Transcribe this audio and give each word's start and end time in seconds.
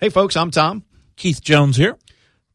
Hey, 0.00 0.08
folks, 0.08 0.34
I'm 0.34 0.50
Tom. 0.50 0.82
Keith 1.16 1.42
Jones 1.42 1.76
here. 1.76 1.98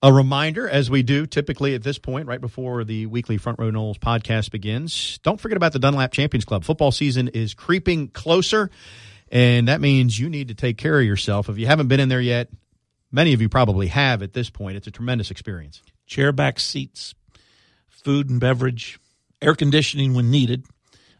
A 0.02 0.12
reminder, 0.12 0.68
as 0.68 0.90
we 0.90 1.04
do 1.04 1.28
typically 1.28 1.76
at 1.76 1.84
this 1.84 2.00
point, 2.00 2.26
right 2.26 2.42
before 2.42 2.84
the 2.84 3.06
weekly 3.06 3.38
Front 3.38 3.60
Row 3.60 3.70
Noles 3.70 4.00
podcast 4.00 4.50
begins, 4.50 5.20
don't 5.20 5.40
forget 5.40 5.56
about 5.56 5.72
the 5.72 5.78
Dunlap 5.78 6.12
Champions 6.12 6.44
Club. 6.44 6.64
Football 6.64 6.92
season 6.92 7.28
is 7.28 7.54
creeping 7.54 8.08
closer, 8.08 8.72
and 9.32 9.68
that 9.68 9.80
means 9.80 10.20
you 10.20 10.28
need 10.28 10.48
to 10.48 10.56
take 10.56 10.80
care 10.80 11.00
of 11.00 11.06
yourself. 11.06 11.48
If 11.48 11.60
you 11.60 11.68
haven't 11.68 11.88
been 11.88 12.00
in 12.00 12.10
there 12.10 12.20
yet, 12.20 12.50
many 13.12 13.32
of 13.34 13.44
you 13.44 13.48
probably 13.48 13.90
have 13.90 14.24
at 14.24 14.34
this 14.34 14.50
point. 14.50 14.78
It's 14.78 14.88
a 14.88 14.92
tremendous 14.92 15.30
experience. 15.30 15.84
Chair 16.08 16.32
back 16.32 16.60
seats, 16.60 17.14
food 17.88 18.28
and 18.28 18.40
beverage, 18.40 19.00
air 19.40 19.54
conditioning 19.54 20.16
when 20.16 20.32
needed. 20.32 20.66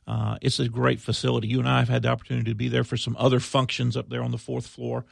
Uh, 0.08 0.40
it's 0.42 0.60
a 0.60 0.70
great 0.70 1.00
facility. 1.00 1.48
You 1.48 1.60
and 1.60 1.70
I 1.70 1.80
have 1.80 1.90
had 1.90 2.02
the 2.02 2.10
opportunity 2.10 2.50
to 2.50 2.56
be 2.56 2.68
there 2.68 2.84
for 2.84 2.98
some 2.98 3.16
other 3.20 3.40
functions 3.40 3.96
up 3.96 4.10
there 4.10 4.24
on 4.24 4.32
the 4.32 4.40
fourth 4.40 4.66
floor 4.66 5.06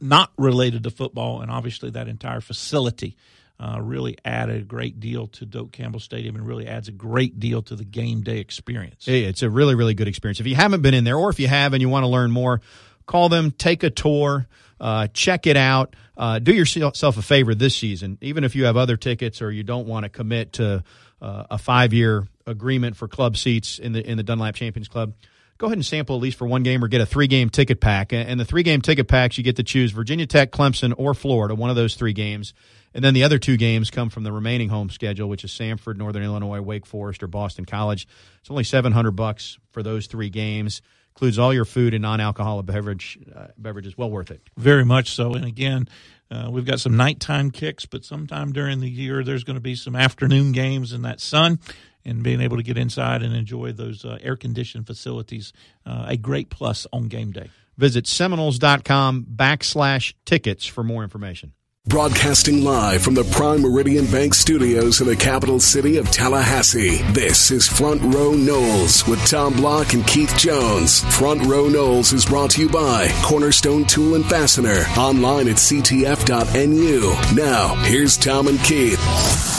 not 0.00 0.32
related 0.36 0.84
to 0.84 0.90
football, 0.90 1.40
and 1.40 1.50
obviously 1.50 1.90
that 1.90 2.08
entire 2.08 2.40
facility 2.40 3.16
uh, 3.60 3.78
really 3.80 4.16
added 4.24 4.62
a 4.62 4.64
great 4.64 5.00
deal 5.00 5.26
to 5.26 5.44
Doak 5.44 5.72
Campbell 5.72 6.00
Stadium 6.00 6.36
and 6.36 6.46
really 6.46 6.66
adds 6.66 6.88
a 6.88 6.92
great 6.92 7.40
deal 7.40 7.62
to 7.62 7.74
the 7.74 7.84
game 7.84 8.22
day 8.22 8.38
experience. 8.38 9.08
It's 9.08 9.42
a 9.42 9.50
really, 9.50 9.74
really 9.74 9.94
good 9.94 10.08
experience. 10.08 10.38
If 10.38 10.46
you 10.46 10.54
haven't 10.54 10.82
been 10.82 10.94
in 10.94 11.04
there, 11.04 11.16
or 11.16 11.30
if 11.30 11.40
you 11.40 11.48
have 11.48 11.72
and 11.72 11.82
you 11.82 11.88
want 11.88 12.04
to 12.04 12.08
learn 12.08 12.30
more, 12.30 12.60
call 13.06 13.28
them, 13.28 13.50
take 13.50 13.82
a 13.82 13.90
tour, 13.90 14.46
uh, 14.80 15.08
check 15.08 15.46
it 15.46 15.56
out. 15.56 15.96
Uh, 16.16 16.38
do 16.38 16.52
yourself 16.52 17.16
a 17.16 17.22
favor 17.22 17.54
this 17.54 17.76
season, 17.76 18.18
even 18.20 18.44
if 18.44 18.56
you 18.56 18.64
have 18.64 18.76
other 18.76 18.96
tickets 18.96 19.40
or 19.40 19.50
you 19.50 19.62
don't 19.62 19.86
want 19.86 20.04
to 20.04 20.08
commit 20.08 20.54
to 20.54 20.82
uh, 21.20 21.44
a 21.50 21.58
five 21.58 21.92
year 21.92 22.26
agreement 22.46 22.96
for 22.96 23.08
club 23.08 23.36
seats 23.36 23.78
in 23.78 23.92
the 23.92 24.08
in 24.08 24.16
the 24.16 24.22
Dunlap 24.22 24.54
Champions 24.54 24.88
Club 24.88 25.14
go 25.58 25.66
ahead 25.66 25.76
and 25.76 25.84
sample 25.84 26.16
at 26.16 26.22
least 26.22 26.38
for 26.38 26.46
one 26.46 26.62
game 26.62 26.82
or 26.82 26.88
get 26.88 27.00
a 27.00 27.06
three 27.06 27.26
game 27.26 27.50
ticket 27.50 27.80
pack. 27.80 28.12
And 28.12 28.38
the 28.40 28.44
three 28.44 28.62
game 28.62 28.80
ticket 28.80 29.08
packs, 29.08 29.36
you 29.36 29.44
get 29.44 29.56
to 29.56 29.62
choose 29.62 29.90
Virginia 29.90 30.26
Tech, 30.26 30.52
Clemson, 30.52 30.94
or 30.96 31.14
Florida, 31.14 31.54
one 31.54 31.68
of 31.68 31.76
those 31.76 31.94
three 31.96 32.12
games. 32.12 32.54
And 32.94 33.04
then 33.04 33.12
the 33.12 33.24
other 33.24 33.38
two 33.38 33.56
games 33.56 33.90
come 33.90 34.08
from 34.08 34.22
the 34.22 34.32
remaining 34.32 34.70
home 34.70 34.88
schedule, 34.88 35.28
which 35.28 35.44
is 35.44 35.50
Samford, 35.50 35.96
Northern 35.96 36.22
Illinois, 36.22 36.60
Wake 36.60 36.86
Forest, 36.86 37.22
or 37.22 37.26
Boston 37.26 37.64
College. 37.64 38.08
It's 38.40 38.50
only 38.50 38.64
700 38.64 39.10
bucks 39.10 39.58
for 39.72 39.82
those 39.82 40.06
three 40.06 40.30
games. 40.30 40.80
Includes 41.14 41.38
all 41.38 41.52
your 41.52 41.64
food 41.64 41.94
and 41.94 42.02
non-alcoholic 42.02 42.64
beverage 42.64 43.18
uh, 43.34 43.48
beverages. 43.58 43.98
Well 43.98 44.10
worth 44.10 44.30
it. 44.30 44.40
Very 44.56 44.84
much 44.84 45.10
so. 45.10 45.34
And 45.34 45.44
again, 45.44 45.88
uh, 46.30 46.48
we've 46.50 46.64
got 46.64 46.78
some 46.78 46.96
nighttime 46.96 47.50
kicks, 47.50 47.86
but 47.86 48.04
sometime 48.04 48.52
during 48.52 48.80
the 48.80 48.88
year 48.88 49.24
there's 49.24 49.44
going 49.44 49.56
to 49.56 49.60
be 49.60 49.74
some 49.74 49.96
afternoon 49.96 50.52
games 50.52 50.92
in 50.92 51.02
that 51.02 51.20
sun 51.20 51.58
and 52.04 52.22
being 52.22 52.40
able 52.40 52.56
to 52.56 52.62
get 52.62 52.78
inside 52.78 53.22
and 53.22 53.34
enjoy 53.34 53.72
those 53.72 54.04
uh, 54.04 54.18
air 54.20 54.36
conditioned 54.36 54.86
facilities, 54.86 55.52
uh, 55.86 56.06
a 56.08 56.16
great 56.16 56.50
plus 56.50 56.86
on 56.92 57.08
game 57.08 57.32
day. 57.32 57.50
Visit 57.76 58.06
Seminoles.com 58.06 59.26
backslash 59.36 60.14
tickets 60.24 60.66
for 60.66 60.82
more 60.82 61.04
information. 61.04 61.52
Broadcasting 61.88 62.64
live 62.64 63.02
from 63.02 63.14
the 63.14 63.24
Prime 63.24 63.62
Meridian 63.62 64.04
Bank 64.06 64.34
studios 64.34 65.00
in 65.00 65.06
the 65.06 65.16
capital 65.16 65.58
city 65.58 65.96
of 65.96 66.10
Tallahassee. 66.10 66.98
This 67.12 67.50
is 67.50 67.66
Front 67.66 68.02
Row 68.02 68.32
Noles 68.32 69.08
with 69.08 69.24
Tom 69.26 69.54
Block 69.54 69.94
and 69.94 70.06
Keith 70.06 70.36
Jones. 70.36 71.00
Front 71.16 71.46
Row 71.46 71.64
Noles 71.64 72.12
is 72.12 72.26
brought 72.26 72.50
to 72.50 72.60
you 72.60 72.68
by 72.68 73.08
Cornerstone 73.22 73.86
Tool 73.86 74.16
and 74.16 74.26
Fastener. 74.26 74.84
Online 74.98 75.48
at 75.48 75.56
ctf.nu. 75.56 77.14
Now, 77.34 77.74
here's 77.84 78.18
Tom 78.18 78.48
and 78.48 78.60
Keith. 78.60 79.57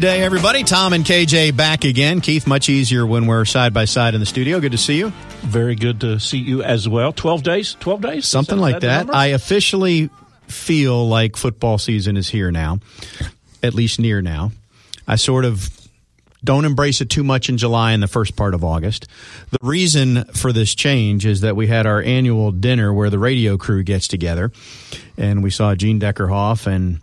Good 0.00 0.06
day, 0.06 0.22
everybody. 0.22 0.64
Tom 0.64 0.94
and 0.94 1.04
KJ 1.04 1.54
back 1.54 1.84
again. 1.84 2.22
Keith, 2.22 2.46
much 2.46 2.70
easier 2.70 3.06
when 3.06 3.26
we're 3.26 3.44
side 3.44 3.74
by 3.74 3.84
side 3.84 4.14
in 4.14 4.20
the 4.20 4.24
studio. 4.24 4.58
Good 4.58 4.72
to 4.72 4.78
see 4.78 4.96
you. 4.96 5.10
Very 5.42 5.74
good 5.74 6.00
to 6.00 6.18
see 6.18 6.38
you 6.38 6.62
as 6.62 6.88
well. 6.88 7.12
12 7.12 7.42
days? 7.42 7.76
12 7.80 8.00
days? 8.00 8.26
Something 8.26 8.56
that, 8.56 8.62
like 8.62 8.80
that. 8.80 9.08
that 9.08 9.14
I 9.14 9.26
officially 9.26 10.08
feel 10.48 11.06
like 11.06 11.36
football 11.36 11.76
season 11.76 12.16
is 12.16 12.30
here 12.30 12.50
now, 12.50 12.80
at 13.62 13.74
least 13.74 14.00
near 14.00 14.22
now. 14.22 14.52
I 15.06 15.16
sort 15.16 15.44
of 15.44 15.68
don't 16.42 16.64
embrace 16.64 17.02
it 17.02 17.10
too 17.10 17.22
much 17.22 17.50
in 17.50 17.58
July 17.58 17.92
and 17.92 18.02
the 18.02 18.08
first 18.08 18.36
part 18.36 18.54
of 18.54 18.64
August. 18.64 19.06
The 19.50 19.58
reason 19.60 20.24
for 20.32 20.50
this 20.50 20.74
change 20.74 21.26
is 21.26 21.42
that 21.42 21.56
we 21.56 21.66
had 21.66 21.84
our 21.84 22.00
annual 22.00 22.52
dinner 22.52 22.90
where 22.90 23.10
the 23.10 23.18
radio 23.18 23.58
crew 23.58 23.82
gets 23.82 24.08
together, 24.08 24.50
and 25.18 25.42
we 25.42 25.50
saw 25.50 25.74
Gene 25.74 26.00
Deckerhoff 26.00 26.66
and 26.66 27.00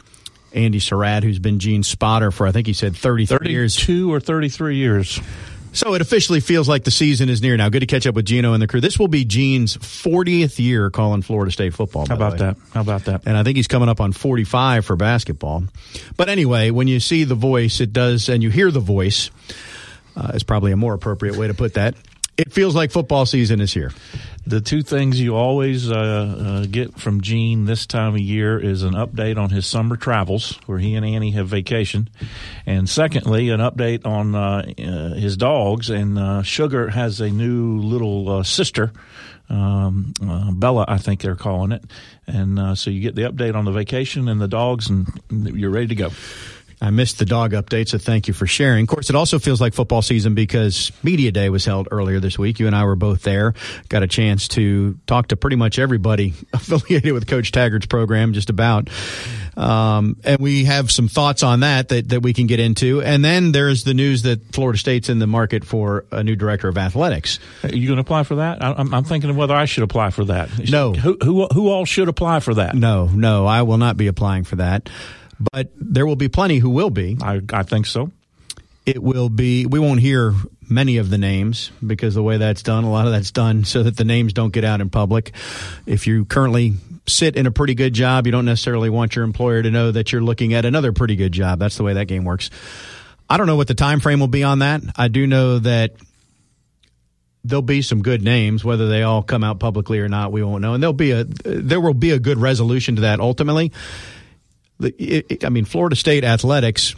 Andy 0.53 0.79
Surratt, 0.79 1.23
who's 1.23 1.39
been 1.39 1.59
Gene's 1.59 1.87
spotter 1.87 2.31
for 2.31 2.47
I 2.47 2.51
think 2.51 2.67
he 2.67 2.73
said 2.73 2.95
33 2.95 3.51
years, 3.51 3.75
two 3.75 4.13
or 4.13 4.19
33 4.19 4.77
years. 4.77 5.19
So 5.73 5.93
it 5.93 6.01
officially 6.01 6.39
feels 6.39 6.67
like 6.67 6.85
the 6.85 6.91
season 6.91 7.29
is 7.29 7.41
near 7.41 7.55
now. 7.55 7.69
Good 7.69 7.81
to 7.81 7.85
catch 7.85 8.07
up 8.07 8.15
with 8.15 8.25
Gino 8.25 8.53
and 8.53 8.61
the 8.63 8.67
crew. 8.67 8.81
This 8.81 8.97
will 8.97 9.09
be 9.09 9.25
Gene's 9.25 9.77
40th 9.77 10.57
year 10.57 10.89
calling 10.89 11.21
Florida 11.21 11.51
State 11.51 11.75
football. 11.75 12.07
How 12.07 12.15
about 12.15 12.39
that? 12.39 12.57
How 12.73 12.81
about 12.81 13.05
that? 13.05 13.27
And 13.27 13.37
I 13.37 13.43
think 13.43 13.57
he's 13.57 13.67
coming 13.67 13.87
up 13.87 14.01
on 14.01 14.11
45 14.11 14.85
for 14.85 14.95
basketball. 14.95 15.65
But 16.15 16.29
anyway, 16.29 16.71
when 16.71 16.87
you 16.87 16.99
see 16.99 17.25
the 17.25 17.35
voice, 17.35 17.79
it 17.79 17.93
does, 17.93 18.27
and 18.27 18.41
you 18.41 18.49
hear 18.49 18.71
the 18.71 18.79
voice, 18.79 19.29
uh, 20.15 20.31
is 20.33 20.41
probably 20.41 20.71
a 20.71 20.77
more 20.77 20.95
appropriate 20.95 21.35
way 21.35 21.45
to 21.47 21.53
put 21.53 21.75
that. 21.75 21.93
It 22.37 22.53
feels 22.53 22.75
like 22.75 22.91
football 22.91 23.25
season 23.25 23.59
is 23.59 23.73
here. 23.73 23.91
The 24.45 24.61
two 24.61 24.83
things 24.83 25.19
you 25.19 25.35
always 25.35 25.91
uh, 25.91 25.95
uh, 25.95 26.65
get 26.67 26.99
from 26.99 27.21
Gene 27.21 27.65
this 27.65 27.87
time 27.87 28.13
of 28.13 28.19
year 28.19 28.59
is 28.59 28.83
an 28.83 28.93
update 28.93 29.37
on 29.37 29.49
his 29.49 29.65
summer 29.65 29.97
travels, 29.97 30.57
where 30.67 30.77
he 30.77 30.93
and 30.93 31.03
Annie 31.03 31.31
have 31.31 31.47
vacation, 31.47 32.09
and 32.65 32.87
secondly, 32.87 33.49
an 33.49 33.59
update 33.59 34.05
on 34.05 34.35
uh, 34.35 34.71
uh 34.77 35.15
his 35.15 35.35
dogs. 35.35 35.89
And 35.89 36.19
uh, 36.19 36.43
Sugar 36.43 36.89
has 36.89 37.19
a 37.19 37.29
new 37.29 37.79
little 37.79 38.29
uh, 38.29 38.43
sister. 38.43 38.93
Um, 39.49 40.13
Bella, 40.55 40.85
I 40.87 40.99
think 40.99 41.21
they're 41.21 41.35
calling 41.35 41.71
it, 41.71 41.83
and 42.27 42.77
so 42.77 42.91
you 42.91 43.01
get 43.01 43.15
the 43.15 43.23
update 43.23 43.55
on 43.55 43.65
the 43.65 43.71
vacation 43.71 44.27
and 44.27 44.39
the 44.39 44.47
dogs, 44.47 44.89
and 44.89 45.07
you're 45.29 45.71
ready 45.71 45.87
to 45.87 45.95
go. 45.95 46.11
I 46.79 46.91
missed 46.91 47.17
the 47.17 47.25
dog 47.25 47.53
update, 47.53 47.89
so 47.89 47.97
thank 47.97 48.27
you 48.27 48.35
for 48.35 48.45
sharing. 48.45 48.83
Of 48.83 48.89
course, 48.89 49.09
it 49.09 49.15
also 49.15 49.39
feels 49.39 49.59
like 49.59 49.73
football 49.73 50.03
season 50.03 50.35
because 50.35 50.91
Media 51.01 51.31
Day 51.31 51.49
was 51.49 51.65
held 51.65 51.87
earlier 51.89 52.19
this 52.19 52.37
week. 52.37 52.59
You 52.59 52.67
and 52.67 52.75
I 52.75 52.85
were 52.85 52.95
both 52.95 53.23
there. 53.23 53.55
Got 53.89 54.03
a 54.03 54.07
chance 54.07 54.47
to 54.49 54.97
talk 55.07 55.29
to 55.29 55.37
pretty 55.37 55.55
much 55.55 55.79
everybody 55.79 56.35
affiliated 56.53 57.13
with 57.13 57.25
Coach 57.25 57.51
Taggart's 57.51 57.87
program, 57.87 58.33
just 58.33 58.51
about. 58.51 58.89
Um, 59.57 60.17
and 60.23 60.39
we 60.39 60.65
have 60.65 60.91
some 60.91 61.07
thoughts 61.07 61.41
on 61.41 61.61
that, 61.61 61.89
that 61.89 62.09
that 62.09 62.21
we 62.21 62.31
can 62.33 62.45
get 62.45 62.59
into. 62.59 63.01
And 63.01 63.25
then 63.25 63.51
there's 63.51 63.83
the 63.83 63.95
news 63.95 64.21
that 64.21 64.53
Florida 64.53 64.77
State's 64.77 65.09
in 65.09 65.17
the 65.17 65.25
market 65.25 65.65
for 65.65 66.05
a 66.11 66.23
new 66.23 66.35
director 66.35 66.67
of 66.67 66.77
athletics. 66.77 67.39
Are 67.63 67.69
you 67.69 67.87
going 67.87 67.97
to 67.97 68.01
apply 68.01 68.21
for 68.21 68.35
that? 68.35 68.63
I'm, 68.63 68.93
I'm 68.93 69.03
thinking 69.03 69.31
of 69.31 69.35
whether 69.35 69.55
I 69.55 69.65
should 69.65 69.83
apply 69.83 70.11
for 70.11 70.25
that. 70.25 70.69
No. 70.69 70.93
Who, 70.93 71.17
who, 71.23 71.47
who 71.47 71.69
all 71.69 71.85
should 71.85 72.07
apply 72.07 72.41
for 72.41 72.53
that? 72.53 72.75
No, 72.75 73.07
no, 73.07 73.47
I 73.47 73.63
will 73.63 73.79
not 73.79 73.97
be 73.97 74.05
applying 74.05 74.43
for 74.43 74.57
that 74.57 74.89
but 75.39 75.69
there 75.75 76.05
will 76.05 76.15
be 76.15 76.29
plenty 76.29 76.59
who 76.59 76.69
will 76.69 76.89
be. 76.89 77.17
I, 77.21 77.41
I 77.51 77.63
think 77.63 77.85
so. 77.85 78.11
It 78.85 79.03
will 79.03 79.29
be, 79.29 79.65
we 79.65 79.79
won't 79.79 79.99
hear 79.99 80.33
many 80.69 80.97
of 80.97 81.09
the 81.09 81.17
names 81.17 81.71
because 81.85 82.15
the 82.15 82.23
way 82.23 82.37
that's 82.37 82.63
done, 82.63 82.83
a 82.83 82.91
lot 82.91 83.05
of 83.05 83.11
that's 83.11 83.31
done 83.31 83.65
so 83.65 83.83
that 83.83 83.97
the 83.97 84.05
names 84.05 84.33
don't 84.33 84.53
get 84.53 84.63
out 84.63 84.81
in 84.81 84.89
public. 84.89 85.33
If 85.85 86.07
you 86.07 86.25
currently 86.25 86.73
sit 87.05 87.35
in 87.35 87.45
a 87.47 87.51
pretty 87.51 87.75
good 87.75 87.93
job, 87.93 88.25
you 88.25 88.31
don't 88.31 88.45
necessarily 88.45 88.89
want 88.89 89.15
your 89.15 89.25
employer 89.25 89.61
to 89.61 89.71
know 89.71 89.91
that 89.91 90.11
you're 90.11 90.21
looking 90.21 90.53
at 90.53 90.65
another 90.65 90.93
pretty 90.93 91.15
good 91.15 91.33
job. 91.33 91.59
That's 91.59 91.77
the 91.77 91.83
way 91.83 91.93
that 91.93 92.05
game 92.05 92.23
works. 92.23 92.49
I 93.29 93.37
don't 93.37 93.47
know 93.47 93.57
what 93.57 93.67
the 93.67 93.75
time 93.75 93.99
frame 93.99 94.19
will 94.19 94.27
be 94.27 94.43
on 94.43 94.59
that. 94.59 94.81
I 94.95 95.09
do 95.09 95.27
know 95.27 95.59
that 95.59 95.95
there'll 97.43 97.61
be 97.61 97.81
some 97.81 98.01
good 98.01 98.21
names 98.21 98.63
whether 98.63 98.89
they 98.89 99.03
all 99.03 99.23
come 99.23 99.43
out 99.43 99.59
publicly 99.59 99.99
or 99.99 100.09
not 100.09 100.33
we 100.33 100.43
won't 100.43 100.61
know 100.61 100.73
and 100.73 100.83
there'll 100.83 100.91
be 100.91 101.11
a 101.11 101.23
there 101.23 101.79
will 101.79 101.93
be 101.93 102.11
a 102.11 102.19
good 102.19 102.37
resolution 102.37 102.95
to 102.95 103.01
that 103.03 103.21
ultimately 103.21 103.71
it, 104.79 105.25
it, 105.29 105.45
I 105.45 105.49
mean, 105.49 105.65
Florida 105.65 105.95
State 105.95 106.23
athletics 106.23 106.95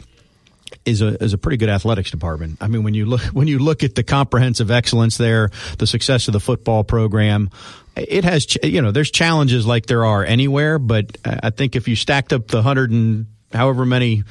is 0.86 1.02
a 1.02 1.22
is 1.24 1.34
a 1.34 1.38
pretty 1.38 1.58
good 1.58 1.70
athletics 1.70 2.12
department. 2.12 2.58
I 2.62 2.68
mean, 2.68 2.84
when 2.84 2.94
you 2.94 3.06
look 3.06 3.22
when 3.34 3.48
you 3.48 3.60
look 3.60 3.84
at 3.84 3.96
the 3.96 4.04
comprehensive 4.04 4.72
excellence 4.72 5.18
there, 5.18 5.50
the 5.78 5.88
success 5.88 6.28
of 6.28 6.34
the 6.34 6.40
football 6.40 6.84
program, 6.84 7.50
it 7.96 8.24
has 8.24 8.48
you 8.64 8.82
know 8.82 8.92
there's 8.92 9.12
challenges 9.12 9.66
like 9.66 9.86
there 9.86 10.06
are 10.06 10.24
anywhere, 10.24 10.80
but 10.80 11.18
I 11.26 11.50
think 11.50 11.76
if 11.76 11.88
you 11.88 11.96
stacked 11.96 12.34
up 12.34 12.48
the 12.48 12.62
hundred 12.62 12.92
and 12.92 13.28
however 13.54 13.86
many 13.86 14.24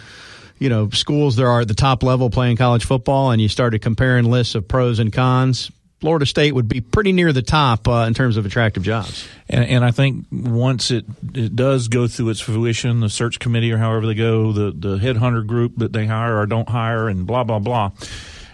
you 0.58 0.68
know 0.68 0.90
schools 0.90 1.36
there 1.36 1.48
are 1.48 1.60
at 1.60 1.68
the 1.68 1.74
top 1.74 2.02
level 2.02 2.30
playing 2.30 2.56
college 2.56 2.84
football, 2.84 3.30
and 3.30 3.40
you 3.40 3.48
started 3.48 3.80
comparing 3.80 4.24
lists 4.24 4.54
of 4.54 4.68
pros 4.68 4.98
and 4.98 5.12
cons, 5.12 5.70
Florida 6.00 6.26
State 6.26 6.54
would 6.54 6.68
be 6.68 6.80
pretty 6.80 7.12
near 7.12 7.32
the 7.32 7.42
top 7.42 7.88
uh, 7.88 8.04
in 8.06 8.14
terms 8.14 8.36
of 8.36 8.46
attractive 8.46 8.84
jobs. 8.84 9.26
And, 9.48 9.64
and 9.64 9.84
I 9.84 9.90
think 9.90 10.26
once 10.30 10.90
it, 10.90 11.04
it 11.34 11.56
does 11.56 11.88
go 11.88 12.06
through 12.06 12.28
its 12.28 12.40
fruition, 12.40 13.00
the 13.00 13.08
search 13.08 13.40
committee 13.40 13.72
or 13.72 13.78
however 13.78 14.06
they 14.06 14.14
go, 14.14 14.52
the, 14.52 14.70
the 14.70 14.98
headhunter 14.98 15.44
group 15.44 15.76
that 15.78 15.92
they 15.92 16.06
hire 16.06 16.38
or 16.38 16.46
don't 16.46 16.68
hire, 16.68 17.08
and 17.08 17.26
blah, 17.26 17.42
blah, 17.42 17.58
blah. 17.58 17.90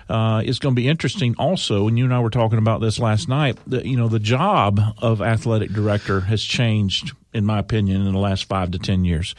Uh, 0.09 0.43
it's 0.45 0.59
going 0.59 0.75
to 0.75 0.81
be 0.81 0.89
interesting 0.89 1.35
also, 1.39 1.87
and 1.89 1.99
you 1.99 2.05
and 2.05 2.15
I 2.15 2.21
were 2.21 2.31
talking 2.31 2.59
about 2.59 2.81
this 2.81 2.99
last 2.99 3.29
night, 3.29 3.59
that, 3.67 3.85
you 3.85 3.97
know, 3.97 4.09
the 4.09 4.19
job 4.19 4.81
of 4.99 5.21
athletic 5.21 5.71
director 5.71 6.21
has 6.21 6.43
changed, 6.43 7.13
in 7.33 7.45
my 7.45 7.59
opinion, 7.59 8.07
in 8.07 8.13
the 8.13 8.19
last 8.19 8.45
five 8.45 8.71
to 8.73 8.79
10 8.79 9.05
years 9.05 9.35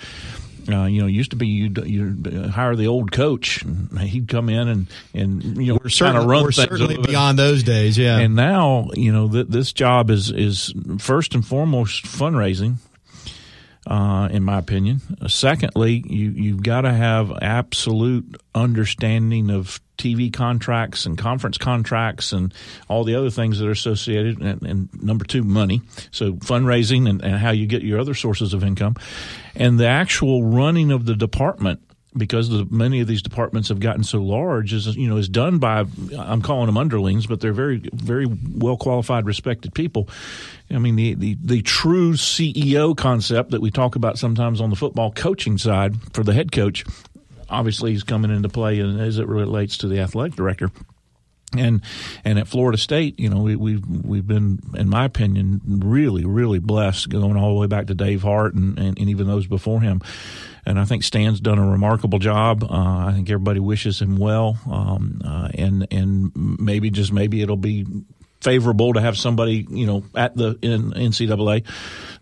Uh, 0.67 0.85
you 0.85 1.01
know, 1.01 1.07
used 1.07 1.29
to 1.31 1.35
be 1.35 1.47
you'd, 1.47 1.77
you'd 1.85 2.49
hire 2.51 2.75
the 2.75 2.87
old 2.87 3.11
coach, 3.11 3.61
and 3.61 3.99
he'd 3.99 4.27
come 4.27 4.49
in 4.49 4.67
and 4.67 4.87
and 5.13 5.43
you 5.57 5.73
know 5.73 5.79
we're 5.83 5.89
certainly, 5.89 6.25
run 6.25 6.43
we're 6.43 6.51
things 6.51 6.69
certainly 6.69 6.97
beyond 6.97 7.37
those 7.37 7.61
days. 7.61 7.97
Yeah, 7.97 8.17
and 8.17 8.35
now 8.35 8.89
you 8.95 9.11
know 9.11 9.29
th- 9.29 9.47
this 9.47 9.71
job 9.73 10.09
is 10.09 10.31
is 10.31 10.73
first 10.97 11.35
and 11.35 11.45
foremost 11.45 12.05
fundraising. 12.05 12.77
Uh, 13.87 14.27
in 14.31 14.43
my 14.43 14.57
opinion. 14.57 14.99
Uh, 15.21 15.27
secondly, 15.27 16.03
you 16.07 16.31
you've 16.31 16.63
got 16.63 16.81
to 16.81 16.91
have 16.91 17.31
absolute 17.39 18.35
understanding 18.55 19.51
of 19.51 19.79
TV 19.99 20.33
contracts 20.33 21.05
and 21.05 21.19
conference 21.19 21.59
contracts 21.59 22.31
and 22.31 22.51
all 22.87 23.03
the 23.03 23.13
other 23.13 23.29
things 23.29 23.59
that 23.59 23.67
are 23.67 23.71
associated. 23.71 24.41
And, 24.41 24.63
and 24.63 25.03
number 25.03 25.23
two, 25.23 25.43
money. 25.43 25.83
So 26.09 26.33
fundraising 26.33 27.07
and, 27.07 27.23
and, 27.23 27.35
how 27.35 27.51
you 27.51 27.67
get 27.67 27.83
your 27.83 27.99
other 27.99 28.15
sources 28.15 28.55
of 28.55 28.63
income, 28.63 28.95
and 29.55 29.79
the 29.79 29.87
actual 29.87 30.43
running 30.43 30.91
of 30.91 31.05
the 31.05 31.15
department 31.15 31.81
because 32.17 32.49
the, 32.49 32.65
many 32.69 33.01
of 33.01 33.07
these 33.07 33.21
departments 33.21 33.69
have 33.69 33.79
gotten 33.79 34.03
so 34.03 34.21
large 34.21 34.73
is 34.73 34.95
you 34.95 35.07
know 35.07 35.17
is 35.17 35.29
done 35.29 35.57
by 35.57 35.85
I'm 36.17 36.41
calling 36.41 36.67
them 36.67 36.77
underlings, 36.77 37.27
but 37.27 37.41
they're 37.41 37.53
very 37.53 37.77
very 37.93 38.25
well 38.25 38.77
qualified, 38.77 39.25
respected 39.25 39.73
people. 39.73 40.09
I 40.71 40.79
mean 40.79 40.95
the, 40.95 41.13
the 41.15 41.37
the 41.41 41.61
true 41.61 42.13
CEO 42.13 42.95
concept 42.95 43.51
that 43.51 43.61
we 43.61 43.71
talk 43.71 43.95
about 43.95 44.17
sometimes 44.17 44.61
on 44.61 44.69
the 44.69 44.75
football 44.75 45.11
coaching 45.11 45.57
side 45.57 45.95
for 46.13 46.23
the 46.23 46.33
head 46.33 46.51
coach, 46.51 46.85
obviously 47.49 47.93
is 47.93 48.03
coming 48.03 48.31
into 48.31 48.49
play 48.49 48.79
as 48.79 49.19
it 49.19 49.27
relates 49.27 49.77
to 49.77 49.87
the 49.87 49.99
athletic 49.99 50.35
director. 50.35 50.71
And 51.59 51.81
and 52.23 52.39
at 52.39 52.47
Florida 52.47 52.77
State, 52.77 53.19
you 53.19 53.29
know, 53.29 53.41
we, 53.41 53.55
we've 53.55 53.83
we've 53.87 54.27
been, 54.27 54.59
in 54.75 54.89
my 54.89 55.05
opinion, 55.05 55.61
really 55.65 56.25
really 56.25 56.59
blessed, 56.59 57.09
going 57.09 57.37
all 57.37 57.53
the 57.53 57.59
way 57.59 57.67
back 57.67 57.87
to 57.87 57.95
Dave 57.95 58.21
Hart 58.21 58.53
and, 58.53 58.77
and, 58.77 58.97
and 58.99 59.09
even 59.09 59.27
those 59.27 59.47
before 59.47 59.81
him. 59.81 60.01
And 60.67 60.79
I 60.79 60.85
think 60.85 61.03
Stan's 61.03 61.39
done 61.39 61.59
a 61.59 61.69
remarkable 61.69 62.17
job. 62.17 62.63
Uh, 62.63 62.67
I 63.07 63.11
think 63.13 63.29
everybody 63.29 63.59
wishes 63.59 64.01
him 64.01 64.17
well, 64.17 64.57
um, 64.69 65.21
uh, 65.23 65.49
and 65.53 65.87
and 65.91 66.31
maybe 66.35 66.89
just 66.89 67.13
maybe 67.13 67.41
it'll 67.41 67.55
be 67.55 67.85
favorable 68.45 68.93
to 68.93 69.01
have 69.01 69.17
somebody, 69.17 69.65
you 69.69 69.87
know, 69.87 70.03
at 70.13 70.37
the 70.37 70.57
in 70.61 70.91
NCAA 70.91 71.65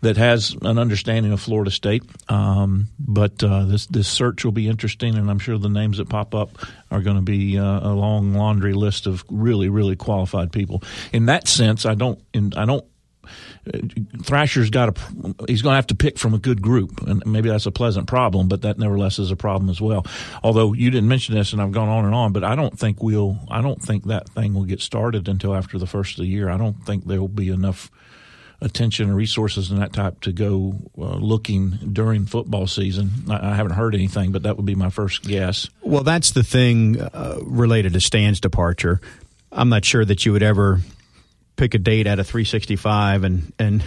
that 0.01 0.15
has 0.15 0.55
an 0.61 0.77
understanding 0.77 1.33
of 1.33 1.41
Florida 1.41 1.69
State. 1.69 2.03
Um, 2.29 2.87
but 2.97 3.43
uh, 3.43 3.65
this 3.65 3.87
this 3.87 4.07
search 4.07 4.45
will 4.45 4.53
be 4.53 4.69
interesting, 4.69 5.15
and 5.15 5.29
I'm 5.29 5.39
sure 5.39 5.57
the 5.57 5.67
names 5.67 5.97
that 5.97 6.07
pop 6.07 6.33
up 6.33 6.57
are 6.89 7.01
going 7.01 7.17
to 7.17 7.21
be 7.21 7.59
uh, 7.59 7.89
a 7.89 7.93
long 7.93 8.33
laundry 8.33 8.73
list 8.73 9.05
of 9.05 9.25
really 9.29 9.67
really 9.67 9.97
qualified 9.97 10.53
people. 10.53 10.81
In 11.11 11.25
that 11.25 11.47
sense, 11.49 11.85
I 11.85 11.93
don't 11.93 12.19
in, 12.33 12.53
I 12.55 12.65
don't 12.65 12.85
Thrasher's 14.23 14.69
got 14.69 14.89
a 14.89 15.01
he's 15.47 15.61
going 15.61 15.73
to 15.73 15.77
have 15.77 15.87
to 15.87 15.95
pick 15.95 16.17
from 16.17 16.33
a 16.33 16.39
good 16.39 16.61
group, 16.61 17.01
and 17.01 17.25
maybe 17.25 17.49
that's 17.49 17.65
a 17.65 17.71
pleasant 17.71 18.07
problem, 18.07 18.47
but 18.47 18.61
that 18.63 18.77
nevertheless 18.77 19.19
is 19.19 19.31
a 19.31 19.35
problem 19.35 19.69
as 19.69 19.79
well. 19.79 20.05
Although 20.43 20.73
you 20.73 20.91
didn't 20.91 21.09
mention 21.09 21.35
this, 21.35 21.53
and 21.53 21.61
I've 21.61 21.71
gone 21.71 21.89
on 21.89 22.05
and 22.05 22.13
on, 22.13 22.33
but 22.33 22.43
I 22.43 22.55
don't 22.55 22.77
think 22.77 23.01
we'll 23.01 23.39
I 23.49 23.61
don't 23.61 23.81
think 23.81 24.05
that 24.05 24.29
thing 24.29 24.53
will 24.53 24.65
get 24.65 24.81
started 24.81 25.27
until 25.27 25.55
after 25.55 25.77
the 25.77 25.87
first 25.87 26.17
of 26.17 26.23
the 26.23 26.29
year. 26.29 26.49
I 26.49 26.57
don't 26.57 26.85
think 26.85 27.05
there 27.05 27.19
will 27.19 27.27
be 27.27 27.49
enough 27.49 27.89
attention 28.63 29.07
and 29.07 29.15
resources 29.15 29.69
and 29.71 29.81
that 29.81 29.93
type 29.93 30.21
to 30.21 30.31
go 30.31 30.73
uh, 30.97 31.15
looking 31.17 31.71
during 31.91 32.25
football 32.25 32.65
season. 32.65 33.11
I, 33.29 33.51
I, 33.51 33.55
haven't 33.55 33.73
heard 33.73 33.93
anything, 33.93 34.31
but 34.31 34.43
that 34.43 34.55
would 34.55 34.65
be 34.65 34.75
my 34.75 34.89
first 34.89 35.23
guess. 35.23 35.69
Well, 35.81 36.03
that's 36.03 36.31
the 36.31 36.43
thing 36.43 37.01
uh, 37.01 37.39
related 37.41 37.93
to 37.93 37.99
Stan's 37.99 38.39
departure. 38.39 39.01
I'm 39.51 39.69
not 39.69 39.85
sure 39.85 40.05
that 40.05 40.25
you 40.25 40.31
would 40.31 40.43
ever 40.43 40.79
pick 41.55 41.73
a 41.73 41.77
date 41.77 42.07
out 42.07 42.19
of 42.19 42.27
365 42.27 43.23
and 43.23 43.53
and 43.59 43.83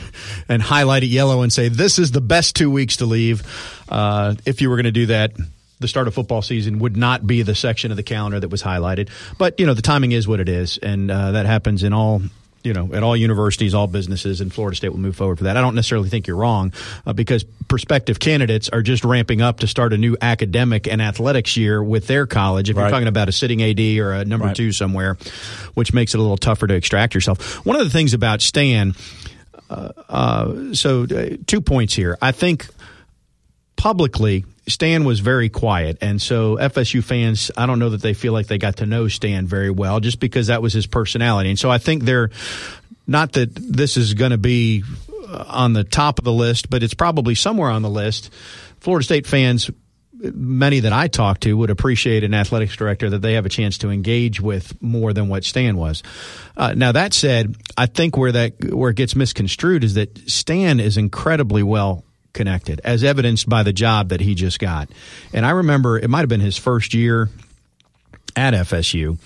and 0.48 0.62
highlight 0.62 1.02
it 1.02 1.06
yellow 1.06 1.42
and 1.42 1.52
say 1.52 1.68
this 1.68 1.98
is 1.98 2.12
the 2.12 2.20
best 2.20 2.56
two 2.56 2.70
weeks 2.70 2.98
to 2.98 3.06
leave. 3.06 3.42
Uh, 3.88 4.34
if 4.44 4.60
you 4.60 4.70
were 4.70 4.76
going 4.76 4.84
to 4.84 4.92
do 4.92 5.06
that, 5.06 5.32
the 5.80 5.88
start 5.88 6.08
of 6.08 6.14
football 6.14 6.42
season 6.42 6.78
would 6.78 6.96
not 6.96 7.26
be 7.26 7.42
the 7.42 7.54
section 7.54 7.90
of 7.90 7.96
the 7.96 8.02
calendar 8.02 8.40
that 8.40 8.48
was 8.48 8.62
highlighted. 8.62 9.10
But 9.38 9.58
you 9.60 9.66
know 9.66 9.74
the 9.74 9.82
timing 9.82 10.12
is 10.12 10.26
what 10.26 10.40
it 10.40 10.48
is, 10.48 10.78
and 10.78 11.10
uh, 11.10 11.32
that 11.32 11.46
happens 11.46 11.82
in 11.82 11.92
all 11.92 12.22
you 12.66 12.72
know, 12.72 12.92
at 12.92 13.04
all 13.04 13.16
universities, 13.16 13.74
all 13.74 13.86
businesses, 13.86 14.40
and 14.40 14.52
Florida 14.52 14.76
State 14.76 14.88
will 14.88 14.98
move 14.98 15.14
forward 15.14 15.38
for 15.38 15.44
that. 15.44 15.56
I 15.56 15.60
don't 15.60 15.76
necessarily 15.76 16.08
think 16.08 16.26
you're 16.26 16.36
wrong 16.36 16.72
uh, 17.06 17.12
because 17.12 17.44
prospective 17.68 18.18
candidates 18.18 18.68
are 18.68 18.82
just 18.82 19.04
ramping 19.04 19.40
up 19.40 19.60
to 19.60 19.68
start 19.68 19.92
a 19.92 19.96
new 19.96 20.16
academic 20.20 20.88
and 20.88 21.00
athletics 21.00 21.56
year 21.56 21.80
with 21.80 22.08
their 22.08 22.26
college. 22.26 22.68
If 22.68 22.76
right. 22.76 22.82
you're 22.82 22.90
talking 22.90 23.06
about 23.06 23.28
a 23.28 23.32
sitting 23.32 23.62
AD 23.62 23.80
or 23.98 24.12
a 24.12 24.24
number 24.24 24.46
right. 24.46 24.56
two 24.56 24.72
somewhere, 24.72 25.16
which 25.74 25.94
makes 25.94 26.12
it 26.12 26.18
a 26.18 26.20
little 26.20 26.36
tougher 26.36 26.66
to 26.66 26.74
extract 26.74 27.14
yourself. 27.14 27.64
One 27.64 27.76
of 27.76 27.84
the 27.84 27.90
things 27.90 28.12
about 28.12 28.42
Stan, 28.42 28.94
uh, 29.70 29.92
uh, 30.08 30.74
so 30.74 31.04
uh, 31.04 31.36
two 31.46 31.60
points 31.60 31.94
here. 31.94 32.18
I 32.20 32.32
think 32.32 32.66
publicly 33.76 34.44
Stan 34.68 35.04
was 35.04 35.20
very 35.20 35.48
quiet, 35.48 35.98
and 36.00 36.20
so 36.20 36.56
FSU 36.56 37.02
fans, 37.02 37.50
I 37.56 37.66
don't 37.66 37.78
know 37.78 37.90
that 37.90 38.02
they 38.02 38.14
feel 38.14 38.32
like 38.32 38.48
they 38.48 38.58
got 38.58 38.78
to 38.78 38.86
know 38.86 39.06
Stan 39.06 39.46
very 39.46 39.70
well, 39.70 40.00
just 40.00 40.18
because 40.18 40.48
that 40.48 40.60
was 40.60 40.72
his 40.72 40.86
personality. 40.86 41.50
And 41.50 41.58
so 41.58 41.70
I 41.70 41.78
think 41.78 42.02
they're 42.02 42.30
not 43.06 43.32
that 43.32 43.54
this 43.54 43.96
is 43.96 44.14
going 44.14 44.32
to 44.32 44.38
be 44.38 44.82
uh, 45.28 45.44
on 45.46 45.72
the 45.72 45.84
top 45.84 46.18
of 46.18 46.24
the 46.24 46.32
list, 46.32 46.68
but 46.68 46.82
it's 46.82 46.94
probably 46.94 47.36
somewhere 47.36 47.70
on 47.70 47.82
the 47.82 47.90
list. 47.90 48.32
Florida 48.80 49.04
State 49.04 49.26
fans, 49.28 49.70
many 50.12 50.80
that 50.80 50.92
I 50.92 51.06
talk 51.06 51.38
to, 51.40 51.56
would 51.56 51.70
appreciate 51.70 52.24
an 52.24 52.34
athletics 52.34 52.74
director 52.74 53.08
that 53.10 53.22
they 53.22 53.34
have 53.34 53.46
a 53.46 53.50
chance 53.50 53.78
to 53.78 53.90
engage 53.90 54.40
with 54.40 54.82
more 54.82 55.12
than 55.12 55.28
what 55.28 55.44
Stan 55.44 55.76
was. 55.76 56.02
Uh, 56.56 56.74
now 56.74 56.90
that 56.90 57.14
said, 57.14 57.54
I 57.76 57.86
think 57.86 58.16
where 58.16 58.32
that 58.32 58.74
where 58.74 58.90
it 58.90 58.96
gets 58.96 59.14
misconstrued 59.14 59.84
is 59.84 59.94
that 59.94 60.28
Stan 60.28 60.80
is 60.80 60.96
incredibly 60.96 61.62
well 61.62 62.02
connected, 62.36 62.80
as 62.84 63.02
evidenced 63.02 63.48
by 63.48 63.64
the 63.64 63.72
job 63.72 64.10
that 64.10 64.20
he 64.20 64.36
just 64.36 64.60
got. 64.60 64.88
And 65.32 65.44
I 65.44 65.50
remember 65.50 65.98
it 65.98 66.08
might 66.08 66.20
have 66.20 66.28
been 66.28 66.40
his 66.40 66.56
first 66.56 66.94
year 66.94 67.28
at 68.36 68.54
FSU. 68.54 69.18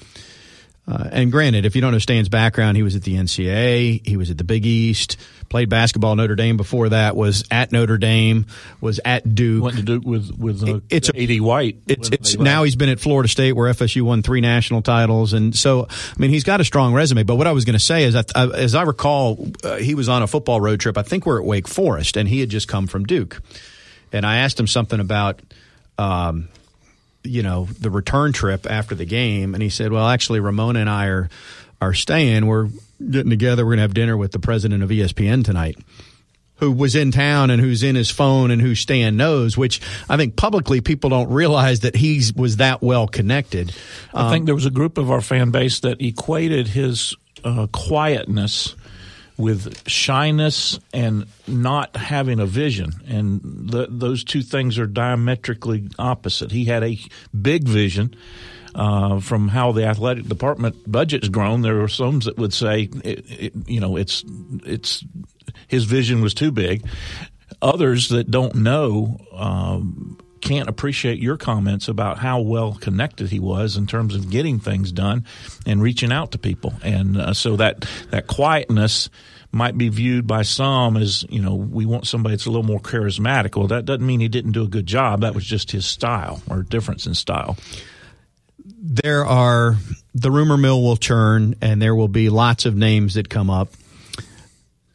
Uh, 0.91 1.09
and 1.13 1.31
granted, 1.31 1.65
if 1.65 1.77
you 1.77 1.81
don't 1.81 1.93
know 1.93 1.99
Stan's 2.01 2.29
background, 2.29 2.77
he 2.77 2.83
was 2.83 2.97
at 2.97 3.03
the 3.03 3.15
NCAA, 3.15 4.05
he 4.05 4.17
was 4.17 4.29
at 4.31 4.39
the 4.39 4.45
Big 4.45 4.67
East, 4.67 5.19
played 5.49 5.69
basketball 5.69 6.17
Notre 6.17 6.35
Dame 6.35 6.57
before 6.57 6.89
that, 6.89 7.15
was 7.15 7.45
at 7.49 7.71
Notre 7.71 7.97
Dame, 7.97 8.47
was 8.81 8.99
at 9.05 9.35
Duke. 9.35 9.63
Went 9.63 9.77
to 9.77 9.83
Duke 9.85 10.05
with 10.05 10.37
with 10.37 10.69
uh, 10.69 10.81
it's 10.91 11.09
A.D. 11.15 11.41
White. 11.41 11.79
It's, 11.87 12.09
it's 12.09 12.37
now 12.37 12.65
he's 12.65 12.75
been 12.75 12.89
at 12.89 12.99
Florida 12.99 13.29
State 13.29 13.53
where 13.53 13.73
FSU 13.73 14.03
won 14.03 14.23
three 14.23 14.41
national 14.41 14.83
titles, 14.83 15.33
and 15.33 15.55
so 15.55 15.87
I 15.89 16.19
mean 16.19 16.31
he's 16.31 16.45
got 16.45 16.61
a 16.61 16.65
strong 16.65 16.93
resume. 16.93 17.23
But 17.23 17.37
what 17.37 17.47
I 17.47 17.53
was 17.53 17.65
going 17.65 17.79
to 17.79 17.85
say 17.85 18.03
is, 18.03 18.15
that, 18.15 18.33
uh, 18.35 18.51
as 18.53 18.75
I 18.75 18.83
recall, 18.83 19.47
uh, 19.63 19.77
he 19.77 19.95
was 19.95 20.09
on 20.09 20.23
a 20.23 20.27
football 20.27 20.61
road 20.61 20.81
trip. 20.81 20.99
I 20.99 21.03
think 21.03 21.25
we're 21.25 21.39
at 21.39 21.47
Wake 21.47 21.69
Forest, 21.69 22.17
and 22.17 22.29
he 22.29 22.41
had 22.41 22.49
just 22.49 22.67
come 22.67 22.89
from 22.89 23.05
Duke, 23.05 23.41
and 24.13 24.27
I 24.27 24.39
asked 24.39 24.59
him 24.59 24.67
something 24.67 24.99
about. 24.99 25.41
Um, 25.99 26.49
you 27.23 27.43
know 27.43 27.67
the 27.79 27.91
return 27.91 28.33
trip 28.33 28.67
after 28.69 28.95
the 28.95 29.05
game, 29.05 29.55
and 29.55 29.63
he 29.63 29.69
said, 29.69 29.93
"Well, 29.93 30.07
actually, 30.07 30.41
Ramona 30.41 30.81
and 30.81 30.91
I 30.91 31.07
are 31.07 31.29
are 31.81 31.95
staying. 31.95 32.47
We're 32.47 32.69
getting 32.99 33.31
together. 33.31 33.65
We're 33.65 33.71
going 33.71 33.79
to 33.79 33.83
have 33.83 33.95
dinner 33.95 34.17
with 34.17 34.33
the 34.33 34.39
president 34.39 34.83
of 34.83 34.91
ESPN 34.91 35.45
tonight." 35.45 35.79
Who 36.57 36.71
was 36.73 36.95
in 36.95 37.11
town 37.11 37.49
and 37.49 37.59
who's 37.59 37.83
in 37.83 37.95
his 37.97 38.11
phone 38.11 38.51
and 38.51 38.61
who 38.61 38.75
Stan 38.75 39.17
knows, 39.17 39.57
which 39.57 39.81
I 40.11 40.19
think 40.19 40.37
publicly 40.37 40.83
people 40.83 41.09
don't 41.09 41.31
realize 41.31 41.81
that 41.81 41.97
he 41.97 42.23
was 42.37 42.59
that 42.59 42.83
well 42.83 43.09
connected. 43.09 43.75
I 44.13 44.27
um, 44.27 44.31
think 44.31 44.45
there 44.45 44.55
was 44.55 44.67
a 44.67 44.71
group 44.71 44.99
of 44.99 45.11
our 45.11 45.23
fan 45.23 45.53
base 45.53 45.81
that 45.81 46.03
equated 46.03 46.69
his 46.69 47.17
uh, 47.45 47.67
quietness 47.73 48.75
with 49.41 49.89
shyness 49.89 50.79
and 50.93 51.27
not 51.47 51.97
having 51.97 52.41
a 52.41 52.47
vision. 52.47 52.93
And 53.09 53.41
those 53.43 54.25
two 54.25 54.43
things 54.43 54.79
are 54.79 54.87
diametrically 54.87 55.89
opposite. 55.99 56.53
He 56.53 56.67
had 56.67 56.85
a 56.85 56.99
big 57.41 57.65
vision. 57.65 58.15
Uh, 58.73 59.19
from 59.19 59.49
how 59.49 59.73
the 59.73 59.85
athletic 59.85 60.29
department 60.29 60.77
budget's 60.87 61.29
grown, 61.29 61.61
there 61.63 61.81
are 61.83 61.89
some 61.89 62.21
that 62.21 62.39
would 62.39 62.53
say, 62.53 62.89
it, 63.03 63.25
it, 63.29 63.53
you 63.67 63.81
know, 63.81 63.97
it's 63.97 64.25
it's 64.65 65.05
his 65.67 65.85
vision 65.87 66.23
was 66.23 66.35
too 66.35 66.53
big. 66.53 66.87
Others 67.61 68.11
that 68.11 68.31
don't 68.31 68.55
know 68.55 69.19
um, 69.33 70.17
can't 70.41 70.69
appreciate 70.69 71.19
your 71.19 71.37
comments 71.37 71.89
about 71.89 72.19
how 72.19 72.41
well 72.41 72.75
connected 72.75 73.29
he 73.29 73.41
was 73.41 73.77
in 73.77 73.87
terms 73.87 74.15
of 74.15 74.31
getting 74.31 74.59
things 74.59 74.93
done 74.93 75.25
and 75.67 75.83
reaching 75.83 76.13
out 76.13 76.33
to 76.33 76.39
people. 76.39 76.73
And 76.83 77.17
uh, 77.17 77.35
so 77.35 77.57
that 77.57 77.87
that 78.11 78.27
quietness 78.27 79.11
might 79.53 79.77
be 79.77 79.89
viewed 79.89 80.27
by 80.27 80.43
some 80.43 80.97
as 80.97 81.25
you 81.29 81.43
know 81.43 81.55
we 81.55 81.85
want 81.85 82.07
somebody 82.07 82.35
that's 82.35 82.47
a 82.47 82.51
little 82.51 82.67
more 82.67 82.81
charismatic. 82.81 83.57
Well, 83.57 83.69
that 83.69 83.85
doesn't 83.85 84.07
mean 84.07 84.21
he 84.21 84.29
didn't 84.29 84.53
do 84.53 84.63
a 84.63 84.69
good 84.69 84.87
job. 84.87 85.23
That 85.23 85.35
was 85.35 85.45
just 85.45 85.71
his 85.71 85.87
style 85.87 86.43
or 86.49 86.63
difference 86.63 87.07
in 87.07 87.15
style. 87.15 87.57
There 88.83 89.25
are 89.25 89.77
the 90.15 90.31
rumor 90.31 90.57
mill 90.57 90.83
will 90.83 90.97
churn, 90.97 91.55
and 91.61 91.81
there 91.81 91.95
will 91.95 92.09
be 92.09 92.29
lots 92.29 92.65
of 92.67 92.77
names 92.77 93.15
that 93.15 93.29
come 93.29 93.51
up 93.51 93.71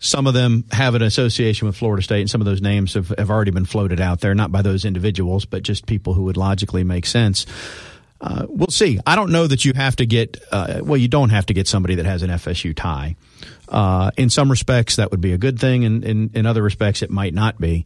some 0.06 0.28
of 0.28 0.36
them 0.36 0.66
have 0.72 0.94
an 0.94 1.02
association 1.02 1.68
with 1.68 1.76
Florida 1.76 2.04
State, 2.04 2.22
and 2.22 2.30
some 2.30 2.40
of 2.40 2.46
those 2.46 2.62
names 2.62 2.94
have, 2.94 3.10
have 3.18 3.32
already 3.32 3.52
been 3.52 3.66
floated 3.66 4.00
out 4.00 4.22
there, 4.22 4.36
not 4.36 4.52
by 4.52 4.62
those 4.62 4.86
individuals, 4.86 5.46
but 5.46 5.64
just 5.64 5.88
people 5.88 6.14
who 6.14 6.24
would 6.24 6.38
logically 6.38 6.84
make 6.84 7.08
sense. 7.08 7.46
Uh, 8.25 8.48
we'll 8.50 8.67
see. 8.72 9.00
I 9.05 9.15
don't 9.15 9.32
know 9.32 9.46
that 9.46 9.65
you 9.65 9.74
have 9.75 9.96
to 9.98 10.05
get, 10.08 10.41
uh, 10.51 10.79
well, 10.82 10.98
you 10.98 11.08
don't 11.08 11.29
have 11.29 11.46
to 11.46 11.53
get 11.53 11.67
somebody 11.67 11.94
that 11.96 12.05
has 12.05 12.24
an 12.24 12.32
FSU 12.32 12.75
tie. 12.75 13.15
Uh, 13.70 14.10
in 14.17 14.32
some 14.32 14.50
respects, 14.50 14.96
that 14.96 15.12
would 15.12 15.22
be 15.22 15.32
a 15.32 15.38
good 15.38 15.60
thing, 15.60 15.86
and 15.86 16.03
in, 16.03 16.32
in 16.34 16.46
other 16.48 16.63
respects, 16.63 17.03
it 17.03 17.12
might 17.12 17.36
not 17.36 17.62
be. 17.62 17.86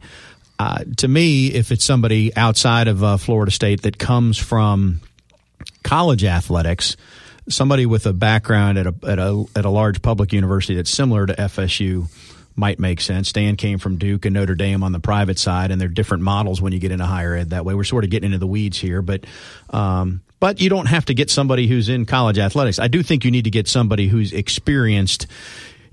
uh, 0.58 0.84
to 0.98 1.08
me, 1.08 1.48
if 1.48 1.70
it's 1.72 1.84
somebody 1.84 2.34
outside 2.36 2.88
of 2.88 3.02
uh, 3.04 3.16
Florida 3.18 3.50
State 3.50 3.82
that 3.82 3.98
comes 3.98 4.38
from 4.38 5.00
college 5.82 6.24
athletics, 6.24 6.96
somebody 7.48 7.86
with 7.86 8.06
a 8.06 8.12
background 8.12 8.78
at 8.78 8.86
a, 8.86 8.94
at 9.06 9.18
a 9.18 9.44
at 9.56 9.64
a 9.64 9.70
large 9.70 10.02
public 10.02 10.32
university 10.32 10.74
that's 10.74 10.90
similar 10.90 11.26
to 11.26 11.34
FSU 11.34 12.08
might 12.56 12.78
make 12.78 13.00
sense. 13.00 13.32
Dan 13.32 13.56
came 13.56 13.78
from 13.78 13.96
Duke 13.96 14.26
and 14.26 14.34
Notre 14.34 14.54
Dame 14.54 14.82
on 14.82 14.92
the 14.92 15.00
private 15.00 15.38
side, 15.38 15.70
and 15.70 15.80
they're 15.80 15.88
different 15.88 16.22
models 16.22 16.60
when 16.60 16.72
you 16.74 16.78
get 16.78 16.92
into 16.92 17.06
higher 17.06 17.34
ed 17.34 17.50
that 17.50 17.64
way. 17.64 17.74
We're 17.74 17.84
sort 17.84 18.04
of 18.04 18.10
getting 18.10 18.26
into 18.26 18.38
the 18.38 18.46
weeds 18.46 18.78
here, 18.78 19.00
but 19.00 19.24
um, 19.70 20.20
but 20.40 20.60
you 20.60 20.68
don't 20.68 20.86
have 20.86 21.04
to 21.06 21.14
get 21.14 21.30
somebody 21.30 21.66
who's 21.66 21.88
in 21.88 22.06
college 22.06 22.38
athletics. 22.38 22.78
I 22.78 22.88
do 22.88 23.02
think 23.02 23.24
you 23.24 23.30
need 23.30 23.44
to 23.44 23.50
get 23.50 23.68
somebody 23.68 24.08
who's 24.08 24.32
experienced 24.32 25.26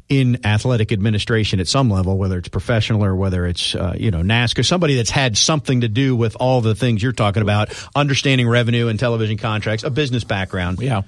in 0.10 0.46
athletic 0.46 0.94
administration 0.94 1.60
at 1.60 1.68
some 1.68 1.90
level, 1.90 2.18
whether 2.18 2.38
it's 2.38 2.48
professional 2.48 3.04
or 3.04 3.16
whether 3.16 3.46
it's 3.46 3.76
uh, 3.76 3.94
you 3.98 4.10
know 4.10 4.22
NASCAR, 4.22 4.66
somebody 4.66 4.96
that's 4.96 5.10
had 5.10 5.38
something 5.38 5.82
to 5.82 5.90
do 5.90 6.16
with 6.16 6.38
all 6.40 6.62
the 6.62 6.76
things 6.76 7.04
you're 7.04 7.12
talking 7.12 7.42
about, 7.42 7.70
understanding 7.96 8.48
revenue 8.48 8.88
and 8.88 9.00
television 9.00 9.38
contracts, 9.38 9.84
a 9.84 9.90
business 9.90 10.24
background. 10.24 10.80
Yeah. 10.80 11.02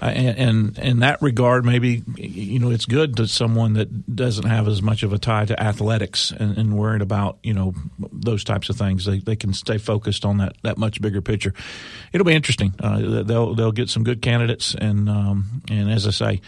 Uh, 0.00 0.06
and, 0.06 0.38
and 0.38 0.78
in 0.78 0.98
that 1.00 1.20
regard, 1.20 1.64
maybe 1.64 2.02
you 2.16 2.58
know 2.58 2.70
it's 2.70 2.86
good 2.86 3.16
to 3.16 3.26
someone 3.26 3.74
that 3.74 4.14
doesn't 4.14 4.46
have 4.46 4.66
as 4.66 4.80
much 4.80 5.02
of 5.02 5.12
a 5.12 5.18
tie 5.18 5.44
to 5.44 5.62
athletics 5.62 6.30
and, 6.30 6.56
and 6.56 6.76
worried 6.76 7.02
about 7.02 7.38
you 7.42 7.52
know 7.52 7.74
those 8.12 8.42
types 8.44 8.68
of 8.70 8.76
things. 8.76 9.04
They, 9.04 9.18
they 9.18 9.36
can 9.36 9.52
stay 9.52 9.78
focused 9.78 10.24
on 10.24 10.38
that, 10.38 10.56
that 10.62 10.78
much 10.78 11.00
bigger 11.02 11.20
picture. 11.20 11.52
It'll 12.12 12.24
be 12.24 12.34
interesting. 12.34 12.74
Uh, 12.80 13.22
they'll 13.22 13.54
they'll 13.54 13.72
get 13.72 13.90
some 13.90 14.04
good 14.04 14.22
candidates, 14.22 14.74
and 14.74 15.08
um, 15.08 15.62
and 15.68 15.90
as 15.90 16.06
I 16.06 16.10
say, 16.10 16.40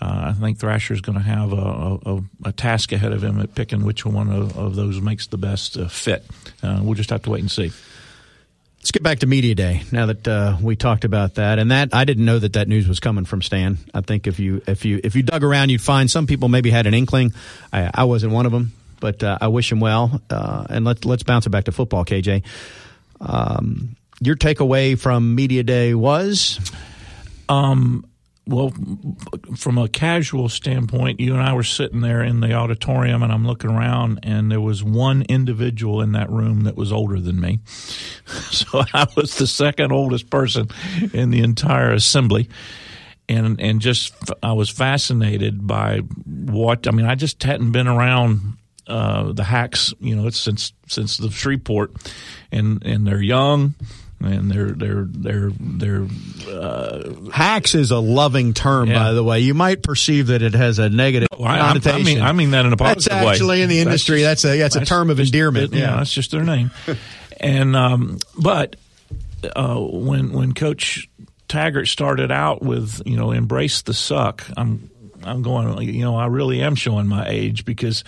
uh, 0.00 0.26
I 0.28 0.32
think 0.32 0.58
Thrasher 0.58 0.94
is 0.94 1.00
going 1.00 1.18
to 1.18 1.24
have 1.24 1.52
a, 1.52 1.98
a, 2.06 2.48
a, 2.48 2.52
task 2.52 2.92
ahead 2.92 3.12
of 3.12 3.22
him 3.22 3.38
at 3.38 3.54
picking 3.54 3.84
which 3.84 4.06
one 4.06 4.30
of, 4.30 4.56
of 4.56 4.74
those 4.74 5.00
makes 5.00 5.26
the 5.26 5.36
best 5.36 5.76
uh, 5.76 5.88
fit. 5.88 6.24
Uh, 6.62 6.80
we'll 6.82 6.94
just 6.94 7.10
have 7.10 7.22
to 7.22 7.30
wait 7.30 7.40
and 7.40 7.50
see. 7.50 7.70
Let's 8.80 8.92
get 8.92 9.02
back 9.02 9.18
to 9.18 9.26
media 9.26 9.54
day. 9.54 9.82
Now 9.92 10.06
that 10.06 10.26
uh, 10.26 10.56
we 10.58 10.74
talked 10.74 11.04
about 11.04 11.34
that, 11.34 11.58
and 11.58 11.70
that 11.70 11.90
I 11.94 12.06
didn't 12.06 12.24
know 12.24 12.38
that 12.38 12.54
that 12.54 12.66
news 12.66 12.88
was 12.88 12.98
coming 12.98 13.26
from 13.26 13.42
Stan. 13.42 13.76
I 13.92 14.00
think 14.00 14.26
if 14.26 14.40
you 14.40 14.62
if 14.66 14.86
you 14.86 15.02
if 15.04 15.14
you 15.14 15.22
dug 15.22 15.44
around, 15.44 15.68
you'd 15.68 15.82
find 15.82 16.10
some 16.10 16.26
people 16.26 16.48
maybe 16.48 16.70
had 16.70 16.86
an 16.86 16.94
inkling. 16.94 17.34
I, 17.74 17.90
I 17.92 18.04
wasn't 18.04 18.32
one 18.32 18.46
of 18.46 18.52
them, 18.52 18.72
but 18.98 19.22
uh, 19.22 19.36
I 19.38 19.48
wish 19.48 19.70
him 19.70 19.80
well. 19.80 20.22
Uh, 20.30 20.64
and 20.70 20.86
let's 20.86 21.04
let's 21.04 21.22
bounce 21.22 21.46
it 21.46 21.50
back 21.50 21.64
to 21.64 21.72
football, 21.72 22.06
KJ. 22.06 22.42
Um, 23.20 23.96
your 24.22 24.34
takeaway 24.34 24.98
from 24.98 25.34
media 25.34 25.62
day 25.62 25.92
was. 25.92 26.58
Um, 27.50 28.06
well, 28.46 28.72
from 29.56 29.78
a 29.78 29.88
casual 29.88 30.48
standpoint, 30.48 31.20
you 31.20 31.34
and 31.34 31.42
I 31.42 31.52
were 31.52 31.62
sitting 31.62 32.00
there 32.00 32.22
in 32.22 32.40
the 32.40 32.52
auditorium, 32.52 33.22
and 33.22 33.32
I'm 33.32 33.46
looking 33.46 33.70
around, 33.70 34.20
and 34.22 34.50
there 34.50 34.60
was 34.60 34.82
one 34.82 35.22
individual 35.28 36.00
in 36.00 36.12
that 36.12 36.30
room 36.30 36.62
that 36.62 36.76
was 36.76 36.92
older 36.92 37.20
than 37.20 37.40
me. 37.40 37.60
So 38.50 38.82
I 38.92 39.06
was 39.16 39.36
the 39.38 39.46
second 39.46 39.92
oldest 39.92 40.28
person 40.28 40.68
in 41.12 41.30
the 41.30 41.40
entire 41.40 41.92
assembly. 41.92 42.48
And, 43.28 43.60
and 43.60 43.80
just 43.80 44.12
I 44.42 44.52
was 44.52 44.68
fascinated 44.68 45.66
by 45.66 45.98
what 45.98 46.86
I 46.86 46.90
mean. 46.90 47.06
I 47.06 47.14
just 47.14 47.42
hadn't 47.42 47.72
been 47.72 47.86
around 47.86 48.58
uh, 48.86 49.32
the 49.32 49.44
hacks, 49.44 49.94
you 50.00 50.16
know, 50.16 50.28
since 50.30 50.72
since 50.88 51.16
the 51.16 51.30
Shreveport, 51.30 51.92
and 52.50 52.84
and 52.84 53.06
they're 53.06 53.22
young, 53.22 53.74
and 54.20 54.50
they're 54.50 54.70
they're 54.70 55.04
they're 55.08 55.50
they're 55.58 56.06
uh, 56.48 57.30
hacks 57.32 57.74
is 57.74 57.90
a 57.90 57.98
loving 57.98 58.52
term 58.52 58.88
yeah. 58.88 58.94
by 58.94 59.12
the 59.12 59.24
way 59.24 59.40
you 59.40 59.54
might 59.54 59.82
perceive 59.82 60.28
that 60.28 60.42
it 60.42 60.54
has 60.54 60.78
a 60.78 60.88
negative 60.88 61.28
well, 61.38 61.48
I, 61.50 61.58
connotation 61.58 62.00
I 62.00 62.04
mean, 62.04 62.22
I 62.22 62.32
mean 62.32 62.50
that 62.50 62.66
in 62.66 62.72
a 62.72 62.76
positive 62.76 63.04
that's 63.10 63.26
actually 63.26 63.58
way. 63.58 63.62
in 63.62 63.68
the 63.68 63.80
industry 63.80 64.22
that's, 64.22 64.42
that's 64.42 64.54
a 64.54 64.58
that's 64.58 64.76
a 64.76 64.84
term 64.84 65.10
of 65.10 65.20
endearment 65.20 65.72
yeah. 65.72 65.80
yeah 65.80 65.96
that's 65.96 66.12
just 66.12 66.30
their 66.30 66.44
name 66.44 66.70
and 67.40 67.74
um, 67.74 68.18
but 68.38 68.76
uh, 69.56 69.76
when 69.76 70.32
when 70.32 70.52
coach 70.52 71.08
Taggart 71.48 71.88
started 71.88 72.30
out 72.30 72.62
with 72.62 73.02
you 73.06 73.16
know 73.16 73.32
embrace 73.32 73.82
the 73.82 73.94
suck 73.94 74.44
I'm 74.56 74.90
I'm 75.24 75.42
going 75.42 75.80
you 75.82 76.04
know 76.04 76.16
I 76.16 76.26
really 76.26 76.62
am 76.62 76.74
showing 76.74 77.06
my 77.06 77.26
age 77.26 77.64
because 77.64 78.04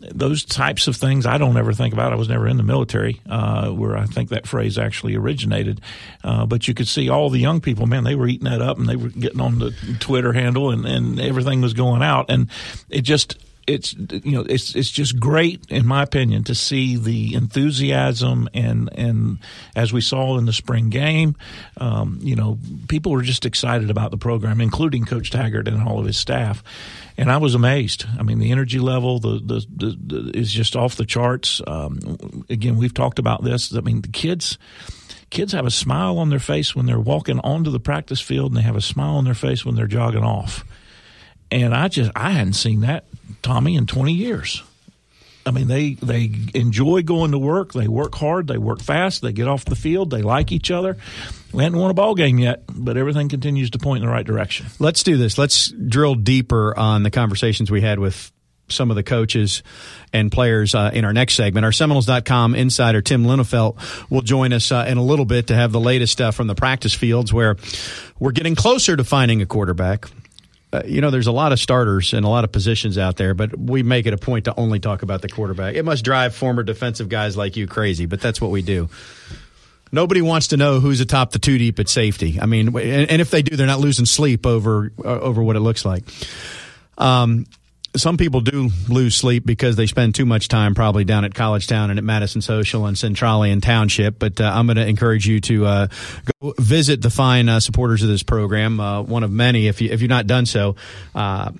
those 0.00 0.44
types 0.44 0.86
of 0.86 0.96
things 0.96 1.26
I 1.26 1.38
don't 1.38 1.56
ever 1.56 1.72
think 1.72 1.92
about. 1.92 2.12
I 2.12 2.16
was 2.16 2.28
never 2.28 2.48
in 2.48 2.56
the 2.56 2.62
military, 2.62 3.20
uh, 3.28 3.68
where 3.70 3.96
I 3.96 4.06
think 4.06 4.30
that 4.30 4.46
phrase 4.46 4.78
actually 4.78 5.14
originated. 5.14 5.80
Uh, 6.24 6.46
but 6.46 6.66
you 6.66 6.74
could 6.74 6.88
see 6.88 7.08
all 7.08 7.28
the 7.30 7.38
young 7.38 7.60
people, 7.60 7.86
man, 7.86 8.04
they 8.04 8.14
were 8.14 8.26
eating 8.26 8.48
that 8.48 8.62
up 8.62 8.78
and 8.78 8.88
they 8.88 8.96
were 8.96 9.10
getting 9.10 9.40
on 9.40 9.58
the 9.58 9.72
Twitter 10.00 10.32
handle 10.32 10.70
and, 10.70 10.86
and 10.86 11.20
everything 11.20 11.60
was 11.60 11.74
going 11.74 12.02
out. 12.02 12.26
And 12.30 12.48
it 12.88 13.02
just, 13.02 13.36
it's 13.66 13.94
you 13.94 14.32
know 14.32 14.44
it's 14.48 14.74
it's 14.74 14.90
just 14.90 15.18
great 15.18 15.64
in 15.68 15.86
my 15.86 16.02
opinion 16.02 16.44
to 16.44 16.54
see 16.54 16.96
the 16.96 17.34
enthusiasm 17.34 18.48
and 18.54 18.90
and 18.96 19.38
as 19.76 19.92
we 19.92 20.00
saw 20.00 20.38
in 20.38 20.46
the 20.46 20.52
spring 20.52 20.90
game, 20.90 21.36
um, 21.76 22.18
you 22.22 22.36
know 22.36 22.58
people 22.88 23.12
were 23.12 23.22
just 23.22 23.46
excited 23.46 23.90
about 23.90 24.10
the 24.10 24.18
program, 24.18 24.60
including 24.60 25.04
Coach 25.04 25.30
Taggart 25.30 25.68
and 25.68 25.86
all 25.86 25.98
of 25.98 26.06
his 26.06 26.16
staff 26.16 26.62
and 27.20 27.30
I 27.30 27.36
was 27.36 27.54
amazed. 27.54 28.06
I 28.18 28.22
mean, 28.22 28.38
the 28.38 28.50
energy 28.50 28.78
level 28.78 29.18
the, 29.18 29.40
the, 29.44 29.66
the, 29.76 29.98
the 30.00 30.38
is 30.38 30.50
just 30.50 30.74
off 30.74 30.96
the 30.96 31.04
charts. 31.04 31.60
Um, 31.66 32.44
again, 32.48 32.78
we've 32.78 32.94
talked 32.94 33.18
about 33.18 33.44
this. 33.44 33.74
I 33.76 33.80
mean, 33.80 34.00
the 34.00 34.08
kids 34.08 34.56
kids 35.28 35.52
have 35.52 35.66
a 35.66 35.70
smile 35.70 36.18
on 36.18 36.30
their 36.30 36.38
face 36.38 36.74
when 36.74 36.86
they're 36.86 36.98
walking 36.98 37.38
onto 37.40 37.70
the 37.70 37.78
practice 37.78 38.22
field, 38.22 38.52
and 38.52 38.56
they 38.56 38.62
have 38.64 38.74
a 38.74 38.80
smile 38.80 39.16
on 39.16 39.24
their 39.24 39.34
face 39.34 39.66
when 39.66 39.74
they're 39.74 39.86
jogging 39.86 40.24
off. 40.24 40.64
And 41.50 41.74
I 41.74 41.88
just 41.88 42.10
I 42.16 42.30
hadn't 42.30 42.54
seen 42.54 42.80
that 42.80 43.04
Tommy 43.42 43.76
in 43.76 43.86
twenty 43.86 44.12
years. 44.12 44.62
I 45.46 45.52
mean, 45.52 45.68
they 45.68 45.94
they 45.94 46.30
enjoy 46.54 47.02
going 47.02 47.32
to 47.32 47.38
work. 47.38 47.72
They 47.72 47.88
work 47.88 48.14
hard. 48.14 48.46
They 48.46 48.58
work 48.58 48.82
fast. 48.82 49.22
They 49.22 49.32
get 49.32 49.48
off 49.48 49.64
the 49.64 49.76
field. 49.76 50.10
They 50.10 50.22
like 50.22 50.52
each 50.52 50.70
other. 50.70 50.96
We 51.52 51.64
haven't 51.64 51.78
won 51.78 51.90
a 51.90 51.94
ball 51.94 52.14
game 52.14 52.38
yet, 52.38 52.62
but 52.68 52.96
everything 52.96 53.28
continues 53.28 53.70
to 53.70 53.78
point 53.78 54.02
in 54.02 54.06
the 54.06 54.12
right 54.12 54.26
direction. 54.26 54.66
Let's 54.78 55.02
do 55.02 55.16
this. 55.16 55.38
Let's 55.38 55.68
drill 55.70 56.14
deeper 56.14 56.78
on 56.78 57.02
the 57.02 57.10
conversations 57.10 57.70
we 57.70 57.80
had 57.80 57.98
with 57.98 58.30
some 58.68 58.90
of 58.90 58.96
the 58.96 59.02
coaches 59.02 59.62
and 60.12 60.30
players 60.30 60.74
uh, 60.74 60.90
in 60.92 61.04
our 61.04 61.12
next 61.12 61.34
segment. 61.34 61.64
Our 61.64 61.72
Seminoles.com 61.72 62.54
insider 62.54 63.02
Tim 63.02 63.24
Linafelt 63.24 64.10
will 64.10 64.22
join 64.22 64.52
us 64.52 64.70
uh, 64.70 64.84
in 64.86 64.98
a 64.98 65.02
little 65.02 65.24
bit 65.24 65.48
to 65.48 65.56
have 65.56 65.72
the 65.72 65.80
latest 65.80 66.12
stuff 66.12 66.36
from 66.36 66.46
the 66.46 66.54
practice 66.54 66.94
fields 66.94 67.32
where 67.32 67.56
we're 68.18 68.30
getting 68.32 68.54
closer 68.54 68.96
to 68.96 69.02
finding 69.02 69.42
a 69.42 69.46
quarterback 69.46 70.06
uh, 70.72 70.82
you 70.84 71.00
know, 71.00 71.10
there's 71.10 71.26
a 71.26 71.32
lot 71.32 71.52
of 71.52 71.58
starters 71.58 72.12
and 72.12 72.24
a 72.24 72.28
lot 72.28 72.44
of 72.44 72.52
positions 72.52 72.96
out 72.96 73.16
there, 73.16 73.34
but 73.34 73.58
we 73.58 73.82
make 73.82 74.06
it 74.06 74.14
a 74.14 74.16
point 74.16 74.44
to 74.44 74.54
only 74.56 74.78
talk 74.78 75.02
about 75.02 75.20
the 75.20 75.28
quarterback. 75.28 75.74
It 75.74 75.84
must 75.84 76.04
drive 76.04 76.34
former 76.34 76.62
defensive 76.62 77.08
guys 77.08 77.36
like 77.36 77.56
you 77.56 77.66
crazy, 77.66 78.06
but 78.06 78.20
that's 78.20 78.40
what 78.40 78.50
we 78.50 78.62
do. 78.62 78.88
Nobody 79.92 80.22
wants 80.22 80.48
to 80.48 80.56
know 80.56 80.78
who's 80.78 81.00
atop 81.00 81.32
the 81.32 81.40
two 81.40 81.58
deep 81.58 81.80
at 81.80 81.88
safety. 81.88 82.38
I 82.40 82.46
mean, 82.46 82.68
and, 82.68 83.10
and 83.10 83.20
if 83.20 83.30
they 83.30 83.42
do, 83.42 83.56
they're 83.56 83.66
not 83.66 83.80
losing 83.80 84.06
sleep 84.06 84.46
over 84.46 84.92
uh, 85.04 85.08
over 85.08 85.42
what 85.42 85.56
it 85.56 85.60
looks 85.60 85.84
like. 85.84 86.04
Um, 86.96 87.46
some 87.96 88.16
people 88.16 88.40
do 88.40 88.70
lose 88.88 89.14
sleep 89.16 89.44
because 89.44 89.76
they 89.76 89.86
spend 89.86 90.14
too 90.14 90.24
much 90.24 90.48
time 90.48 90.74
probably 90.74 91.04
down 91.04 91.24
at 91.24 91.34
College 91.34 91.66
Town 91.66 91.90
and 91.90 91.98
at 91.98 92.04
Madison 92.04 92.40
Social 92.40 92.86
and 92.86 92.96
Centralian 92.96 93.60
Township. 93.60 94.18
But 94.18 94.40
uh, 94.40 94.52
I'm 94.54 94.66
going 94.66 94.76
to 94.76 94.86
encourage 94.86 95.26
you 95.26 95.40
to 95.40 95.66
uh, 95.66 95.86
go 96.40 96.54
visit 96.58 97.02
the 97.02 97.10
fine 97.10 97.48
uh, 97.48 97.60
supporters 97.60 98.02
of 98.02 98.08
this 98.08 98.22
program, 98.22 98.78
uh, 98.80 99.02
one 99.02 99.24
of 99.24 99.30
many. 99.30 99.66
If 99.66 99.80
you 99.80 99.90
if 99.90 100.02
you've 100.02 100.10
not 100.10 100.26
done 100.26 100.46
so, 100.46 100.76
uh, 101.14 101.50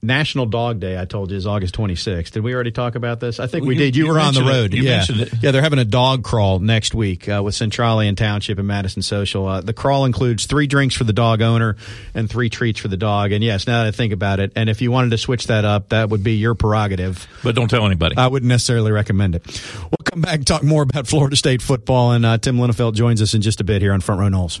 National 0.00 0.46
Dog 0.46 0.78
Day, 0.78 1.00
I 1.00 1.06
told 1.06 1.32
you, 1.32 1.36
is 1.36 1.46
August 1.46 1.74
26th. 1.74 2.30
Did 2.30 2.44
we 2.44 2.54
already 2.54 2.70
talk 2.70 2.94
about 2.94 3.18
this? 3.18 3.40
I 3.40 3.48
think 3.48 3.62
well, 3.62 3.68
we 3.68 3.74
you, 3.74 3.80
did. 3.80 3.96
You, 3.96 4.06
you 4.06 4.12
were 4.12 4.20
on 4.20 4.32
the 4.32 4.44
road. 4.44 4.72
You 4.72 4.84
yeah. 4.84 4.98
mentioned 4.98 5.20
it. 5.22 5.32
Yeah, 5.42 5.50
they're 5.50 5.62
having 5.62 5.80
a 5.80 5.84
dog 5.84 6.22
crawl 6.22 6.60
next 6.60 6.94
week 6.94 7.28
uh, 7.28 7.42
with 7.44 7.54
Centralian 7.54 8.14
Township 8.14 8.58
and 8.58 8.68
Madison 8.68 9.02
Social. 9.02 9.46
Uh, 9.48 9.60
the 9.60 9.72
crawl 9.72 10.04
includes 10.04 10.46
three 10.46 10.68
drinks 10.68 10.94
for 10.94 11.02
the 11.02 11.12
dog 11.12 11.42
owner 11.42 11.76
and 12.14 12.30
three 12.30 12.48
treats 12.48 12.78
for 12.78 12.86
the 12.86 12.96
dog. 12.96 13.32
And 13.32 13.42
yes, 13.42 13.66
now 13.66 13.82
that 13.82 13.88
I 13.88 13.90
think 13.90 14.12
about 14.12 14.38
it, 14.38 14.52
and 14.54 14.70
if 14.70 14.80
you 14.80 14.92
wanted 14.92 15.10
to 15.10 15.18
switch 15.18 15.48
that 15.48 15.64
up, 15.64 15.88
that 15.88 16.10
would 16.10 16.22
be 16.22 16.36
your 16.36 16.54
prerogative. 16.54 17.26
But 17.42 17.56
don't 17.56 17.68
tell 17.68 17.84
anybody. 17.84 18.16
I 18.16 18.28
wouldn't 18.28 18.48
necessarily 18.48 18.92
recommend 18.92 19.34
it. 19.34 19.46
We'll 19.82 20.04
come 20.04 20.20
back 20.20 20.36
and 20.36 20.46
talk 20.46 20.62
more 20.62 20.82
about 20.82 21.08
Florida 21.08 21.34
State 21.34 21.60
football, 21.60 22.12
and 22.12 22.24
uh, 22.24 22.38
Tim 22.38 22.56
Linafelt 22.56 22.94
joins 22.94 23.20
us 23.20 23.34
in 23.34 23.42
just 23.42 23.60
a 23.60 23.64
bit 23.64 23.82
here 23.82 23.92
on 23.92 24.00
Front 24.00 24.20
Row 24.20 24.28
Noles. 24.28 24.60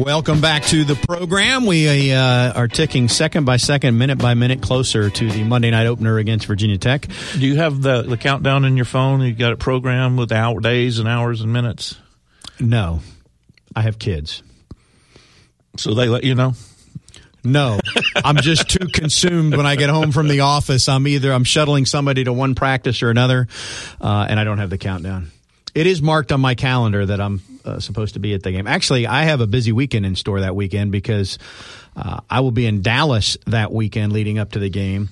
Welcome 0.00 0.40
back 0.40 0.62
to 0.68 0.82
the 0.82 0.94
program. 0.94 1.66
We 1.66 2.10
uh, 2.10 2.54
are 2.54 2.68
ticking 2.68 3.08
second 3.08 3.44
by 3.44 3.58
second, 3.58 3.98
minute 3.98 4.16
by 4.16 4.32
minute 4.32 4.62
closer 4.62 5.10
to 5.10 5.30
the 5.30 5.44
Monday 5.44 5.70
night 5.70 5.84
opener 5.86 6.16
against 6.16 6.46
Virginia 6.46 6.78
Tech. 6.78 7.06
Do 7.34 7.46
you 7.46 7.56
have 7.56 7.82
the, 7.82 8.00
the 8.00 8.16
countdown 8.16 8.64
in 8.64 8.76
your 8.76 8.86
phone? 8.86 9.20
You 9.20 9.34
got 9.34 9.52
it 9.52 9.58
programmed 9.58 10.18
with 10.18 10.32
hour, 10.32 10.58
days 10.58 11.00
and 11.00 11.06
hours 11.06 11.42
and 11.42 11.52
minutes? 11.52 11.98
No, 12.58 13.00
I 13.76 13.82
have 13.82 13.98
kids. 13.98 14.42
So 15.76 15.92
they 15.92 16.08
let 16.08 16.24
you 16.24 16.34
know? 16.34 16.54
No, 17.44 17.78
I'm 18.16 18.36
just 18.36 18.70
too 18.70 18.86
consumed 18.94 19.54
when 19.54 19.66
I 19.66 19.76
get 19.76 19.90
home 19.90 20.12
from 20.12 20.28
the 20.28 20.40
office. 20.40 20.88
I'm 20.88 21.06
either 21.08 21.30
I'm 21.30 21.44
shuttling 21.44 21.84
somebody 21.84 22.24
to 22.24 22.32
one 22.32 22.54
practice 22.54 23.02
or 23.02 23.10
another, 23.10 23.48
uh, 24.00 24.26
and 24.30 24.40
I 24.40 24.44
don't 24.44 24.58
have 24.58 24.70
the 24.70 24.78
countdown. 24.78 25.30
It 25.74 25.86
is 25.86 26.00
marked 26.00 26.32
on 26.32 26.40
my 26.40 26.54
calendar 26.54 27.04
that 27.04 27.20
I'm 27.20 27.42
uh, 27.64 27.80
supposed 27.80 28.14
to 28.14 28.20
be 28.20 28.34
at 28.34 28.42
the 28.42 28.52
game. 28.52 28.66
Actually, 28.66 29.06
I 29.06 29.24
have 29.24 29.40
a 29.40 29.46
busy 29.46 29.72
weekend 29.72 30.06
in 30.06 30.16
store 30.16 30.40
that 30.40 30.54
weekend 30.56 30.92
because 30.92 31.38
uh, 31.96 32.20
I 32.28 32.40
will 32.40 32.50
be 32.50 32.66
in 32.66 32.82
Dallas 32.82 33.36
that 33.46 33.72
weekend 33.72 34.12
leading 34.12 34.38
up 34.38 34.52
to 34.52 34.58
the 34.58 34.70
game. 34.70 35.08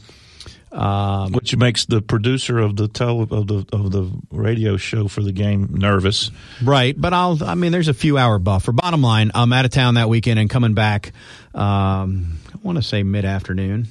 Um, 0.71 1.33
Which 1.33 1.57
makes 1.57 1.87
the 1.87 2.03
producer 2.03 2.59
of 2.59 2.77
the 2.77 2.89
tele, 2.89 3.23
of 3.23 3.47
the 3.47 3.65
of 3.73 3.91
the 3.91 4.11
radio 4.31 4.77
show 4.77 5.09
for 5.09 5.23
the 5.23 5.33
game 5.33 5.69
nervous, 5.73 6.31
right? 6.63 6.95
But 6.99 7.15
I'll 7.15 7.43
I 7.43 7.55
mean, 7.55 7.73
there's 7.73 7.89
a 7.89 7.95
few 7.95 8.19
hour 8.19 8.39
buffer. 8.39 8.73
Bottom 8.73 9.01
line, 9.01 9.31
I'm 9.35 9.51
out 9.55 9.65
of 9.65 9.71
town 9.71 9.95
that 9.95 10.11
weekend 10.11 10.39
and 10.39 10.51
coming 10.51 10.75
back. 10.75 11.13
Um, 11.55 12.39
I 12.53 12.59
want 12.63 12.77
to 12.77 12.83
say 12.83 13.03
mid 13.03 13.25
afternoon. 13.25 13.89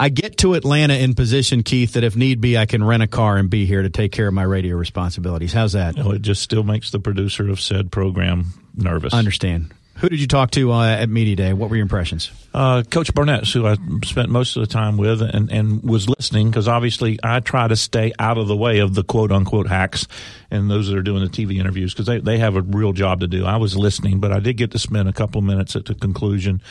I 0.00 0.08
get 0.08 0.38
to 0.38 0.54
Atlanta 0.54 0.94
in 0.94 1.14
position, 1.14 1.62
Keith, 1.62 1.92
that 1.92 2.04
if 2.04 2.16
need 2.16 2.40
be, 2.40 2.56
I 2.56 2.64
can 2.64 2.82
rent 2.82 3.02
a 3.02 3.06
car 3.06 3.36
and 3.36 3.50
be 3.50 3.66
here 3.66 3.82
to 3.82 3.90
take 3.90 4.12
care 4.12 4.26
of 4.26 4.32
my 4.32 4.44
radio 4.44 4.76
responsibilities. 4.76 5.52
How's 5.52 5.74
that? 5.74 5.98
It 5.98 6.22
just 6.22 6.40
still 6.40 6.62
makes 6.62 6.90
the 6.90 6.98
producer 6.98 7.50
of 7.50 7.60
said 7.60 7.92
program 7.92 8.46
nervous. 8.74 9.12
I 9.12 9.18
understand. 9.18 9.74
Who 10.00 10.08
did 10.08 10.18
you 10.18 10.26
talk 10.26 10.50
to 10.52 10.72
uh, 10.72 10.96
at 10.96 11.10
Media 11.10 11.36
Day? 11.36 11.52
What 11.52 11.68
were 11.68 11.76
your 11.76 11.82
impressions? 11.82 12.30
Uh, 12.54 12.82
Coach 12.90 13.12
Barnett, 13.12 13.46
who 13.48 13.66
I 13.66 13.76
spent 14.02 14.30
most 14.30 14.56
of 14.56 14.62
the 14.62 14.66
time 14.66 14.96
with 14.96 15.20
and, 15.20 15.52
and 15.52 15.82
was 15.82 16.08
listening 16.08 16.48
because 16.48 16.68
obviously 16.68 17.18
I 17.22 17.40
try 17.40 17.68
to 17.68 17.76
stay 17.76 18.14
out 18.18 18.38
of 18.38 18.48
the 18.48 18.56
way 18.56 18.78
of 18.78 18.94
the 18.94 19.04
quote 19.04 19.30
unquote 19.30 19.68
hacks 19.68 20.08
and 20.50 20.70
those 20.70 20.88
that 20.88 20.96
are 20.96 21.02
doing 21.02 21.22
the 21.22 21.28
TV 21.28 21.60
interviews 21.60 21.92
because 21.92 22.06
they, 22.06 22.18
they 22.18 22.38
have 22.38 22.56
a 22.56 22.62
real 22.62 22.94
job 22.94 23.20
to 23.20 23.28
do. 23.28 23.44
I 23.44 23.58
was 23.58 23.76
listening, 23.76 24.20
but 24.20 24.32
I 24.32 24.40
did 24.40 24.56
get 24.56 24.70
to 24.70 24.78
spend 24.78 25.06
a 25.06 25.12
couple 25.12 25.40
of 25.40 25.44
minutes 25.44 25.76
at 25.76 25.84
the 25.84 25.94
conclusion 25.94 26.62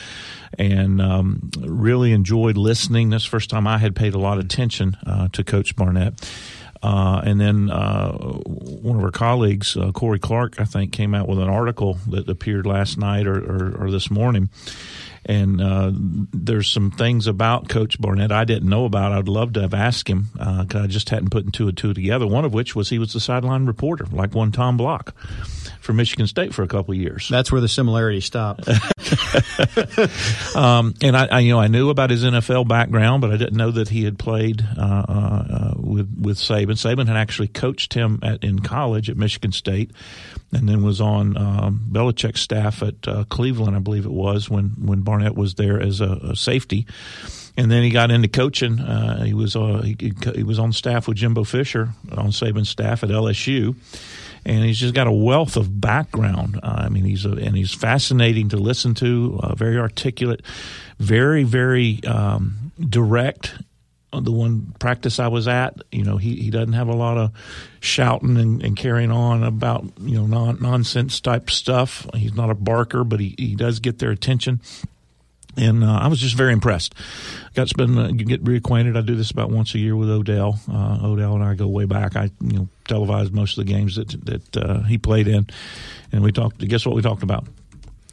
and 0.58 1.00
um, 1.00 1.50
really 1.60 2.10
enjoyed 2.10 2.56
listening. 2.56 3.10
This 3.10 3.24
first 3.24 3.48
time 3.48 3.68
I 3.68 3.78
had 3.78 3.94
paid 3.94 4.14
a 4.14 4.18
lot 4.18 4.38
of 4.38 4.44
attention 4.44 4.96
uh, 5.06 5.28
to 5.28 5.44
Coach 5.44 5.76
Barnett. 5.76 6.14
Uh, 6.82 7.20
and 7.24 7.40
then 7.40 7.70
uh, 7.70 8.12
one 8.12 8.96
of 8.96 9.04
our 9.04 9.10
colleagues, 9.10 9.76
uh, 9.76 9.92
Corey 9.92 10.18
Clark, 10.18 10.58
I 10.58 10.64
think, 10.64 10.92
came 10.92 11.14
out 11.14 11.28
with 11.28 11.38
an 11.38 11.48
article 11.48 11.98
that 12.08 12.28
appeared 12.28 12.66
last 12.66 12.96
night 12.96 13.26
or, 13.26 13.36
or, 13.36 13.84
or 13.84 13.90
this 13.90 14.10
morning. 14.10 14.48
And 15.26 15.60
uh, 15.60 15.92
there's 15.92 16.68
some 16.68 16.90
things 16.90 17.26
about 17.26 17.68
Coach 17.68 18.00
Barnett 18.00 18.32
I 18.32 18.44
didn't 18.44 18.68
know 18.68 18.86
about. 18.86 19.12
I'd 19.12 19.28
love 19.28 19.52
to 19.52 19.60
have 19.60 19.74
asked 19.74 20.08
him 20.08 20.28
because 20.32 20.74
uh, 20.74 20.84
I 20.84 20.86
just 20.86 21.10
hadn't 21.10 21.28
put 21.28 21.52
two 21.52 21.68
and 21.68 21.76
two 21.76 21.92
together. 21.92 22.26
One 22.26 22.46
of 22.46 22.54
which 22.54 22.74
was 22.74 22.88
he 22.88 22.98
was 22.98 23.12
the 23.12 23.20
sideline 23.20 23.66
reporter, 23.66 24.06
like 24.10 24.34
one 24.34 24.50
Tom 24.50 24.78
Block 24.78 25.14
for 25.80 25.92
Michigan 25.92 26.26
State 26.26 26.54
for 26.54 26.62
a 26.62 26.68
couple 26.68 26.92
of 26.92 27.00
years. 27.00 27.28
That's 27.28 27.50
where 27.50 27.60
the 27.60 27.68
similarity 27.68 28.20
stop. 28.20 28.60
um, 30.56 30.94
and 31.02 31.16
I, 31.16 31.26
I, 31.26 31.40
you 31.40 31.52
know, 31.52 31.60
I 31.60 31.68
knew 31.68 31.90
about 31.90 32.10
his 32.10 32.24
NFL 32.24 32.68
background, 32.68 33.22
but 33.22 33.32
I 33.32 33.36
didn't 33.36 33.56
know 33.56 33.70
that 33.70 33.88
he 33.88 34.04
had 34.04 34.18
played 34.18 34.64
uh, 34.78 35.04
uh, 35.08 35.74
with 35.76 36.14
with 36.20 36.36
Saban. 36.36 36.72
Saban 36.72 37.06
had 37.08 37.16
actually 37.16 37.48
coached 37.48 37.94
him 37.94 38.20
at, 38.22 38.44
in 38.44 38.60
college 38.60 39.08
at 39.10 39.16
Michigan 39.16 39.52
State, 39.52 39.90
and 40.52 40.68
then 40.68 40.82
was 40.82 41.00
on 41.00 41.36
um, 41.36 41.86
Belichick's 41.90 42.40
staff 42.40 42.82
at 42.82 43.08
uh, 43.08 43.24
Cleveland, 43.28 43.74
I 43.74 43.80
believe 43.80 44.04
it 44.04 44.12
was 44.12 44.50
when 44.50 44.70
when 44.84 45.00
Barnett 45.00 45.34
was 45.34 45.54
there 45.54 45.80
as 45.80 46.00
a, 46.00 46.12
a 46.22 46.36
safety 46.36 46.86
and 47.56 47.70
then 47.70 47.82
he 47.82 47.90
got 47.90 48.10
into 48.10 48.28
coaching. 48.28 48.80
Uh, 48.80 49.24
he 49.24 49.34
was 49.34 49.56
uh, 49.56 49.82
he, 49.82 50.14
he, 50.34 50.42
was 50.42 50.58
on 50.58 50.72
staff 50.72 51.08
with 51.08 51.16
Jimbo 51.16 51.44
Fisher 51.44 51.90
on 52.12 52.28
Saban's 52.28 52.68
staff 52.68 53.02
at 53.02 53.10
LSU, 53.10 53.74
and 54.44 54.64
he's 54.64 54.78
just 54.78 54.94
got 54.94 55.06
a 55.06 55.12
wealth 55.12 55.56
of 55.56 55.80
background. 55.80 56.58
Uh, 56.62 56.82
I 56.84 56.88
mean, 56.88 57.04
he's 57.04 57.24
a, 57.24 57.30
and 57.30 57.56
he's 57.56 57.74
fascinating 57.74 58.48
to 58.50 58.56
listen 58.56 58.94
to, 58.96 59.38
uh, 59.42 59.54
very 59.54 59.78
articulate, 59.78 60.42
very 60.98 61.44
very 61.44 62.00
um, 62.04 62.72
direct. 62.78 63.54
The 64.12 64.32
one 64.32 64.74
practice 64.80 65.20
I 65.20 65.28
was 65.28 65.46
at, 65.46 65.80
you 65.92 66.02
know, 66.02 66.16
he, 66.16 66.34
he 66.34 66.50
doesn't 66.50 66.72
have 66.72 66.88
a 66.88 66.96
lot 66.96 67.16
of 67.16 67.30
shouting 67.78 68.36
and, 68.38 68.60
and 68.60 68.76
carrying 68.76 69.12
on 69.12 69.44
about 69.44 69.84
you 70.00 70.16
know 70.16 70.26
non, 70.26 70.60
nonsense 70.60 71.20
type 71.20 71.48
stuff. 71.50 72.06
He's 72.14 72.34
not 72.34 72.50
a 72.50 72.54
barker, 72.54 73.04
but 73.04 73.20
he, 73.20 73.34
he 73.38 73.54
does 73.54 73.78
get 73.78 74.00
their 74.00 74.10
attention 74.10 74.60
and 75.56 75.84
uh, 75.84 75.98
I 76.00 76.08
was 76.08 76.20
just 76.20 76.34
very 76.34 76.52
impressed. 76.52 76.94
Got 77.54 77.64
to 77.64 77.68
spend 77.68 77.98
uh, 77.98 78.08
get 78.12 78.44
reacquainted. 78.44 78.96
I 78.96 79.00
do 79.00 79.16
this 79.16 79.30
about 79.30 79.50
once 79.50 79.74
a 79.74 79.78
year 79.78 79.96
with 79.96 80.10
Odell. 80.10 80.60
Uh, 80.70 80.98
Odell 81.02 81.34
and 81.34 81.44
I 81.44 81.54
go 81.54 81.66
way 81.66 81.84
back. 81.84 82.16
I 82.16 82.30
you 82.40 82.58
know 82.58 82.68
televised 82.86 83.32
most 83.32 83.58
of 83.58 83.66
the 83.66 83.72
games 83.72 83.96
that 83.96 84.08
that 84.26 84.56
uh, 84.56 84.82
he 84.82 84.98
played 84.98 85.28
in, 85.28 85.46
and 86.12 86.22
we 86.22 86.32
talked. 86.32 86.66
Guess 86.66 86.86
what 86.86 86.94
we 86.94 87.02
talked 87.02 87.22
about? 87.22 87.46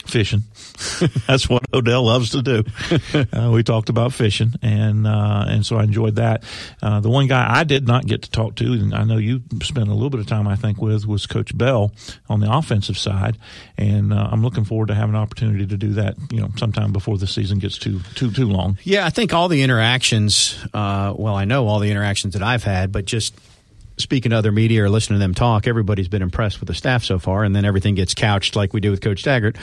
Fishing. 0.10 0.44
That's 1.28 1.50
what 1.50 1.64
Odell 1.74 2.04
loves 2.04 2.32
to 2.32 2.42
do. 2.42 2.64
Uh, 3.34 3.52
we 3.52 3.64
talked 3.64 3.90
about 3.90 4.14
fishing, 4.14 4.54
and 4.62 5.06
uh, 5.06 5.46
and 5.48 5.66
so 5.66 5.78
I 5.78 5.84
enjoyed 5.84 6.16
that. 6.16 6.44
Uh, 6.82 7.00
the 7.00 7.10
one 7.10 7.28
guy 7.28 7.46
I 7.50 7.64
did 7.64 7.88
not 7.88 8.06
get 8.06 8.24
to 8.24 8.32
talk 8.32 8.56
to, 8.56 8.66
and 8.74 8.94
I 8.94 9.04
know 9.04 9.18
you 9.18 9.42
spent 9.62 9.88
a 9.90 9.94
little 9.94 10.10
bit 10.10 10.20
of 10.20 10.28
time 10.28 10.48
I 10.48 10.56
think 10.56 10.82
with, 10.82 11.06
was 11.06 11.26
Coach 11.26 11.58
Bell 11.58 11.92
on 12.30 12.40
the 12.40 12.52
offensive 12.52 12.98
side, 12.98 13.38
and 13.78 14.14
uh, 14.14 14.30
I'm 14.32 14.44
looking 14.44 14.66
forward 14.66 14.88
to 14.88 14.96
having 14.96 15.16
an 15.16 15.22
opportunity 15.22 15.66
to 15.66 15.78
do 15.78 15.94
that. 15.94 16.16
You 16.32 16.42
know, 16.42 16.50
sometime 16.58 16.94
before 16.94 17.18
the 17.18 17.28
season 17.28 17.60
gets 17.60 17.78
too 17.78 18.02
too 18.16 18.32
too 18.32 18.48
long. 18.48 18.78
Yeah, 18.84 19.06
I 19.06 19.10
think 19.10 19.34
all 19.34 19.48
the 19.48 19.64
interactions. 19.64 20.58
Uh, 20.74 21.14
well, 21.16 21.36
I 21.36 21.46
know 21.46 21.68
all 21.68 21.80
the 21.80 21.92
interactions 21.92 22.34
that 22.34 22.44
I've 22.44 22.64
had, 22.64 22.92
but 22.92 23.06
just 23.06 23.36
speaking 23.98 24.32
to 24.32 24.38
other 24.38 24.52
media 24.52 24.84
or 24.84 24.90
listening 24.90 25.20
to 25.20 25.24
them 25.24 25.34
talk, 25.34 25.68
everybody's 25.68 26.08
been 26.08 26.22
impressed 26.22 26.60
with 26.60 26.68
the 26.68 26.74
staff 26.74 27.04
so 27.04 27.20
far, 27.20 27.44
and 27.44 27.56
then 27.56 27.66
everything 27.66 27.96
gets 27.96 28.14
couched 28.14 28.56
like 28.56 28.74
we 28.74 28.80
do 28.80 28.92
with 28.92 29.02
Coach 29.02 29.24
Taggart. 29.24 29.58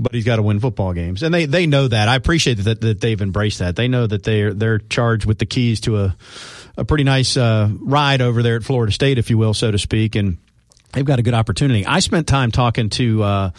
But 0.00 0.14
he's 0.14 0.24
got 0.24 0.36
to 0.36 0.42
win 0.42 0.60
football 0.60 0.92
games, 0.92 1.24
and 1.24 1.34
they, 1.34 1.46
they 1.46 1.66
know 1.66 1.88
that. 1.88 2.08
I 2.08 2.14
appreciate 2.14 2.54
that, 2.58 2.80
that 2.80 3.00
they've 3.00 3.20
embraced 3.20 3.58
that. 3.58 3.74
They 3.74 3.88
know 3.88 4.06
that 4.06 4.22
they're 4.22 4.54
they're 4.54 4.78
charged 4.78 5.26
with 5.26 5.40
the 5.40 5.46
keys 5.46 5.80
to 5.82 5.98
a 5.98 6.16
a 6.76 6.84
pretty 6.84 7.02
nice 7.02 7.36
uh, 7.36 7.68
ride 7.80 8.22
over 8.22 8.44
there 8.44 8.54
at 8.54 8.62
Florida 8.62 8.92
State, 8.92 9.18
if 9.18 9.28
you 9.28 9.38
will, 9.38 9.54
so 9.54 9.72
to 9.72 9.78
speak, 9.78 10.14
and 10.14 10.38
they've 10.92 11.04
got 11.04 11.18
a 11.18 11.22
good 11.22 11.34
opportunity. 11.34 11.84
I 11.84 11.98
spent 11.98 12.26
time 12.28 12.52
talking 12.52 12.90
to. 12.90 13.22
Uh, 13.22 13.50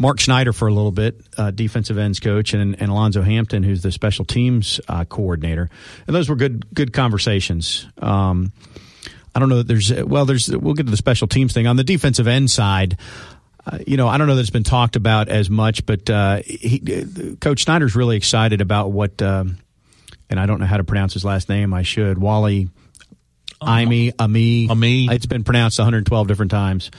Mark 0.00 0.20
Snyder 0.20 0.52
for 0.52 0.68
a 0.68 0.72
little 0.72 0.92
bit, 0.92 1.20
uh, 1.36 1.50
defensive 1.50 1.98
ends 1.98 2.20
coach, 2.20 2.54
and, 2.54 2.80
and 2.80 2.88
Alonzo 2.88 3.20
Hampton, 3.22 3.64
who's 3.64 3.82
the 3.82 3.90
special 3.90 4.24
teams 4.24 4.80
uh, 4.86 5.04
coordinator, 5.04 5.68
and 6.06 6.14
those 6.14 6.28
were 6.28 6.36
good 6.36 6.72
good 6.72 6.92
conversations. 6.92 7.84
Um, 7.98 8.52
I 9.38 9.40
don't 9.40 9.50
know 9.50 9.58
that 9.58 9.68
there's 9.68 9.94
well, 9.94 10.26
there's 10.26 10.50
we'll 10.50 10.74
get 10.74 10.86
to 10.86 10.90
the 10.90 10.96
special 10.96 11.28
teams 11.28 11.52
thing 11.52 11.68
on 11.68 11.76
the 11.76 11.84
defensive 11.84 12.26
end 12.26 12.50
side. 12.50 12.98
Uh, 13.64 13.78
you 13.86 13.96
know, 13.96 14.08
I 14.08 14.18
don't 14.18 14.26
know 14.26 14.34
that 14.34 14.40
it's 14.40 14.50
been 14.50 14.64
talked 14.64 14.96
about 14.96 15.28
as 15.28 15.48
much, 15.48 15.86
but 15.86 16.10
uh, 16.10 16.38
he, 16.44 17.06
Coach 17.40 17.62
Snyder's 17.62 17.94
really 17.94 18.16
excited 18.16 18.60
about 18.60 18.90
what, 18.90 19.22
um, 19.22 19.58
and 20.28 20.40
I 20.40 20.46
don't 20.46 20.58
know 20.58 20.66
how 20.66 20.78
to 20.78 20.82
pronounce 20.82 21.12
his 21.12 21.24
last 21.24 21.48
name. 21.48 21.72
I 21.72 21.82
should. 21.82 22.18
Wally, 22.18 22.68
Imi, 23.62 24.12
Ami, 24.18 24.68
Ami. 24.68 25.06
It's 25.08 25.26
been 25.26 25.44
pronounced 25.44 25.78
112 25.78 26.26
different 26.26 26.50
times. 26.50 26.90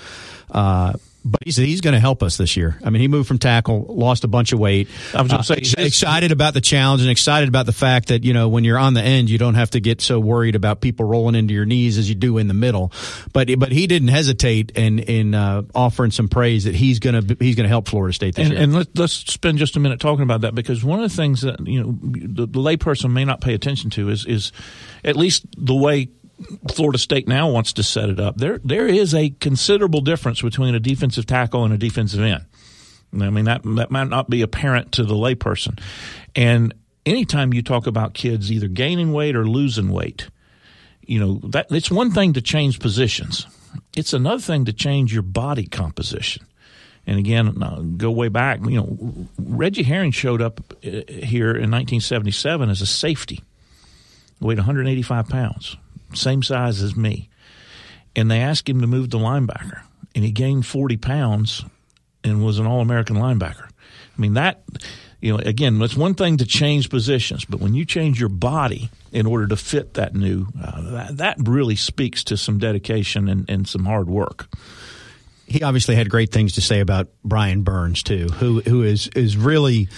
Uh, 0.50 0.94
but 1.24 1.42
he's 1.44 1.58
he's 1.58 1.82
going 1.82 1.94
to 1.94 2.00
help 2.00 2.24
us 2.24 2.38
this 2.38 2.56
year. 2.56 2.80
I 2.84 2.90
mean, 2.90 3.02
he 3.02 3.08
moved 3.08 3.28
from 3.28 3.40
tackle, 3.40 3.86
lost 3.90 4.24
a 4.24 4.28
bunch 4.28 4.54
of 4.54 4.60
weight. 4.60 4.88
I 5.14 5.22
was 5.22 5.34
uh, 5.34 5.42
say, 5.42 5.56
excited 5.78 6.32
about 6.32 6.54
the 6.54 6.62
challenge 6.62 7.02
and 7.02 7.12
excited 7.12 7.50
about 7.50 7.66
the 7.66 7.74
fact 7.74 8.08
that 8.10 8.24
you 8.24 8.34
know 8.34 8.50
when 8.50 8.64
you're 8.64 8.78
on 8.78 8.94
the 8.94 9.02
end, 9.02 9.30
you 9.30 9.38
don't 9.38 9.56
have 9.56 9.72
to 9.72 9.80
get 9.80 10.02
so 10.02 10.20
worried 10.20 10.56
about 10.56 10.82
people 10.82 11.06
rolling 11.06 11.36
into 11.36 11.54
your 11.54 11.66
knees 11.66 11.98
as 11.98 12.10
you 12.10 12.16
do 12.16 12.38
in 12.38 12.48
the 12.48 12.54
middle. 12.54 12.92
But 13.34 13.50
but 13.60 13.72
he 13.72 13.88
didn't 13.88 14.10
hesitate 14.10 14.72
in 14.72 15.00
in 15.00 15.36
uh, 15.36 15.64
offering 15.76 16.12
some 16.12 16.30
praise 16.30 16.64
that 16.64 16.76
he's 16.76 17.00
going 17.00 17.28
to 17.28 17.38
he's 17.40 17.56
going 17.56 17.66
to 17.66 17.70
help 17.70 17.88
Florida 17.88 18.14
State 18.14 18.36
this 18.36 18.46
and, 18.46 18.54
year. 18.54 18.64
And 18.64 18.74
let, 18.74 19.00
us 19.00 19.14
spend 19.14 19.58
just 19.58 19.76
a 19.76 19.80
minute 19.80 20.00
talking 20.00 20.24
about 20.24 20.42
that 20.42 20.56
because 20.56 20.84
one 20.84 21.02
of 21.02 21.10
the 21.10 21.16
things 21.16 21.42
that 21.42 21.66
you 21.68 21.84
know 21.84 21.98
the, 22.02 22.46
the 22.46 22.60
layperson 22.60 23.12
may 23.12 23.26
not 23.26 23.42
pay 23.42 23.54
attention 23.54 23.90
to 23.92 24.10
is 24.10 24.26
is 24.26 24.52
at 25.04 25.16
least 25.16 25.46
the 25.58 25.76
way 25.76 26.10
Florida 26.74 26.98
State 26.98 27.28
now 27.28 27.50
wants 27.50 27.74
to 27.74 27.84
set 27.84 28.10
it 28.10 28.20
up. 28.20 28.38
There 28.38 28.60
there 28.64 28.88
is 28.88 29.14
a 29.14 29.30
considerable 29.30 30.02
difference 30.02 30.42
between 30.42 30.76
a 30.76 30.80
defensive 30.80 31.26
tackle 31.26 31.64
and 31.64 31.74
a 31.74 31.78
defensive 31.78 32.22
end. 32.22 32.46
I 33.14 33.30
mean 33.30 33.46
that 33.46 33.62
that 33.64 33.92
might 33.92 34.10
not 34.10 34.30
be 34.30 34.42
apparent 34.42 34.92
to 34.94 35.04
the 35.04 35.16
layperson. 35.16 35.80
And 36.36 36.74
anytime 37.06 37.54
you 37.54 37.62
talk 37.62 37.88
about 37.88 38.14
kids 38.14 38.52
either 38.52 38.68
gaining 38.68 39.12
weight 39.12 39.36
or 39.36 39.48
losing 39.48 39.90
weight, 39.90 40.30
you 41.02 41.20
know 41.20 41.40
that 41.50 41.68
it's 41.72 41.92
one 41.92 42.12
thing 42.12 42.34
to 42.34 42.42
change 42.42 42.80
positions. 42.80 43.48
It's 43.96 44.14
another 44.14 44.42
thing 44.42 44.66
to 44.66 44.74
change 44.74 45.14
your 45.14 45.24
body 45.24 45.66
composition. 45.66 46.46
And 47.06 47.18
again, 47.18 47.96
go 47.98 48.12
way 48.12 48.28
back. 48.28 48.60
You 48.64 48.78
know, 48.82 49.28
Reggie 49.40 49.84
Herring 49.84 50.12
showed 50.12 50.42
up 50.42 50.60
uh, 50.84 51.02
here 51.08 51.50
in 51.50 51.72
1977 51.72 52.70
as 52.70 52.82
a 52.82 52.86
safety, 52.86 53.42
weighed 54.40 54.60
185 54.60 55.28
pounds 55.28 55.78
same 56.14 56.44
size 56.44 56.82
as 56.82 56.96
me. 56.96 57.30
And 58.16 58.30
they 58.30 58.40
asked 58.40 58.68
him 58.68 58.82
to 58.82 58.88
move 58.88 59.10
to 59.12 59.18
linebacker, 59.18 59.82
and 60.16 60.26
he 60.26 60.32
gained 60.32 60.66
40 60.66 60.98
pounds 60.98 61.64
and 62.24 62.44
was 62.44 62.60
an 62.60 62.66
All 62.66 62.82
American 62.82 63.16
linebacker. 63.16 63.66
I 63.68 64.22
mean 64.22 64.34
that 64.34 64.64
you 65.22 65.34
know, 65.34 65.40
again, 65.40 65.82
it's 65.82 65.98
one 65.98 66.14
thing 66.14 66.38
to 66.38 66.46
change 66.46 66.90
positions, 66.90 67.44
but 67.44 67.60
when 67.60 67.74
you 67.74 67.84
change 67.84 68.20
your 68.20 68.30
body 68.30 68.90
in 69.12 69.26
order 69.26 69.48
to 69.48 69.58
fit 69.58 69.96
that 69.96 70.16
new, 70.16 70.48
uh, 70.62 70.82
that, 70.92 71.18
that, 71.18 71.38
really 71.40 71.76
speaks 71.76 72.24
to 72.26 72.38
some 72.38 72.58
dedication 72.58 73.28
and, 73.28 73.50
and, 73.50 73.68
some 73.68 73.86
hard 73.86 74.08
work. 74.08 74.48
He 75.46 75.62
obviously 75.62 75.96
had 75.96 76.10
great 76.10 76.32
things 76.32 76.54
to 76.54 76.62
say 76.62 76.80
about 76.80 77.10
Brian 77.24 77.64
Burns 77.64 78.04
too, 78.04 78.28
who 78.28 78.62
who 78.62 78.84
is 78.84 79.10
is 79.16 79.36
really. 79.36 79.90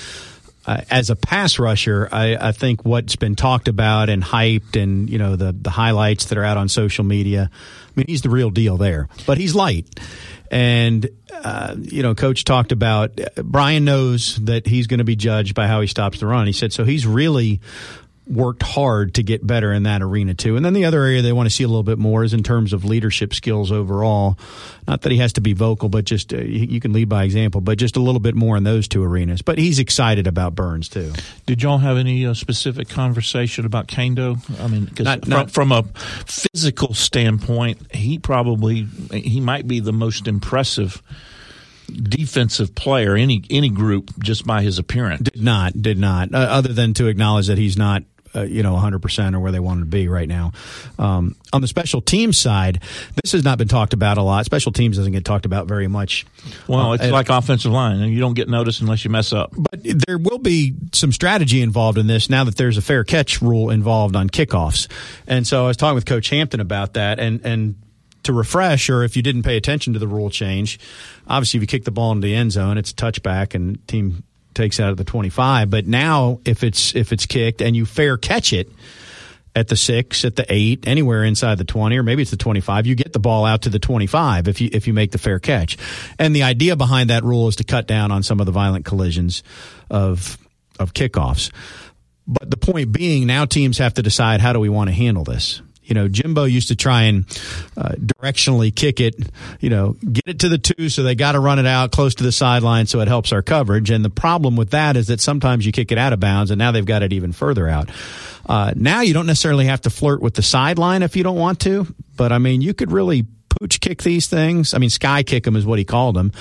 Uh, 0.66 0.82
as 0.92 1.10
a 1.10 1.16
pass 1.16 1.58
rusher, 1.58 2.08
I, 2.12 2.38
I, 2.50 2.52
think 2.52 2.86
what's 2.86 3.16
been 3.16 3.36
talked 3.36 3.68
about 3.68 4.10
and 4.10 4.24
hyped, 4.24 4.80
and 4.82 5.10
you 5.10 5.18
know 5.18 5.36
the 5.36 5.52
the 5.54 5.72
highlights 5.72 6.26
that 6.26 6.38
are 6.38 6.44
out 6.44 6.58
on 6.58 6.70
social 6.70 7.04
media. 7.04 7.50
I 7.52 7.92
mean, 7.96 8.06
he's 8.08 8.22
the 8.22 8.30
real 8.30 8.52
deal 8.52 8.78
there, 8.78 9.10
but 9.26 9.40
he's 9.40 9.56
light, 9.56 9.88
and, 10.52 11.10
uh, 11.32 11.76
you 11.80 12.04
know, 12.04 12.14
coach 12.14 12.44
talked 12.44 12.74
about 12.74 13.18
Brian 13.38 13.86
knows 13.86 14.36
that 14.44 14.68
he's 14.68 14.86
going 14.86 14.98
to 14.98 15.06
be 15.06 15.16
judged 15.16 15.56
by 15.56 15.66
how 15.66 15.80
he 15.80 15.88
stops 15.88 16.20
the 16.20 16.28
run. 16.28 16.46
He 16.46 16.52
said, 16.52 16.74
so 16.74 16.84
he's 16.84 17.08
really 17.08 17.62
worked 18.32 18.64
hard 18.64 19.16
to 19.16 19.24
get 19.24 19.46
better 19.46 19.74
in 19.74 19.84
that 19.84 20.02
arena 20.02 20.34
too. 20.34 20.56
And 20.56 20.66
then 20.66 20.74
the 20.74 20.86
other 20.86 21.04
area 21.04 21.22
they 21.22 21.34
want 21.34 21.48
to 21.48 21.54
see 21.54 21.64
a 21.64 21.68
little 21.68 21.84
bit 21.84 22.00
more 22.00 22.24
is 22.24 22.34
in 22.34 22.44
terms 22.44 22.74
of 22.74 22.86
leadership 22.86 23.34
skills 23.34 23.72
overall. 23.72 24.38
Not 24.88 25.02
that 25.02 25.12
he 25.12 25.18
has 25.18 25.34
to 25.34 25.42
be 25.42 25.54
vocal, 25.54 25.90
but 25.90 26.06
just 26.06 26.34
uh, 26.34 26.38
you 26.38 26.80
can 26.80 26.94
lead 26.94 27.10
by 27.10 27.24
example, 27.24 27.62
but 27.62 27.78
just 27.78 27.98
a 27.98 28.00
little 28.00 28.20
bit 28.20 28.36
more 28.36 28.58
in 28.58 28.64
those 28.64 28.88
two 28.88 29.04
arenas. 29.04 29.42
But 29.42 29.58
he's 29.58 29.80
excited 29.80 30.28
about 30.28 30.56
Burns 30.56 30.90
too. 30.90 31.12
Did 31.46 31.62
y'all 31.62 31.80
have 31.80 31.98
any 31.98 32.26
uh, 32.26 32.34
specific 32.34 32.90
conversation 32.90 33.66
about 33.66 33.88
Kendo? 33.88 34.38
I 34.62 34.68
mean, 34.68 34.86
because 34.86 35.20
from, 35.26 35.48
from 35.48 35.72
a 35.72 35.84
physical 36.26 36.94
standpoint, 36.94 37.94
he 37.94 38.18
probably 38.18 38.88
he 39.12 39.40
might 39.42 39.68
be 39.68 39.80
the 39.80 39.94
most 39.94 40.28
impressive 40.28 41.02
defensive 41.92 42.74
player 42.74 43.16
any 43.16 43.44
any 43.50 43.70
group 43.70 44.12
just 44.20 44.46
by 44.46 44.62
his 44.62 44.80
appearance. 44.80 45.22
Did 45.22 45.42
not, 45.42 45.74
did 45.80 45.98
not. 45.98 46.34
Uh, 46.34 46.38
other 46.38 46.74
than 46.74 46.94
to 46.96 47.08
acknowledge 47.08 47.48
that 47.48 47.58
he's 47.58 47.78
not 47.78 48.04
uh, 48.36 48.42
you 48.42 48.64
know 48.64 48.76
100% 48.76 49.36
or 49.36 49.40
where 49.40 49.52
they 49.52 49.60
want 49.60 49.80
to 49.80 49.86
be 49.86 50.08
right 50.08 50.28
now. 50.28 50.52
Um, 50.98 51.36
on 51.54 51.62
the 51.62 51.68
special 51.68 52.02
teams 52.02 52.38
side, 52.38 52.82
this 53.22 53.32
has 53.34 53.44
not 53.44 53.58
been 53.58 53.68
talked 53.68 53.94
about 53.94 54.18
a 54.18 54.22
lot. 54.22 54.46
Special 54.46 54.72
teams 54.72 54.98
doesn't 54.98 55.12
get 55.12 55.26
talked 55.26 55.46
about 55.46 55.68
very 55.68 55.88
much. 55.88 56.26
Well, 56.68 56.94
it's 56.94 57.04
uh, 57.04 57.12
like 57.12 57.30
offensive 57.30 57.72
line, 57.72 58.02
and 58.02 58.12
you 58.12 58.20
don't 58.20 58.34
get 58.34 58.50
noticed 58.50 58.82
unless 58.82 59.04
you 59.04 59.12
mess 59.12 59.34
up. 59.34 59.54
But 59.56 59.82
there 60.08 60.18
will 60.18 60.40
be 60.40 60.74
some 60.94 61.12
strategy 61.12 61.62
involved 61.62 61.98
in 61.98 62.08
this 62.08 62.30
now 62.30 62.44
that 62.44 62.56
there's 62.56 62.78
a 62.78 62.82
fair 62.82 63.04
catch 63.04 63.42
rule 63.42 63.70
involved 63.70 64.16
on 64.16 64.30
kickoffs. 64.30 64.88
And 65.28 65.46
so 65.46 65.66
I 65.66 65.68
was 65.68 65.78
talking 65.78 65.96
with 65.96 66.06
Coach 66.06 66.30
Hampton 66.30 66.60
about 66.60 66.94
that, 66.94 67.20
and 67.20 67.42
and 67.46 67.76
to 68.24 68.34
refresh, 68.34 68.90
or 68.90 69.04
if 69.04 69.16
you 69.16 69.24
didn't 69.24 69.44
pay 69.44 69.58
attention 69.58 69.94
to 69.94 70.00
the 70.00 70.08
rule 70.08 70.30
change, 70.30 70.80
obviously 71.28 71.58
if 71.58 71.62
you 71.62 71.68
kick 71.68 71.86
the 71.86 71.92
ball 71.92 72.12
into 72.12 72.26
the 72.28 72.36
end 72.36 72.52
zone, 72.52 72.78
it's 72.78 72.92
a 72.92 72.96
touchback, 72.96 73.56
and 73.56 73.86
team 73.88 74.24
takes 74.54 74.80
out 74.80 74.92
of 74.92 74.98
the 74.98 75.04
25. 75.04 75.70
But 75.70 75.88
now, 75.88 76.40
if 76.46 76.64
it's 76.64 76.96
if 76.96 77.12
it's 77.12 77.26
kicked 77.26 77.62
and 77.62 77.76
you 77.76 77.86
fair 77.86 78.18
catch 78.18 78.54
it 78.54 78.70
at 79.56 79.68
the 79.68 79.76
six, 79.76 80.24
at 80.24 80.36
the 80.36 80.46
eight, 80.50 80.88
anywhere 80.88 81.24
inside 81.24 81.58
the 81.58 81.66
20, 81.66 81.98
or 81.98 82.04
maybe 82.04 82.22
it's 82.22 82.32
the 82.32 82.38
25, 82.38 82.88
you 82.88 82.96
get 82.96 83.12
the 83.12 83.20
ball 83.20 83.46
out 83.46 83.64
to 83.64 83.70
the 83.70 83.80
25 83.80 84.48
if 84.48 84.62
you 84.62 84.70
if 84.72 84.88
you 84.88 84.94
make 84.94 85.12
the 85.12 85.18
fair 85.18 85.40
catch. 85.40 85.78
And 86.18 86.36
the 86.36 86.44
idea 86.44 86.76
behind 86.76 87.10
that 87.10 87.24
rule 87.24 87.48
is 87.48 87.58
to 87.58 87.64
cut 87.64 87.88
down 87.88 88.12
on 88.12 88.24
some 88.24 88.40
of 88.40 88.46
the 88.46 88.52
violent 88.52 88.86
collisions 88.86 89.44
of 89.90 90.38
of 90.80 90.94
kickoffs. 90.94 91.52
But 92.28 92.50
the 92.50 92.58
point 92.58 92.92
being, 92.92 93.28
now 93.28 93.46
teams 93.46 93.80
have 93.80 93.96
to 93.96 94.02
decide 94.02 94.42
how 94.42 94.54
do 94.54 94.60
we 94.60 94.70
want 94.70 94.90
to 94.90 94.94
handle 94.94 95.24
this 95.24 95.62
you 95.92 95.96
know, 95.96 96.08
Jimbo 96.08 96.46
used 96.46 96.70
to 96.70 96.78
try 96.78 97.04
and 97.04 97.26
uh, 97.76 97.90
directionally 97.98 98.74
kick 98.74 99.02
it, 99.02 99.14
you 99.60 99.70
know, 99.70 99.98
get 100.10 100.24
it 100.26 100.40
to 100.40 100.48
the 100.48 100.58
two, 100.58 100.88
so 100.88 101.04
they 101.04 101.16
got 101.16 101.34
to 101.34 101.42
run 101.42 101.60
it 101.60 101.66
out 101.66 101.92
close 101.92 102.16
to 102.16 102.24
the 102.24 102.32
sideline 102.32 102.86
so 102.86 103.02
it 103.02 103.10
helps 103.10 103.34
our 103.34 103.42
coverage. 103.42 103.90
And 103.90 104.06
the 104.06 104.10
problem 104.10 104.56
with 104.56 104.70
that 104.70 104.96
is 104.96 105.08
that 105.08 105.20
sometimes 105.20 105.66
you 105.66 105.74
kick 105.74 105.92
it 105.92 105.98
out 105.98 106.14
of 106.14 106.22
bounds, 106.22 106.50
and 106.50 106.58
now 106.58 106.72
they've 106.72 106.86
got 106.86 107.04
it 107.04 107.12
even 107.12 107.34
further 107.34 107.68
out. 107.68 107.90
Uh, 108.46 108.72
now 108.74 109.02
you 109.02 109.14
don't 109.14 109.26
necessarily 109.26 109.66
have 109.66 109.82
to 109.82 109.90
flirt 109.90 110.22
with 110.22 110.34
the 110.34 110.42
sideline 110.42 111.04
if 111.04 111.18
you 111.18 111.24
don't 111.24 111.36
want 111.36 111.60
to, 111.62 111.86
but 112.16 112.32
I 112.32 112.38
mean, 112.38 112.62
you 112.62 112.74
could 112.74 112.94
really 112.94 113.26
pooch 113.50 113.82
kick 113.82 114.02
these 114.02 114.28
things. 114.28 114.74
I 114.74 114.78
mean, 114.78 114.90
sky 114.90 115.24
kick 115.24 115.44
them 115.44 115.58
is 115.58 115.66
what 115.66 115.78
he 115.78 115.84
called 115.84 116.16
them. 116.16 116.32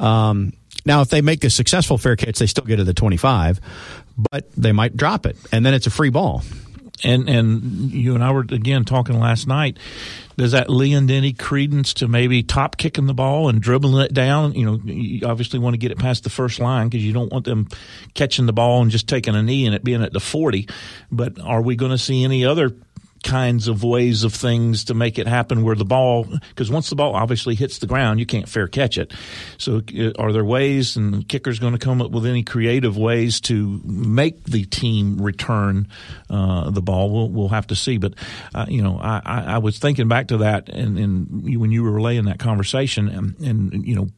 Um, 0.00 0.54
now, 0.84 1.02
if 1.02 1.08
they 1.08 1.20
make 1.20 1.44
a 1.44 1.50
successful 1.50 1.98
fair 1.98 2.16
catch, 2.16 2.40
they 2.40 2.46
still 2.46 2.64
get 2.64 2.78
to 2.78 2.84
the 2.84 2.94
25, 2.94 3.60
but 4.32 4.50
they 4.56 4.72
might 4.72 4.96
drop 4.96 5.24
it, 5.24 5.36
and 5.52 5.64
then 5.64 5.72
it's 5.72 5.86
a 5.86 5.90
free 5.90 6.10
ball 6.10 6.42
and 7.04 7.28
and 7.28 7.90
you 7.90 8.14
and 8.14 8.24
I 8.24 8.30
were 8.32 8.40
again 8.40 8.84
talking 8.84 9.18
last 9.18 9.46
night. 9.46 9.78
Does 10.36 10.52
that 10.52 10.70
lend 10.70 11.10
any 11.10 11.32
credence 11.32 11.94
to 11.94 12.06
maybe 12.06 12.44
top 12.44 12.76
kicking 12.76 13.06
the 13.06 13.14
ball 13.14 13.48
and 13.48 13.60
dribbling 13.60 14.04
it 14.04 14.14
down? 14.14 14.54
You 14.54 14.66
know, 14.66 14.80
you 14.84 15.26
obviously 15.26 15.58
want 15.58 15.74
to 15.74 15.78
get 15.78 15.90
it 15.90 15.98
past 15.98 16.22
the 16.22 16.30
first 16.30 16.60
line 16.60 16.88
because 16.88 17.04
you 17.04 17.12
don't 17.12 17.32
want 17.32 17.44
them 17.44 17.66
catching 18.14 18.46
the 18.46 18.52
ball 18.52 18.80
and 18.80 18.90
just 18.90 19.08
taking 19.08 19.34
a 19.34 19.42
knee 19.42 19.66
and 19.66 19.74
it 19.74 19.82
being 19.82 20.02
at 20.02 20.12
the 20.12 20.20
forty. 20.20 20.68
But 21.10 21.40
are 21.40 21.60
we 21.60 21.74
going 21.74 21.90
to 21.90 21.98
see 21.98 22.22
any 22.22 22.44
other 22.44 22.70
kinds 23.24 23.68
of 23.68 23.82
ways 23.82 24.24
of 24.24 24.34
things 24.34 24.84
to 24.84 24.94
make 24.94 25.18
it 25.18 25.26
happen 25.26 25.62
where 25.62 25.74
the 25.74 25.84
ball 25.84 26.24
because 26.24 26.70
once 26.70 26.88
the 26.88 26.96
ball 26.96 27.14
obviously 27.14 27.54
hits 27.54 27.78
the 27.78 27.86
ground 27.86 28.20
you 28.20 28.26
can't 28.26 28.48
fair 28.48 28.68
catch 28.68 28.98
it. 28.98 29.12
So 29.56 29.80
uh, 29.98 30.12
are 30.18 30.32
there 30.32 30.44
ways 30.44 30.96
and 30.96 31.28
kickers 31.28 31.58
going 31.58 31.72
to 31.72 31.78
come 31.78 32.00
up 32.00 32.10
with 32.10 32.26
any 32.26 32.42
creative 32.42 32.96
ways 32.96 33.40
to 33.42 33.80
make 33.84 34.44
the 34.44 34.64
team 34.64 35.20
return 35.20 35.88
uh, 36.30 36.70
the 36.70 36.82
ball? 36.82 37.10
We'll, 37.10 37.28
we'll 37.28 37.48
have 37.48 37.66
to 37.68 37.76
see 37.76 37.98
but 37.98 38.14
uh, 38.54 38.66
you 38.68 38.82
know 38.82 38.98
I, 38.98 39.20
I, 39.24 39.58
was 39.58 39.78
thinking 39.78 40.08
back 40.08 40.28
to 40.28 40.38
that 40.38 40.68
and, 40.68 40.98
and 40.98 41.60
when 41.60 41.70
you 41.70 41.82
were 41.82 41.92
relaying 41.92 42.26
that 42.26 42.38
conversation 42.38 43.08
and, 43.08 43.38
and 43.40 43.86
you 43.86 43.94
know 43.94 44.08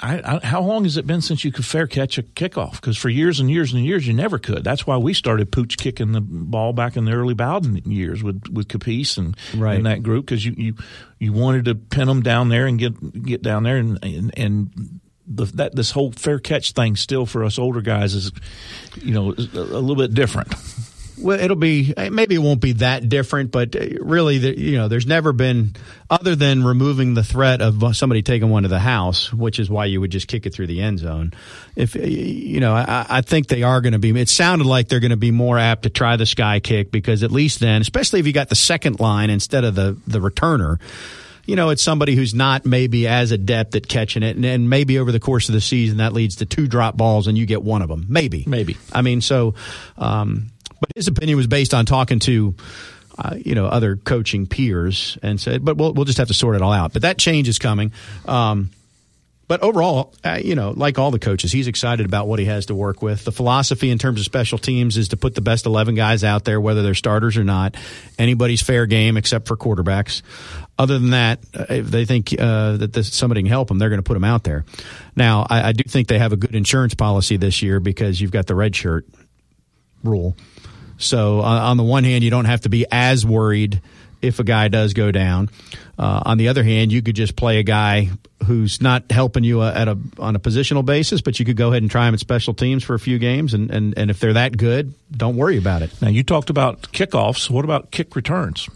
I, 0.00 0.36
I, 0.36 0.46
how 0.46 0.62
long 0.62 0.84
has 0.84 0.96
it 0.96 1.06
been 1.06 1.20
since 1.20 1.44
you 1.44 1.50
could 1.50 1.64
fair 1.64 1.86
catch 1.86 2.18
a 2.18 2.22
kickoff? 2.22 2.72
Because 2.72 2.96
for 2.96 3.08
years 3.08 3.40
and 3.40 3.50
years 3.50 3.72
and 3.72 3.84
years, 3.84 4.06
you 4.06 4.12
never 4.12 4.38
could. 4.38 4.62
That's 4.62 4.86
why 4.86 4.96
we 4.96 5.12
started 5.12 5.50
pooch 5.50 5.76
kicking 5.76 6.12
the 6.12 6.20
ball 6.20 6.72
back 6.72 6.96
in 6.96 7.04
the 7.04 7.12
early 7.12 7.34
Bowden 7.34 7.76
years 7.90 8.22
with 8.22 8.48
with 8.48 8.68
Capice 8.68 9.16
and, 9.16 9.36
right. 9.56 9.76
and 9.76 9.86
that 9.86 10.02
group 10.02 10.26
because 10.26 10.44
you, 10.44 10.54
you 10.56 10.74
you 11.18 11.32
wanted 11.32 11.64
to 11.64 11.74
pin 11.74 12.06
them 12.06 12.22
down 12.22 12.48
there 12.48 12.66
and 12.66 12.78
get 12.78 13.22
get 13.24 13.42
down 13.42 13.64
there 13.64 13.76
and 13.76 13.98
and, 14.04 14.38
and 14.38 15.00
the, 15.26 15.46
that 15.46 15.74
this 15.74 15.90
whole 15.90 16.12
fair 16.12 16.38
catch 16.38 16.72
thing 16.72 16.94
still 16.94 17.26
for 17.26 17.44
us 17.44 17.58
older 17.58 17.80
guys 17.80 18.14
is 18.14 18.30
you 18.96 19.14
know 19.14 19.32
a 19.32 19.60
little 19.60 19.96
bit 19.96 20.14
different. 20.14 20.54
Well, 21.18 21.40
it'll 21.40 21.56
be 21.56 21.94
maybe 21.96 22.34
it 22.34 22.38
won't 22.38 22.60
be 22.60 22.72
that 22.72 23.08
different, 23.08 23.50
but 23.50 23.74
uh, 23.74 23.86
really, 24.00 24.36
you 24.36 24.76
know, 24.76 24.88
there's 24.88 25.06
never 25.06 25.32
been 25.32 25.74
other 26.10 26.36
than 26.36 26.62
removing 26.62 27.14
the 27.14 27.24
threat 27.24 27.62
of 27.62 27.96
somebody 27.96 28.22
taking 28.22 28.50
one 28.50 28.64
to 28.64 28.68
the 28.68 28.78
house, 28.78 29.32
which 29.32 29.58
is 29.58 29.70
why 29.70 29.86
you 29.86 30.00
would 30.00 30.10
just 30.10 30.28
kick 30.28 30.46
it 30.46 30.54
through 30.54 30.66
the 30.66 30.82
end 30.82 30.98
zone. 30.98 31.32
If 31.74 31.96
uh, 31.96 32.00
you 32.00 32.60
know, 32.60 32.74
I, 32.74 33.06
I 33.08 33.20
think 33.22 33.48
they 33.48 33.62
are 33.62 33.80
going 33.80 33.94
to 33.94 33.98
be. 33.98 34.10
It 34.20 34.28
sounded 34.28 34.66
like 34.66 34.88
they're 34.88 35.00
going 35.00 35.10
to 35.10 35.16
be 35.16 35.30
more 35.30 35.58
apt 35.58 35.84
to 35.84 35.90
try 35.90 36.16
the 36.16 36.26
sky 36.26 36.60
kick 36.60 36.90
because 36.90 37.22
at 37.22 37.30
least 37.30 37.60
then, 37.60 37.80
especially 37.80 38.20
if 38.20 38.26
you 38.26 38.32
got 38.32 38.48
the 38.48 38.54
second 38.54 39.00
line 39.00 39.30
instead 39.30 39.64
of 39.64 39.74
the 39.74 39.96
the 40.06 40.18
returner 40.18 40.78
you 41.46 41.54
know, 41.54 41.70
it's 41.70 41.82
somebody 41.82 42.16
who's 42.16 42.34
not 42.34 42.66
maybe 42.66 43.06
as 43.06 43.30
adept 43.30 43.76
at 43.76 43.88
catching 43.88 44.22
it. 44.22 44.36
And, 44.36 44.44
and, 44.44 44.68
maybe 44.68 44.98
over 44.98 45.12
the 45.12 45.20
course 45.20 45.48
of 45.48 45.54
the 45.54 45.60
season, 45.60 45.98
that 45.98 46.12
leads 46.12 46.36
to 46.36 46.46
two 46.46 46.66
drop 46.66 46.96
balls 46.96 47.28
and 47.28 47.38
you 47.38 47.46
get 47.46 47.62
one 47.62 47.82
of 47.82 47.88
them. 47.88 48.04
Maybe. 48.08 48.44
Maybe. 48.46 48.76
I 48.92 49.02
mean, 49.02 49.20
so, 49.20 49.54
um, 49.96 50.50
but 50.80 50.90
his 50.94 51.08
opinion 51.08 51.36
was 51.36 51.46
based 51.46 51.74
on 51.74 51.86
talking 51.86 52.18
to, 52.20 52.54
uh, 53.18 53.36
you 53.36 53.54
know, 53.54 53.66
other 53.66 53.96
coaching 53.96 54.46
peers 54.46 55.18
and 55.22 55.40
said, 55.40 55.64
but 55.64 55.76
we'll, 55.76 55.92
we'll 55.94 56.04
just 56.04 56.18
have 56.18 56.28
to 56.28 56.34
sort 56.34 56.56
it 56.56 56.62
all 56.62 56.72
out. 56.72 56.92
But 56.92 57.02
that 57.02 57.18
change 57.18 57.48
is 57.48 57.58
coming. 57.58 57.92
Um, 58.26 58.70
but 59.48 59.62
overall, 59.62 60.12
uh, 60.24 60.40
you 60.42 60.56
know, 60.56 60.70
like 60.70 60.98
all 60.98 61.12
the 61.12 61.20
coaches, 61.20 61.52
he's 61.52 61.68
excited 61.68 62.04
about 62.04 62.26
what 62.26 62.40
he 62.40 62.46
has 62.46 62.66
to 62.66 62.74
work 62.74 63.00
with. 63.00 63.24
The 63.24 63.30
philosophy 63.30 63.90
in 63.90 63.98
terms 63.98 64.18
of 64.18 64.24
special 64.24 64.58
teams 64.58 64.96
is 64.96 65.08
to 65.08 65.16
put 65.16 65.36
the 65.36 65.40
best 65.40 65.66
11 65.66 65.94
guys 65.94 66.24
out 66.24 66.44
there, 66.44 66.60
whether 66.60 66.82
they're 66.82 66.94
starters 66.94 67.36
or 67.36 67.44
not. 67.44 67.76
Anybody's 68.18 68.60
fair 68.60 68.86
game 68.86 69.16
except 69.16 69.46
for 69.46 69.56
quarterbacks. 69.56 70.22
Other 70.78 70.98
than 70.98 71.10
that, 71.10 71.38
uh, 71.54 71.66
if 71.68 71.86
they 71.86 72.04
think 72.04 72.34
uh, 72.38 72.76
that 72.78 72.92
this, 72.92 73.14
somebody 73.14 73.42
can 73.42 73.48
help 73.48 73.68
them, 73.68 73.78
they're 73.78 73.88
going 73.88 74.00
to 74.00 74.02
put 74.02 74.14
them 74.14 74.24
out 74.24 74.42
there. 74.42 74.64
Now, 75.14 75.46
I, 75.48 75.68
I 75.68 75.72
do 75.72 75.84
think 75.88 76.08
they 76.08 76.18
have 76.18 76.32
a 76.32 76.36
good 76.36 76.54
insurance 76.54 76.94
policy 76.94 77.36
this 77.36 77.62
year 77.62 77.78
because 77.78 78.20
you've 78.20 78.32
got 78.32 78.46
the 78.46 78.56
red 78.56 78.74
shirt 78.74 79.06
rule. 80.02 80.36
So 80.98 81.40
uh, 81.40 81.42
on 81.42 81.76
the 81.76 81.82
one 81.82 82.04
hand, 82.04 82.24
you 82.24 82.30
don't 82.30 82.46
have 82.46 82.62
to 82.62 82.68
be 82.68 82.86
as 82.90 83.24
worried 83.24 83.80
if 84.22 84.38
a 84.38 84.44
guy 84.44 84.68
does 84.68 84.94
go 84.94 85.12
down. 85.12 85.50
Uh, 85.98 86.22
on 86.24 86.38
the 86.38 86.48
other 86.48 86.64
hand, 86.64 86.92
you 86.92 87.02
could 87.02 87.16
just 87.16 87.36
play 87.36 87.58
a 87.58 87.62
guy 87.62 88.10
who's 88.44 88.80
not 88.80 89.10
helping 89.10 89.44
you 89.44 89.60
uh, 89.60 89.72
at 89.74 89.88
a 89.88 89.98
on 90.18 90.36
a 90.36 90.38
positional 90.38 90.84
basis, 90.84 91.20
but 91.20 91.38
you 91.38 91.44
could 91.44 91.56
go 91.56 91.68
ahead 91.68 91.82
and 91.82 91.90
try 91.90 92.06
him 92.08 92.14
at 92.14 92.20
special 92.20 92.54
teams 92.54 92.84
for 92.84 92.94
a 92.94 92.98
few 92.98 93.18
games, 93.18 93.54
and, 93.54 93.70
and, 93.70 93.96
and 93.96 94.10
if 94.10 94.20
they're 94.20 94.34
that 94.34 94.56
good, 94.56 94.94
don't 95.10 95.36
worry 95.36 95.56
about 95.56 95.82
it. 95.82 95.90
Now 96.00 96.08
you 96.08 96.22
talked 96.22 96.50
about 96.50 96.82
kickoffs. 96.92 97.50
What 97.50 97.64
about 97.64 97.90
kick 97.90 98.14
returns? 98.14 98.68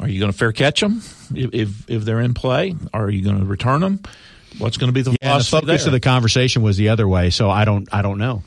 Are 0.00 0.08
you 0.08 0.20
going 0.20 0.30
to 0.30 0.38
fair 0.38 0.52
catch 0.52 0.80
them 0.80 1.02
if, 1.34 1.52
if, 1.52 1.90
if 1.90 2.04
they're 2.04 2.20
in 2.20 2.32
play? 2.32 2.76
Are 2.94 3.10
you 3.10 3.24
going 3.24 3.40
to 3.40 3.44
return 3.44 3.80
them? 3.80 4.00
What's 4.58 4.76
going 4.76 4.88
to 4.88 4.92
be 4.92 5.02
the 5.02 5.16
yeah, 5.20 5.38
the 5.38 5.44
focus 5.44 5.82
there? 5.82 5.88
of 5.88 5.92
the 5.92 6.00
conversation 6.00 6.62
was 6.62 6.76
the 6.76 6.90
other 6.90 7.06
way, 7.06 7.30
so 7.30 7.50
I 7.50 7.64
don't 7.64 7.88
I 7.92 8.02
don't 8.02 8.18
know. 8.18 8.42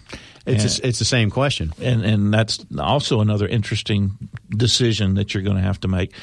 It's 0.45 0.77
and, 0.77 0.83
a, 0.83 0.87
it's 0.87 0.99
the 0.99 1.05
same 1.05 1.29
question, 1.29 1.73
and 1.81 2.03
and 2.03 2.33
that's 2.33 2.65
also 2.79 3.21
another 3.21 3.47
interesting 3.47 4.17
decision 4.49 5.13
that 5.15 5.33
you're 5.33 5.43
going 5.43 5.57
to 5.57 5.61
have 5.63 5.79
to 5.81 5.87
make. 5.87 6.13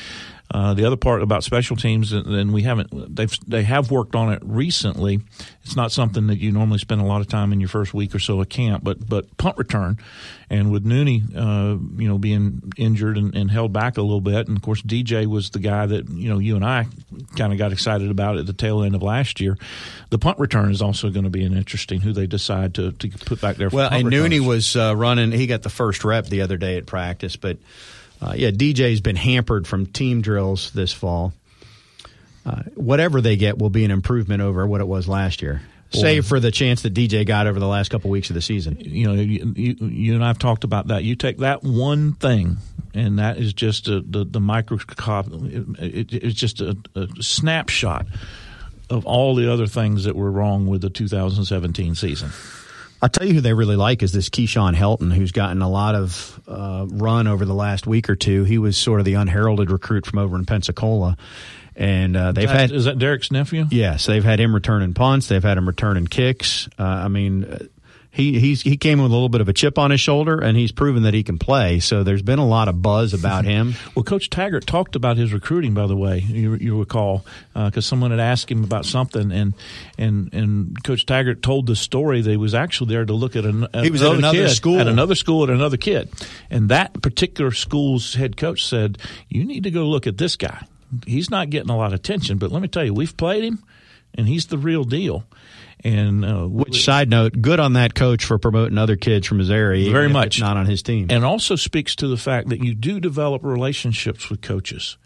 Uh, 0.51 0.73
the 0.73 0.85
other 0.85 0.97
part 0.97 1.21
about 1.23 1.45
special 1.45 1.77
teams, 1.77 2.13
and 2.13 2.55
we 2.55 2.63
haven't 2.63 3.15
they've 3.15 3.37
they 3.47 3.65
have 3.65 3.91
worked 3.91 4.15
on 4.15 4.33
it 4.33 4.41
recently. 4.43 5.21
It's 5.63 5.77
not 5.77 5.93
something 5.93 6.29
that 6.29 6.39
you 6.39 6.53
normally 6.53 6.79
spend 6.79 7.03
a 7.03 7.05
lot 7.05 7.21
of 7.21 7.29
time 7.29 7.53
in 7.53 7.61
your 7.61 7.69
first 7.69 7.93
week 7.93 8.15
or 8.15 8.19
so 8.19 8.41
of 8.41 8.49
camp, 8.49 8.83
but 8.83 9.07
but 9.07 9.37
punt 9.37 9.59
return, 9.59 9.99
and 10.49 10.73
with 10.73 10.87
Nooney, 10.87 11.23
uh, 11.37 11.79
you 12.01 12.09
know, 12.09 12.17
being 12.17 12.73
injured 12.79 13.19
and, 13.19 13.35
and, 13.37 13.51
held 13.51 13.75
back 13.75 13.99
a 13.99 14.03
little 14.03 14.23
bit, 14.23 14.49
and 14.49 14.57
of 14.57 14.63
course 14.63 14.81
DJ 14.81 15.27
was 15.27 15.51
the 15.51 15.59
guy 15.59 15.85
that 15.85 16.09
you 16.09 16.31
know 16.31 16.39
you 16.39 16.57
and 16.57 16.65
I 16.65 16.87
kind 17.37 17.53
of 17.53 17.59
got 17.59 17.71
excited 17.73 18.11
about 18.11 18.39
at 18.39 18.47
the 18.47 18.55
tail 18.55 18.83
end 18.83 18.95
of 18.95 19.03
last 19.03 19.43
year. 19.43 19.59
The 20.09 20.19
punt 20.19 20.39
return 20.39 20.71
is 20.71 20.81
also 20.81 21.11
going 21.11 21.25
to 21.25 21.31
be 21.31 21.45
an 21.45 21.55
interesting 21.55 22.01
who 22.01 22.15
they 22.15 22.27
decide 22.27 22.75
to, 22.77 22.93
to 22.93 23.09
put 23.11 23.43
back 23.43 23.57
there. 23.57 23.69
Well, 23.69 23.91
and 23.93 24.07
returns. 24.07 24.33
Nooney 24.33 24.41
was 24.47 24.77
uh, 24.77 24.97
running; 24.97 25.31
he 25.31 25.47
got 25.47 25.61
the 25.61 25.69
first 25.69 26.05
rep 26.05 26.25
the 26.25 26.41
other 26.41 26.57
day 26.57 26.79
at 26.79 26.87
practice, 26.87 27.37
but 27.37 27.59
uh, 28.21 28.35
yeah, 28.37 28.51
DJ's 28.51 29.01
been 29.01 29.17
hampered 29.17 29.67
from 29.67 29.87
team 29.87 30.21
drills 30.21 30.71
this 30.73 30.93
fall. 30.93 31.33
Uh, 32.45 32.63
whatever 32.75 33.21
they 33.21 33.37
get 33.37 33.59
will 33.59 33.71
be 33.71 33.85
an 33.85 33.91
improvement 33.91 34.43
over 34.43 34.67
what 34.67 34.81
it 34.81 34.89
was 34.89 35.07
last 35.07 35.43
year. 35.43 35.63
Boy. 35.93 36.01
Save 36.01 36.27
for 36.27 36.41
the 36.41 36.51
chance 36.51 36.83
that 36.83 36.93
DJ 36.93 37.27
got 37.27 37.47
over 37.47 37.59
the 37.59 37.67
last 37.67 37.91
couple 37.91 38.11
weeks 38.11 38.29
of 38.31 38.35
the 38.35 38.43
season. 38.43 38.77
You 38.81 39.07
know, 39.07 39.15
you, 39.15 39.53
you, 39.57 39.77
you, 39.81 40.15
and 40.15 40.25
I've 40.25 40.39
talked 40.39 40.65
about 40.65 40.89
that. 40.89 41.03
You 41.03 41.15
take 41.15 41.39
that 41.39 41.63
one 41.63 42.13
thing, 42.13 42.59
and 42.93 43.19
that 43.19 43.39
is 43.39 43.55
just 43.55 43.89
a, 43.89 44.01
the 44.01 44.25
the 44.25 44.41
microscope. 44.41 45.27
It, 45.29 45.79
it, 45.79 46.13
it's 46.13 46.35
just 46.35 46.61
a, 46.61 46.77
a 46.95 47.09
snapshot 47.21 48.07
of 48.91 49.07
all 49.07 49.35
the 49.35 49.51
other 49.51 49.67
things 49.67 50.05
that 50.05 50.17
were 50.17 50.31
wrong 50.31 50.67
with 50.67 50.83
the 50.83 50.91
2017 50.91 51.95
season. 51.95 52.31
I'll 53.01 53.09
tell 53.09 53.27
you 53.27 53.35
who 53.35 53.41
they 53.41 53.53
really 53.53 53.77
like 53.77 54.03
is 54.03 54.13
this 54.13 54.29
Keyshawn 54.29 54.75
Helton, 54.75 55.13
who's 55.13 55.33
gotten 55.33 55.63
a 55.63 55.69
lot 55.69 55.95
of 55.95 56.41
uh, 56.49 56.87
run 56.89 57.29
over 57.29 57.45
the 57.45 57.55
last 57.55 57.87
week 57.87 58.11
or 58.11 58.17
two. 58.17 58.45
He 58.45 58.59
was 58.59 58.77
sort 58.77 59.01
of 59.01 59.05
the 59.07 59.15
unheralded 59.15 59.71
recruit 59.71 60.07
from 60.07 60.19
over 60.19 60.37
in 60.37 60.45
Pensacola. 60.47 61.17
And 61.77 62.17
uh, 62.17 62.33
they've 62.33 62.49
that, 62.49 62.57
had 62.57 62.73
is 62.73 62.87
that 62.87 62.99
Derek's 62.99 63.31
nephew? 63.31 63.67
Yes, 63.71 64.07
they've 64.07 64.25
had 64.25 64.41
him 64.41 64.53
returning 64.53 64.95
punts. 64.95 65.29
They've 65.29 65.43
had 65.43 65.57
him 65.57 65.69
returning 65.69 66.09
kicks. 66.09 66.69
Uh, 66.77 66.83
I 66.83 67.07
mean, 67.07 67.71
he 68.19 68.41
he's 68.41 68.63
he 68.63 68.77
came 68.77 69.01
with 69.01 69.13
a 69.13 69.15
little 69.15 69.29
bit 69.29 69.41
of 69.41 69.49
a 69.49 69.53
chip 69.53 69.79
on 69.79 69.93
his 69.93 70.01
shoulder, 70.01 70.41
and 70.41 70.59
he's 70.59 70.73
proven 70.73 71.05
that 71.05 71.15
he 71.15 71.23
can 71.23 71.39
play. 71.39 71.79
So 71.79 72.03
there's 72.03 72.21
been 72.21 72.41
a 72.41 72.47
lot 72.47 72.67
of 72.67 72.83
buzz 72.83 73.15
about 73.15 73.45
him. 73.45 73.75
well, 73.95 74.03
Coach 74.03 74.29
Taggart 74.29 74.67
talked 74.67 74.97
about 74.97 75.17
his 75.17 75.33
recruiting, 75.33 75.73
by 75.73 75.87
the 75.87 75.97
way. 75.97 76.19
You, 76.19 76.57
you 76.57 76.77
recall 76.77 77.25
because 77.55 77.77
uh, 77.77 77.81
someone 77.81 78.11
had 78.11 78.19
asked 78.19 78.51
him 78.51 78.65
about 78.65 78.87
something, 78.87 79.31
and 79.31 79.55
and 79.97 80.35
and 80.35 80.83
Coach 80.83 81.07
Taggart 81.07 81.45
told 81.45 81.69
the 81.69 81.77
story 81.77 82.21
that 82.21 82.29
he 82.29 82.37
was 82.37 82.57
actually 82.57 82.91
there 82.91 83.05
to 83.05 83.13
look 83.13 83.37
at, 83.37 83.45
an, 83.45 83.69
he 83.73 83.91
was 83.91 84.03
at 84.03 84.17
another 84.17 84.49
school 84.49 84.81
at 84.81 84.89
another 84.89 85.15
school 85.15 85.45
at 85.45 85.51
another 85.51 85.77
kid, 85.77 86.11
and 86.51 86.71
that 86.71 87.01
particular 87.01 87.53
school's 87.53 88.15
head 88.15 88.37
coach 88.37 88.67
said, 88.67 88.99
"You 89.29 89.45
need 89.45 89.63
to 89.63 89.71
go 89.71 89.85
look 89.85 90.09
at 90.09 90.19
this 90.19 90.35
guy. 90.35 90.67
He's 91.07 91.31
not 91.31 91.51
getting 91.51 91.71
a 91.71 91.77
lot 91.77 91.93
of 91.93 92.01
attention, 92.01 92.39
but 92.39 92.51
let 92.51 92.63
me 92.63 92.69
tell 92.69 92.85
you, 92.85 92.93
we've 92.93 93.17
played 93.17 93.45
him." 93.45 93.63
And 94.15 94.27
he's 94.27 94.47
the 94.47 94.59
real 94.59 94.85
deal. 94.85 95.25
And 95.85 96.25
uh, 96.25 96.47
which 96.47 96.85
side 96.85 97.09
note, 97.09 97.41
good 97.41 97.61
on 97.61 97.75
that 97.75 97.95
coach 97.95 98.25
for 98.25 98.39
promoting 98.39 98.79
other 98.79 98.97
kids 98.97 99.27
from 99.27 99.39
his 99.39 99.51
area, 99.51 99.91
very 99.93 100.09
much 100.09 100.41
not 100.41 100.57
on 100.57 100.67
his 100.67 100.83
team, 100.83 101.07
and 101.11 101.25
also 101.25 101.55
speaks 101.55 101.95
to 101.97 102.09
the 102.09 102.17
fact 102.17 102.49
that 102.49 102.63
you 102.63 102.75
do 102.75 102.99
develop 102.99 103.45
relationships 103.45 104.29
with 104.29 104.41
coaches, 104.41 104.97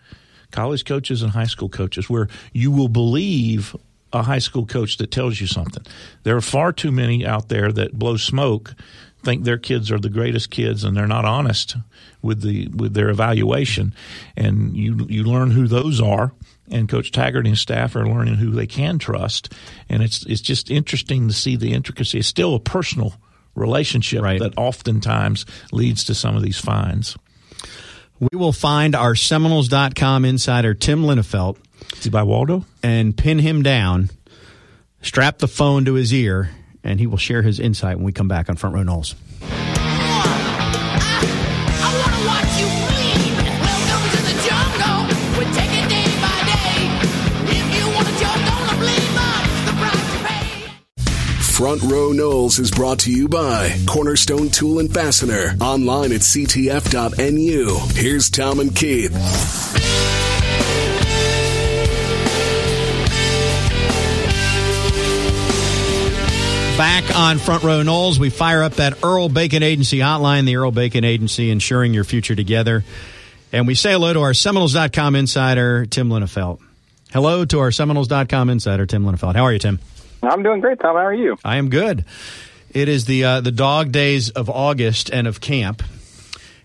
college 0.50 0.84
coaches 0.84 1.22
and 1.22 1.32
high 1.32 1.46
school 1.46 1.68
coaches, 1.68 2.08
where 2.08 2.28
you 2.52 2.70
will 2.70 2.88
believe 2.88 3.76
a 4.14 4.22
high 4.22 4.38
school 4.38 4.66
coach 4.66 4.96
that 4.98 5.10
tells 5.10 5.40
you 5.40 5.46
something. 5.46 5.84
There 6.22 6.36
are 6.36 6.42
far 6.42 6.72
too 6.72 6.92
many 6.92 7.26
out 7.26 7.48
there 7.48 7.72
that 7.72 7.98
blow 7.98 8.16
smoke, 8.16 8.74
think 9.22 9.44
their 9.44 9.58
kids 9.58 9.90
are 9.90 9.98
the 9.98 10.10
greatest 10.10 10.50
kids, 10.50 10.84
and 10.84 10.96
they're 10.96 11.06
not 11.06 11.24
honest 11.24 11.76
with 12.20 12.42
the 12.42 12.68
with 12.68 12.94
their 12.94 13.08
evaluation. 13.08 13.94
And 14.36 14.76
you 14.76 15.06
you 15.08 15.24
learn 15.24 15.50
who 15.50 15.66
those 15.66 16.00
are 16.00 16.32
and 16.72 16.88
Coach 16.88 17.12
Taggart 17.12 17.46
and 17.46 17.52
his 17.52 17.60
staff 17.60 17.94
are 17.94 18.06
learning 18.06 18.34
who 18.34 18.50
they 18.50 18.66
can 18.66 18.98
trust, 18.98 19.52
and 19.88 20.02
it's 20.02 20.24
it's 20.26 20.40
just 20.40 20.70
interesting 20.70 21.28
to 21.28 21.34
see 21.34 21.54
the 21.54 21.72
intricacy. 21.72 22.18
It's 22.18 22.26
still 22.26 22.54
a 22.54 22.60
personal 22.60 23.14
relationship 23.54 24.22
right. 24.22 24.40
that 24.40 24.54
oftentimes 24.56 25.44
leads 25.70 26.04
to 26.04 26.14
some 26.14 26.34
of 26.34 26.42
these 26.42 26.58
fines. 26.58 27.16
We 28.18 28.38
will 28.38 28.52
find 28.52 28.94
our 28.94 29.14
Seminoles.com 29.14 30.24
insider 30.24 30.74
Tim 30.74 31.02
Linafelt. 31.02 31.58
Is 31.94 32.04
he 32.04 32.10
by 32.10 32.22
Waldo? 32.22 32.64
And 32.82 33.16
pin 33.16 33.38
him 33.38 33.62
down, 33.62 34.10
strap 35.02 35.38
the 35.38 35.48
phone 35.48 35.84
to 35.84 35.94
his 35.94 36.14
ear, 36.14 36.50
and 36.82 37.00
he 37.00 37.06
will 37.06 37.18
share 37.18 37.42
his 37.42 37.60
insight 37.60 37.96
when 37.96 38.04
we 38.04 38.12
come 38.12 38.28
back 38.28 38.48
on 38.48 38.56
Front 38.56 38.76
Row 38.76 38.82
Noles. 38.82 39.14
Front 51.52 51.82
Row 51.82 52.12
Noles 52.12 52.58
is 52.58 52.70
brought 52.70 53.00
to 53.00 53.12
you 53.12 53.28
by 53.28 53.76
Cornerstone 53.86 54.48
Tool 54.48 54.78
and 54.78 54.92
Fastener. 54.92 55.54
Online 55.60 56.12
at 56.12 56.22
ctf.nu. 56.22 57.78
Here's 57.94 58.30
Tom 58.30 58.58
and 58.58 58.74
Keith. 58.74 59.12
Back 66.78 67.14
on 67.14 67.36
Front 67.36 67.64
Row 67.64 67.82
Noles, 67.82 68.18
we 68.18 68.30
fire 68.30 68.62
up 68.62 68.72
that 68.76 69.04
Earl 69.04 69.28
Bacon 69.28 69.62
Agency 69.62 69.98
hotline, 69.98 70.46
the 70.46 70.56
Earl 70.56 70.72
Bacon 70.72 71.04
Agency, 71.04 71.50
ensuring 71.50 71.92
your 71.92 72.04
future 72.04 72.34
together. 72.34 72.82
And 73.52 73.66
we 73.66 73.74
say 73.74 73.92
hello 73.92 74.14
to 74.14 74.20
our 74.20 74.32
Seminoles.com 74.32 75.14
insider, 75.14 75.84
Tim 75.84 76.08
Linafelt. 76.08 76.60
Hello 77.12 77.44
to 77.44 77.58
our 77.58 77.70
Seminoles.com 77.70 78.48
insider, 78.48 78.86
Tim 78.86 79.04
Linafelt. 79.04 79.36
How 79.36 79.44
are 79.44 79.52
you, 79.52 79.58
Tim? 79.58 79.80
I'm 80.22 80.42
doing 80.42 80.60
great, 80.60 80.80
Tom. 80.80 80.96
How 80.96 81.06
are 81.06 81.14
you? 81.14 81.36
I 81.44 81.56
am 81.56 81.68
good. 81.68 82.04
It 82.70 82.88
is 82.88 83.04
the 83.04 83.24
uh, 83.24 83.40
the 83.40 83.52
dog 83.52 83.92
days 83.92 84.30
of 84.30 84.48
August 84.48 85.10
and 85.10 85.26
of 85.26 85.40
camp, 85.40 85.82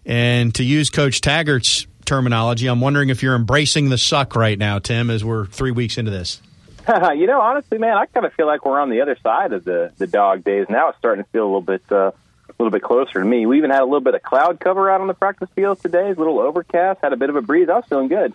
and 0.05 0.53
to 0.55 0.63
use 0.63 0.89
Coach 0.89 1.21
Taggart's 1.21 1.85
terminology, 2.07 2.67
I'm 2.67 2.81
wondering 2.81 3.09
if 3.09 3.21
you're 3.21 3.35
embracing 3.35 3.89
the 3.89 3.97
suck 3.97 4.35
right 4.35 4.57
now, 4.57 4.79
Tim, 4.79 5.09
as 5.09 5.23
we're 5.23 5.45
three 5.45 5.71
weeks 5.71 5.97
into 5.97 6.09
this. 6.09 6.41
you 7.15 7.27
know, 7.27 7.41
honestly, 7.41 7.77
man, 7.77 7.97
I 7.97 8.05
kind 8.05 8.25
of 8.25 8.33
feel 8.33 8.47
like 8.47 8.65
we're 8.65 8.79
on 8.79 8.89
the 8.89 9.01
other 9.01 9.17
side 9.21 9.53
of 9.53 9.65
the 9.65 9.91
the 9.97 10.07
dog 10.07 10.43
days 10.43 10.67
now. 10.69 10.89
It's 10.89 10.97
starting 10.97 11.23
to 11.23 11.29
feel 11.31 11.43
a 11.43 11.45
little 11.45 11.61
bit 11.61 11.83
uh, 11.91 12.11
a 12.49 12.53
little 12.57 12.71
bit 12.71 12.81
closer 12.81 13.19
to 13.19 13.25
me. 13.25 13.45
We 13.45 13.57
even 13.57 13.69
had 13.69 13.81
a 13.81 13.85
little 13.85 14.01
bit 14.01 14.15
of 14.15 14.23
cloud 14.23 14.59
cover 14.59 14.89
out 14.89 15.01
on 15.01 15.07
the 15.07 15.13
practice 15.13 15.49
field 15.53 15.81
today. 15.81 16.11
A 16.11 16.13
little 16.13 16.39
overcast. 16.39 17.01
Had 17.01 17.13
a 17.13 17.17
bit 17.17 17.29
of 17.29 17.35
a 17.35 17.41
breeze. 17.41 17.69
I 17.69 17.75
was 17.75 17.85
feeling 17.85 18.07
good. 18.07 18.33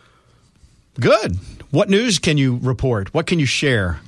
Good. 1.00 1.38
What 1.70 1.88
news 1.88 2.18
can 2.18 2.36
you 2.36 2.58
report? 2.62 3.14
What 3.14 3.26
can 3.26 3.38
you 3.38 3.46
share? 3.46 4.00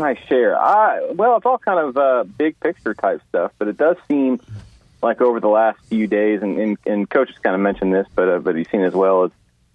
Can 0.00 0.16
I 0.16 0.26
share? 0.28 0.58
I 0.58 1.10
well, 1.12 1.36
it's 1.36 1.44
all 1.44 1.58
kind 1.58 1.78
of 1.78 1.96
uh, 1.98 2.24
big 2.24 2.58
picture 2.58 2.94
type 2.94 3.20
stuff, 3.28 3.52
but 3.58 3.68
it 3.68 3.76
does 3.76 3.98
seem 4.08 4.40
like 5.02 5.20
over 5.20 5.40
the 5.40 5.48
last 5.48 5.78
few 5.90 6.06
days, 6.06 6.40
and, 6.40 6.58
and, 6.58 6.78
and 6.86 7.10
coach 7.10 7.28
has 7.28 7.36
kind 7.36 7.54
of 7.54 7.60
mentioned 7.60 7.92
this, 7.92 8.06
but 8.14 8.26
uh, 8.26 8.38
but 8.38 8.56
he's 8.56 8.66
seen 8.70 8.82
as 8.82 8.94
well 8.94 9.24
as 9.24 9.30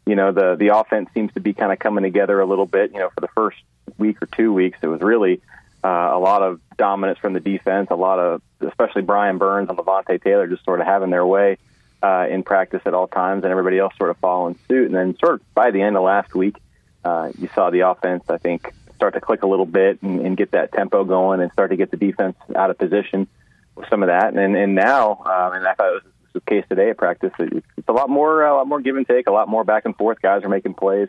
you 0.08 0.16
know 0.16 0.32
the 0.32 0.56
the 0.56 0.76
offense 0.76 1.10
seems 1.14 1.32
to 1.34 1.42
be 1.42 1.54
kind 1.54 1.72
of 1.72 1.78
coming 1.78 2.04
together 2.04 2.40
a 2.40 2.46
little 2.48 2.66
bit. 2.66 2.92
You 2.92 3.02
know, 3.02 3.12
for 3.14 3.22
the 3.22 3.28
first 3.36 3.58
week 4.00 4.20
or 4.20 4.26
two 4.26 4.52
weeks, 4.52 4.80
it 4.82 4.88
was 4.88 5.02
really 5.02 5.44
uh, 5.84 6.10
a 6.14 6.18
lot 6.18 6.42
of 6.42 6.60
dominance 6.76 7.20
from 7.20 7.34
the 7.34 7.40
defense, 7.40 7.90
a 7.92 7.96
lot 7.96 8.18
of 8.18 8.42
especially 8.62 9.04
Brian 9.04 9.38
Burns 9.38 9.70
and 9.70 9.78
Levonta 9.78 10.20
Taylor 10.24 10.48
just 10.48 10.66
sort 10.66 10.82
of 10.82 10.88
having 10.88 11.12
their 11.12 11.24
way 11.28 11.60
uh, 12.02 12.26
in 12.28 12.42
practice 12.42 12.82
at 12.88 12.96
all 12.96 13.08
times, 13.08 13.44
and 13.44 13.52
everybody 13.52 13.78
else 13.78 13.94
sort 13.96 14.10
of 14.10 14.18
following 14.18 14.58
suit. 14.68 14.88
And 14.88 14.96
then 14.96 15.16
sort 15.20 15.36
of 15.36 15.54
by 15.54 15.70
the 15.70 15.84
end 15.84 15.96
of 15.96 16.02
last 16.02 16.34
week, 16.34 16.56
uh, 17.04 17.30
you 17.38 17.48
saw 17.54 17.70
the 17.70 17.82
offense, 17.82 18.24
I 18.28 18.40
think, 18.40 18.74
start 19.06 19.14
to 19.14 19.22
click 19.22 19.44
a 19.44 19.48
little 19.48 19.68
bit 19.68 20.02
and, 20.02 20.20
and 20.20 20.36
get 20.36 20.52
that 20.52 20.72
tempo 20.72 21.04
going 21.04 21.40
and 21.40 21.52
start 21.52 21.70
to 21.70 21.76
get 21.76 21.92
the 21.92 21.98
defense 21.98 22.36
out 22.56 22.72
of 22.72 22.78
position 22.78 23.28
with 23.76 23.88
some 23.90 24.02
of 24.02 24.08
that. 24.08 24.34
And 24.34 24.56
and 24.56 24.74
now, 24.74 25.12
um, 25.12 25.54
and 25.54 25.68
I 25.68 25.76
thought 25.76 25.90
it 25.90 26.04
was, 26.04 26.12
the 26.34 26.42
case 26.42 26.66
today 26.68 26.90
at 26.90 26.98
practice. 26.98 27.32
It's, 27.40 27.88
a 27.88 27.94
lot 27.94 28.10
more, 28.10 28.44
a 28.44 28.54
lot 28.54 28.68
more 28.68 28.82
give 28.82 28.98
and 28.98 29.08
take, 29.08 29.28
a 29.28 29.32
lot 29.32 29.48
more 29.48 29.64
back 29.64 29.86
and 29.86 29.96
forth. 29.96 30.22
Guys 30.22 30.44
are 30.44 30.50
making 30.50 30.74
plays. 30.74 31.08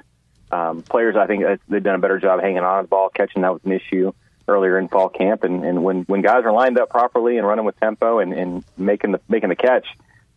Um, 0.52 0.82
players, 0.82 1.16
I 1.16 1.26
think 1.26 1.44
uh, 1.44 1.56
they've 1.68 1.82
done 1.82 1.96
a 1.96 1.98
better 1.98 2.20
job 2.20 2.40
hanging 2.40 2.58
on 2.58 2.78
to 2.78 2.82
the 2.84 2.88
ball, 2.88 3.08
catching 3.08 3.42
that 3.42 3.52
was 3.52 3.60
an 3.64 3.72
issue 3.72 4.12
earlier 4.46 4.78
in 4.78 4.86
fall 4.86 5.08
camp. 5.08 5.42
And, 5.42 5.64
and 5.64 5.82
when 5.82 6.02
when 6.02 6.22
guys 6.22 6.44
are 6.44 6.52
lined 6.52 6.78
up 6.78 6.90
properly 6.90 7.38
and 7.38 7.46
running 7.46 7.64
with 7.64 7.76
tempo 7.80 8.20
and, 8.20 8.32
and 8.32 8.64
making 8.76 9.12
the 9.12 9.20
making 9.28 9.48
the 9.48 9.56
catch, 9.56 9.86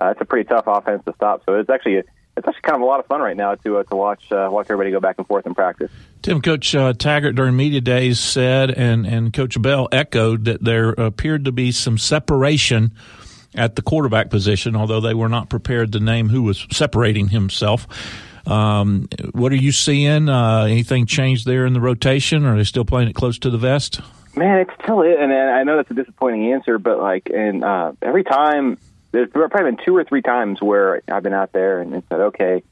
uh, 0.01 0.07
it's 0.07 0.21
a 0.21 0.25
pretty 0.25 0.47
tough 0.47 0.63
offense 0.65 1.03
to 1.05 1.13
stop. 1.13 1.43
So 1.45 1.59
it's 1.59 1.69
actually 1.69 1.97
a, 1.97 2.03
it's 2.39 2.47
actually 2.47 2.61
kind 2.61 2.75
of 2.75 2.81
a 2.81 2.85
lot 2.85 2.99
of 2.99 3.05
fun 3.05 3.21
right 3.21 3.35
now 3.35 3.55
to 3.55 3.77
uh, 3.77 3.83
to 3.83 3.95
watch 3.95 4.31
uh, 4.31 4.47
watch 4.49 4.67
everybody 4.67 4.91
go 4.91 4.99
back 4.99 5.15
and 5.17 5.27
forth 5.27 5.45
in 5.45 5.53
practice. 5.53 5.91
Tim, 6.21 6.41
Coach 6.41 6.73
uh, 6.73 6.93
Taggart 6.93 7.35
during 7.35 7.55
media 7.55 7.81
days 7.81 8.19
said, 8.19 8.71
and 8.71 9.05
and 9.05 9.33
Coach 9.33 9.61
Bell 9.61 9.87
echoed 9.91 10.45
that 10.45 10.63
there 10.63 10.89
appeared 10.91 11.45
to 11.45 11.51
be 11.51 11.71
some 11.71 11.97
separation 11.97 12.93
at 13.55 13.75
the 13.75 13.81
quarterback 13.81 14.29
position, 14.29 14.75
although 14.75 15.01
they 15.01 15.13
were 15.13 15.29
not 15.29 15.49
prepared 15.49 15.91
to 15.91 15.99
name 15.99 16.29
who 16.29 16.43
was 16.43 16.65
separating 16.71 17.27
himself. 17.27 17.87
Um, 18.47 19.09
what 19.33 19.51
are 19.51 19.57
you 19.57 19.71
seeing? 19.71 20.29
Uh, 20.29 20.63
anything 20.63 21.05
changed 21.05 21.45
there 21.45 21.65
in 21.65 21.73
the 21.73 21.81
rotation, 21.81 22.45
or 22.45 22.53
are 22.53 22.57
they 22.57 22.63
still 22.63 22.85
playing 22.85 23.09
it 23.09 23.15
close 23.15 23.37
to 23.39 23.49
the 23.49 23.57
vest? 23.57 23.99
Man, 24.35 24.59
it's 24.59 24.71
still 24.81 25.01
it, 25.01 25.19
and 25.19 25.33
I 25.33 25.63
know 25.63 25.75
that's 25.75 25.91
a 25.91 25.95
disappointing 25.95 26.53
answer, 26.53 26.79
but 26.79 26.99
like, 26.99 27.29
and 27.33 27.63
uh, 27.63 27.91
every 28.01 28.23
time 28.23 28.77
there's 29.11 29.29
probably 29.31 29.71
been 29.71 29.85
two 29.85 29.95
or 29.95 30.03
three 30.03 30.21
times 30.21 30.61
where 30.61 31.01
I've 31.07 31.23
been 31.23 31.33
out 31.33 31.51
there 31.51 31.81
and, 31.81 32.03
said, 32.09 32.19
okay, 32.19 32.63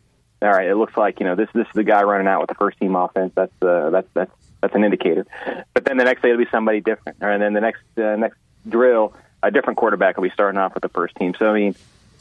all 0.41 0.49
right, 0.49 0.67
it 0.67 0.75
looks 0.75 0.95
like 0.95 1.19
you 1.19 1.25
know 1.25 1.35
this 1.35 1.49
this 1.53 1.65
is 1.67 1.73
the 1.73 1.83
guy 1.83 2.03
running 2.03 2.27
out 2.27 2.41
with 2.41 2.49
the 2.49 2.55
first 2.55 2.79
team 2.79 2.95
offense. 2.95 3.33
That's 3.35 3.51
uh, 3.61 3.89
that's 3.89 4.07
that's 4.13 4.31
that's 4.61 4.75
an 4.75 4.83
indicator. 4.83 5.25
But 5.73 5.85
then 5.85 5.97
the 5.97 6.03
next 6.03 6.21
day 6.21 6.29
it'll 6.29 6.43
be 6.43 6.49
somebody 6.51 6.79
different, 6.79 7.17
and 7.21 7.41
then 7.41 7.53
the 7.53 7.61
next 7.61 7.81
uh, 7.97 8.15
next 8.17 8.37
drill, 8.67 9.15
a 9.41 9.49
different 9.49 9.77
quarterback 9.77 10.15
will 10.15 10.23
be 10.23 10.29
starting 10.29 10.59
off 10.59 10.75
with 10.75 10.83
the 10.83 10.89
first 10.89 11.15
team. 11.15 11.33
So 11.39 11.49
I 11.49 11.53
mean, 11.53 11.75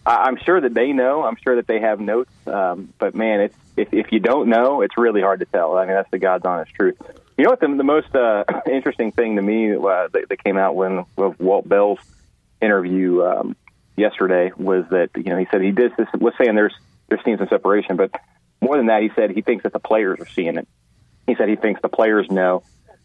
I, 0.06 0.16
I'm 0.28 0.38
sure 0.38 0.58
that 0.58 0.72
they 0.72 0.92
know. 0.92 1.24
I'm 1.24 1.36
sure 1.36 1.56
that 1.56 1.66
they 1.66 1.80
have 1.80 2.00
notes. 2.00 2.32
Um, 2.46 2.94
but 2.98 3.14
man, 3.14 3.40
it's 3.40 3.56
if 3.76 3.92
if 3.92 4.12
you 4.12 4.20
don't 4.20 4.48
know, 4.48 4.80
it's 4.80 4.96
really 4.96 5.20
hard 5.20 5.40
to 5.40 5.46
tell. 5.46 5.76
I 5.76 5.84
mean, 5.84 5.94
that's 5.94 6.10
the 6.10 6.18
God's 6.18 6.46
honest 6.46 6.72
truth. 6.74 6.96
You 7.36 7.44
know 7.44 7.50
what? 7.50 7.60
The, 7.60 7.68
the 7.68 7.84
most 7.84 8.14
uh, 8.14 8.44
interesting 8.70 9.12
thing 9.12 9.36
to 9.36 9.42
me 9.42 9.74
uh, 9.74 10.08
that, 10.08 10.26
that 10.30 10.42
came 10.42 10.56
out 10.56 10.74
when 10.74 11.04
with 11.16 11.38
Walt 11.38 11.68
Bell's 11.68 11.98
interview 12.62 13.22
um, 13.22 13.56
yesterday 13.96 14.52
was 14.56 14.84
that 14.90 15.10
you 15.16 15.24
know 15.24 15.38
he 15.38 15.46
said 15.50 15.62
he 15.62 15.72
did 15.72 15.92
this 15.96 16.08
was 16.18 16.34
saying 16.38 16.54
there's 16.54 16.74
they're 17.08 17.20
seeing 17.24 17.38
some 17.38 17.48
separation, 17.48 17.96
but 17.96 18.10
more 18.60 18.76
than 18.76 18.86
that, 18.86 19.02
he 19.02 19.10
said 19.14 19.30
he 19.30 19.42
thinks 19.42 19.62
that 19.62 19.72
the 19.72 19.78
players 19.78 20.20
are 20.20 20.26
seeing 20.26 20.56
it. 20.56 20.66
He 21.26 21.34
said 21.36 21.48
he 21.48 21.56
thinks 21.56 21.80
the 21.82 21.88
players 21.88 22.30
know 22.30 22.62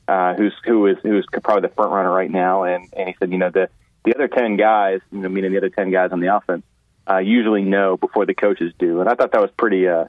uh, 0.07 0.33
who's 0.33 0.53
who 0.65 0.87
is 0.87 0.97
who's 1.03 1.25
probably 1.43 1.67
the 1.67 1.73
front 1.73 1.91
runner 1.91 2.11
right 2.11 2.29
now, 2.29 2.63
and 2.63 2.87
and 2.95 3.07
he 3.07 3.15
said 3.19 3.31
you 3.31 3.37
know 3.37 3.49
the 3.49 3.69
the 4.03 4.15
other 4.15 4.27
ten 4.27 4.57
guys, 4.57 5.01
you 5.11 5.19
know, 5.19 5.29
meaning 5.29 5.51
the 5.51 5.57
other 5.57 5.69
ten 5.69 5.91
guys 5.91 6.11
on 6.11 6.19
the 6.19 6.35
offense, 6.35 6.63
uh, 7.09 7.17
usually 7.17 7.63
know 7.63 7.97
before 7.97 8.25
the 8.25 8.33
coaches 8.33 8.73
do, 8.77 8.99
and 8.99 9.09
I 9.09 9.15
thought 9.15 9.31
that 9.31 9.41
was 9.41 9.51
pretty 9.51 9.87
uh, 9.87 10.05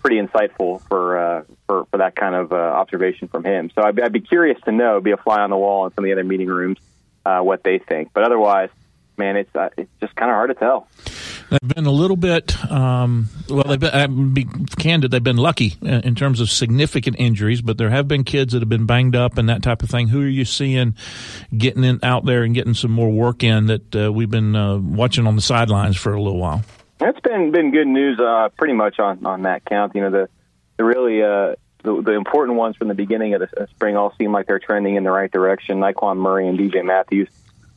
pretty 0.00 0.20
insightful 0.20 0.80
for 0.88 1.18
uh, 1.18 1.44
for 1.66 1.86
for 1.86 1.98
that 1.98 2.14
kind 2.16 2.34
of 2.34 2.52
uh, 2.52 2.56
observation 2.56 3.28
from 3.28 3.44
him. 3.44 3.70
So 3.74 3.82
I'd, 3.82 3.98
I'd 4.00 4.12
be 4.12 4.20
curious 4.20 4.60
to 4.64 4.72
know, 4.72 5.00
be 5.00 5.12
a 5.12 5.16
fly 5.16 5.40
on 5.40 5.50
the 5.50 5.56
wall 5.56 5.86
in 5.86 5.94
some 5.94 6.04
of 6.04 6.08
the 6.08 6.12
other 6.12 6.24
meeting 6.24 6.48
rooms, 6.48 6.78
uh, 7.24 7.40
what 7.40 7.62
they 7.62 7.78
think. 7.78 8.10
But 8.12 8.24
otherwise, 8.24 8.70
man, 9.16 9.36
it's 9.36 9.54
uh, 9.54 9.68
it's 9.76 9.90
just 10.00 10.14
kind 10.16 10.30
of 10.30 10.34
hard 10.34 10.50
to 10.50 10.54
tell. 10.54 10.88
They've 11.52 11.74
been 11.74 11.84
a 11.84 11.92
little 11.92 12.16
bit, 12.16 12.56
um, 12.70 13.28
well, 13.50 13.64
they've 13.64 13.78
been, 13.78 13.90
uh, 13.92 14.06
be 14.08 14.46
candid, 14.78 15.10
they've 15.10 15.22
been 15.22 15.36
lucky 15.36 15.74
in 15.82 16.14
terms 16.14 16.40
of 16.40 16.48
significant 16.48 17.16
injuries, 17.18 17.60
but 17.60 17.76
there 17.76 17.90
have 17.90 18.08
been 18.08 18.24
kids 18.24 18.54
that 18.54 18.60
have 18.60 18.70
been 18.70 18.86
banged 18.86 19.14
up 19.14 19.36
and 19.36 19.50
that 19.50 19.62
type 19.62 19.82
of 19.82 19.90
thing. 19.90 20.08
Who 20.08 20.22
are 20.22 20.28
you 20.28 20.46
seeing 20.46 20.96
getting 21.54 21.84
in, 21.84 22.00
out 22.02 22.24
there 22.24 22.42
and 22.42 22.54
getting 22.54 22.72
some 22.72 22.90
more 22.90 23.10
work 23.10 23.42
in 23.42 23.66
that 23.66 23.94
uh, 23.94 24.10
we've 24.10 24.30
been 24.30 24.56
uh, 24.56 24.78
watching 24.78 25.26
on 25.26 25.36
the 25.36 25.42
sidelines 25.42 25.98
for 25.98 26.14
a 26.14 26.22
little 26.22 26.38
while? 26.38 26.62
That's 26.98 27.20
been 27.20 27.50
been 27.50 27.70
good 27.70 27.88
news, 27.88 28.18
uh, 28.18 28.48
pretty 28.56 28.74
much 28.74 28.98
on 28.98 29.26
on 29.26 29.42
that 29.42 29.66
count. 29.66 29.94
You 29.94 30.02
know, 30.02 30.10
the 30.10 30.28
the 30.78 30.84
really 30.84 31.22
uh, 31.22 31.56
the, 31.82 32.00
the 32.00 32.12
important 32.12 32.56
ones 32.56 32.76
from 32.76 32.88
the 32.88 32.94
beginning 32.94 33.34
of 33.34 33.40
the 33.40 33.66
spring 33.72 33.96
all 33.96 34.14
seem 34.16 34.32
like 34.32 34.46
they're 34.46 34.58
trending 34.58 34.94
in 34.94 35.04
the 35.04 35.10
right 35.10 35.30
direction. 35.30 35.80
Nyqwan 35.80 36.16
Murray 36.16 36.48
and 36.48 36.58
DJ 36.58 36.82
Matthews 36.82 37.28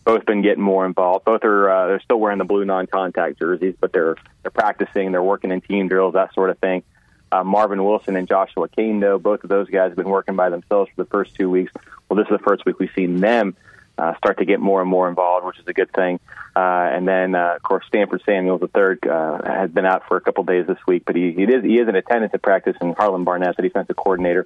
both 0.05 0.25
been 0.25 0.41
getting 0.41 0.63
more 0.63 0.85
involved. 0.85 1.25
Both 1.25 1.43
are 1.43 1.69
uh, 1.69 1.87
they're 1.87 1.99
still 1.99 2.19
wearing 2.19 2.37
the 2.37 2.45
blue 2.45 2.63
non-contact 2.63 3.39
jerseys, 3.39 3.75
but 3.79 3.91
they're 3.91 4.15
they're 4.43 4.51
practicing, 4.51 5.11
they're 5.11 5.23
working 5.23 5.51
in 5.51 5.61
team 5.61 5.87
drills, 5.87 6.13
that 6.13 6.33
sort 6.33 6.51
of 6.51 6.59
thing. 6.59 6.83
Uh, 7.31 7.43
Marvin 7.43 7.83
Wilson 7.83 8.15
and 8.15 8.27
Joshua 8.27 8.69
Kane, 8.69 8.99
though, 8.99 9.17
both 9.17 9.43
of 9.43 9.49
those 9.49 9.67
guys 9.69 9.89
have 9.89 9.97
been 9.97 10.09
working 10.09 10.35
by 10.35 10.49
themselves 10.49 10.89
for 10.95 11.03
the 11.03 11.09
first 11.09 11.35
two 11.35 11.49
weeks. 11.49 11.73
Well, 12.07 12.17
this 12.17 12.27
is 12.31 12.37
the 12.37 12.43
first 12.43 12.65
week 12.65 12.79
we've 12.79 12.91
seen 12.95 13.19
them 13.19 13.57
uh, 13.97 14.15
start 14.17 14.37
to 14.37 14.45
get 14.45 14.59
more 14.59 14.79
and 14.79 14.89
more 14.89 15.09
involved, 15.09 15.45
which 15.45 15.57
is 15.57 15.67
a 15.67 15.73
good 15.73 15.91
thing. 15.91 16.19
Uh, 16.55 16.59
and 16.59 17.07
then, 17.07 17.33
uh, 17.33 17.55
of 17.55 17.63
course, 17.63 17.83
Stanford 17.87 18.21
Samuels 18.25 18.61
III 18.61 19.09
uh, 19.09 19.41
has 19.43 19.71
been 19.71 19.85
out 19.85 20.07
for 20.07 20.17
a 20.17 20.21
couple 20.21 20.43
days 20.43 20.67
this 20.67 20.77
week, 20.87 21.03
but 21.05 21.15
he, 21.15 21.31
he 21.31 21.43
is 21.43 21.63
he 21.63 21.79
is 21.79 21.89
in 21.89 21.95
attendance 21.95 22.33
at 22.33 22.41
practice. 22.41 22.77
And 22.79 22.95
Harlon 22.95 23.23
Barnett, 23.23 23.55
the 23.55 23.63
defensive 23.63 23.95
coordinator, 23.95 24.45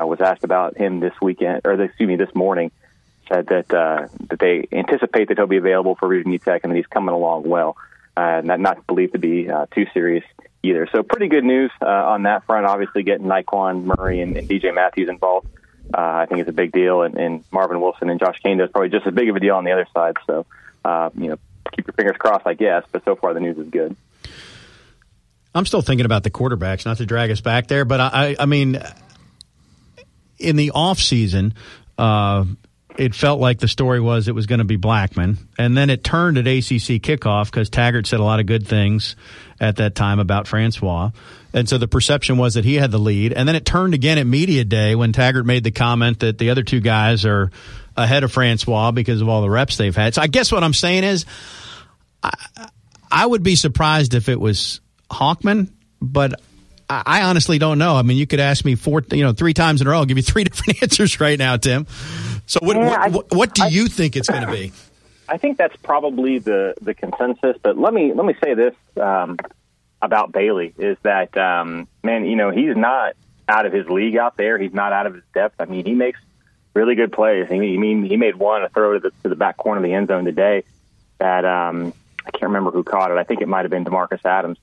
uh, 0.00 0.06
was 0.06 0.20
asked 0.20 0.44
about 0.44 0.76
him 0.76 1.00
this 1.00 1.14
weekend, 1.20 1.62
or 1.64 1.72
excuse 1.72 2.08
me, 2.08 2.16
this 2.16 2.34
morning 2.34 2.70
said 3.30 3.46
that 3.46 3.72
uh, 3.72 4.08
that 4.28 4.38
they 4.38 4.68
anticipate 4.72 5.28
that 5.28 5.38
he'll 5.38 5.46
be 5.46 5.56
available 5.56 5.94
for 5.94 6.08
Virginia 6.08 6.38
Tech 6.38 6.62
and 6.64 6.72
that 6.72 6.76
he's 6.76 6.86
coming 6.86 7.14
along 7.14 7.48
well. 7.48 7.76
Uh, 8.16 8.40
not 8.44 8.60
not 8.60 8.86
believed 8.86 9.12
to 9.12 9.18
be 9.18 9.48
uh, 9.48 9.66
too 9.74 9.86
serious 9.94 10.24
either. 10.62 10.88
So 10.92 11.02
pretty 11.02 11.28
good 11.28 11.44
news 11.44 11.70
uh, 11.80 11.86
on 11.86 12.24
that 12.24 12.44
front. 12.44 12.66
Obviously, 12.66 13.02
getting 13.02 13.26
Nyqwan 13.26 13.84
Murray 13.84 14.20
and, 14.20 14.36
and 14.36 14.48
DJ 14.48 14.74
Matthews 14.74 15.08
involved, 15.08 15.48
uh, 15.94 16.00
I 16.00 16.26
think 16.26 16.40
is 16.42 16.48
a 16.48 16.52
big 16.52 16.72
deal. 16.72 17.02
And, 17.02 17.16
and 17.16 17.44
Marvin 17.50 17.80
Wilson 17.80 18.10
and 18.10 18.20
Josh 18.20 18.40
Kaindoh 18.44 18.64
is 18.64 18.70
probably 18.70 18.90
just 18.90 19.06
as 19.06 19.14
big 19.14 19.28
of 19.28 19.36
a 19.36 19.40
deal 19.40 19.54
on 19.54 19.64
the 19.64 19.72
other 19.72 19.86
side. 19.94 20.16
So 20.26 20.44
uh, 20.84 21.10
you 21.16 21.28
know, 21.28 21.38
keep 21.72 21.86
your 21.86 21.94
fingers 21.94 22.16
crossed, 22.18 22.46
I 22.46 22.54
guess. 22.54 22.84
But 22.90 23.04
so 23.04 23.16
far, 23.16 23.34
the 23.34 23.40
news 23.40 23.58
is 23.58 23.68
good. 23.68 23.96
I'm 25.54 25.66
still 25.66 25.82
thinking 25.82 26.06
about 26.06 26.22
the 26.22 26.30
quarterbacks, 26.30 26.86
not 26.86 26.98
to 26.98 27.06
drag 27.06 27.30
us 27.30 27.40
back 27.40 27.66
there, 27.66 27.84
but 27.84 28.00
I, 28.00 28.36
I 28.38 28.46
mean, 28.46 28.80
in 30.38 30.56
the 30.56 30.70
off 30.72 31.00
season, 31.00 31.54
uh, 31.98 32.44
it 33.00 33.14
felt 33.14 33.40
like 33.40 33.58
the 33.58 33.66
story 33.66 33.98
was 33.98 34.28
it 34.28 34.34
was 34.34 34.44
going 34.44 34.58
to 34.58 34.64
be 34.66 34.76
Blackman, 34.76 35.38
and 35.58 35.74
then 35.74 35.88
it 35.88 36.04
turned 36.04 36.36
at 36.36 36.46
ACC 36.46 37.00
kickoff 37.00 37.46
because 37.46 37.70
Taggart 37.70 38.06
said 38.06 38.20
a 38.20 38.22
lot 38.22 38.40
of 38.40 38.46
good 38.46 38.66
things 38.66 39.16
at 39.58 39.76
that 39.76 39.94
time 39.94 40.18
about 40.18 40.46
Francois, 40.46 41.10
and 41.54 41.66
so 41.66 41.78
the 41.78 41.88
perception 41.88 42.36
was 42.36 42.54
that 42.54 42.66
he 42.66 42.74
had 42.74 42.90
the 42.90 42.98
lead, 42.98 43.32
and 43.32 43.48
then 43.48 43.56
it 43.56 43.64
turned 43.64 43.94
again 43.94 44.18
at 44.18 44.26
media 44.26 44.64
day 44.64 44.94
when 44.94 45.14
Taggart 45.14 45.46
made 45.46 45.64
the 45.64 45.70
comment 45.70 46.20
that 46.20 46.36
the 46.36 46.50
other 46.50 46.62
two 46.62 46.80
guys 46.80 47.24
are 47.24 47.50
ahead 47.96 48.22
of 48.22 48.32
Francois 48.32 48.90
because 48.90 49.22
of 49.22 49.30
all 49.30 49.40
the 49.40 49.50
reps 49.50 49.78
they've 49.78 49.96
had. 49.96 50.14
So 50.14 50.20
I 50.20 50.26
guess 50.26 50.52
what 50.52 50.62
I'm 50.62 50.74
saying 50.74 51.04
is, 51.04 51.24
I, 52.22 52.34
I 53.10 53.24
would 53.24 53.42
be 53.42 53.56
surprised 53.56 54.12
if 54.12 54.28
it 54.28 54.38
was 54.38 54.82
Hockman, 55.10 55.72
but 56.02 56.38
I 57.06 57.22
honestly 57.22 57.58
don't 57.58 57.78
know. 57.78 57.96
I 57.96 58.02
mean, 58.02 58.16
you 58.18 58.26
could 58.26 58.40
ask 58.40 58.64
me 58.64 58.74
four, 58.74 59.02
you 59.12 59.22
know, 59.22 59.32
three 59.32 59.54
times 59.54 59.80
in 59.80 59.86
a 59.86 59.90
row. 59.90 59.98
I'll 59.98 60.04
give 60.06 60.16
you 60.16 60.22
three 60.22 60.44
different 60.50 60.82
answers 60.82 61.20
right 61.20 61.38
now, 61.38 61.56
Tim. 61.56 61.86
So 62.46 62.58
what 62.62 62.76
Yeah, 62.76 62.96
I- 63.00 63.08
what, 63.08 63.30
what 63.34 63.54
do 63.54 63.62
I- 63.64 63.68
you 63.68 63.86
think 63.86 64.16
it's 64.16 64.28
going 64.28 64.44
to 64.44 64.50
be? 64.52 64.72
I 65.28 65.36
think 65.36 65.58
that's 65.58 65.76
probably 65.76 66.38
the 66.40 66.74
the 66.82 66.92
consensus. 66.92 67.56
But 67.62 67.78
let 67.78 67.94
me 67.94 68.12
let 68.12 68.26
me 68.26 68.34
say 68.42 68.54
this 68.54 68.74
um, 69.00 69.36
about 70.02 70.32
Bailey 70.32 70.74
is 70.76 70.96
that 71.02 71.36
um, 71.38 71.86
man, 72.02 72.24
you 72.24 72.34
know, 72.34 72.50
he's 72.50 72.76
not 72.76 73.14
out 73.48 73.64
of 73.64 73.72
his 73.72 73.88
league 73.88 74.16
out 74.16 74.36
there. 74.36 74.58
He's 74.58 74.72
not 74.74 74.92
out 74.92 75.06
of 75.06 75.14
his 75.14 75.22
depth. 75.32 75.60
I 75.60 75.66
mean, 75.66 75.84
he 75.86 75.94
makes 75.94 76.18
really 76.74 76.96
good 76.96 77.12
plays. 77.12 77.46
I 77.48 77.58
mean, 77.58 77.70
he 77.70 77.78
mean 77.78 78.04
he 78.04 78.16
made 78.16 78.34
one 78.34 78.64
a 78.64 78.68
throw 78.68 78.94
to 78.94 78.98
the 78.98 79.10
to 79.22 79.28
the 79.28 79.36
back 79.36 79.56
corner 79.56 79.78
of 79.78 79.84
the 79.84 79.92
end 79.94 80.08
zone 80.08 80.24
today 80.24 80.64
that 81.18 81.44
um, 81.44 81.92
I 82.26 82.30
can't 82.32 82.44
remember 82.50 82.72
who 82.72 82.82
caught 82.82 83.12
it. 83.12 83.16
I 83.16 83.22
think 83.22 83.40
it 83.40 83.46
might 83.46 83.62
have 83.62 83.70
been 83.70 83.84
Demarcus 83.84 84.24
Adams. 84.24 84.58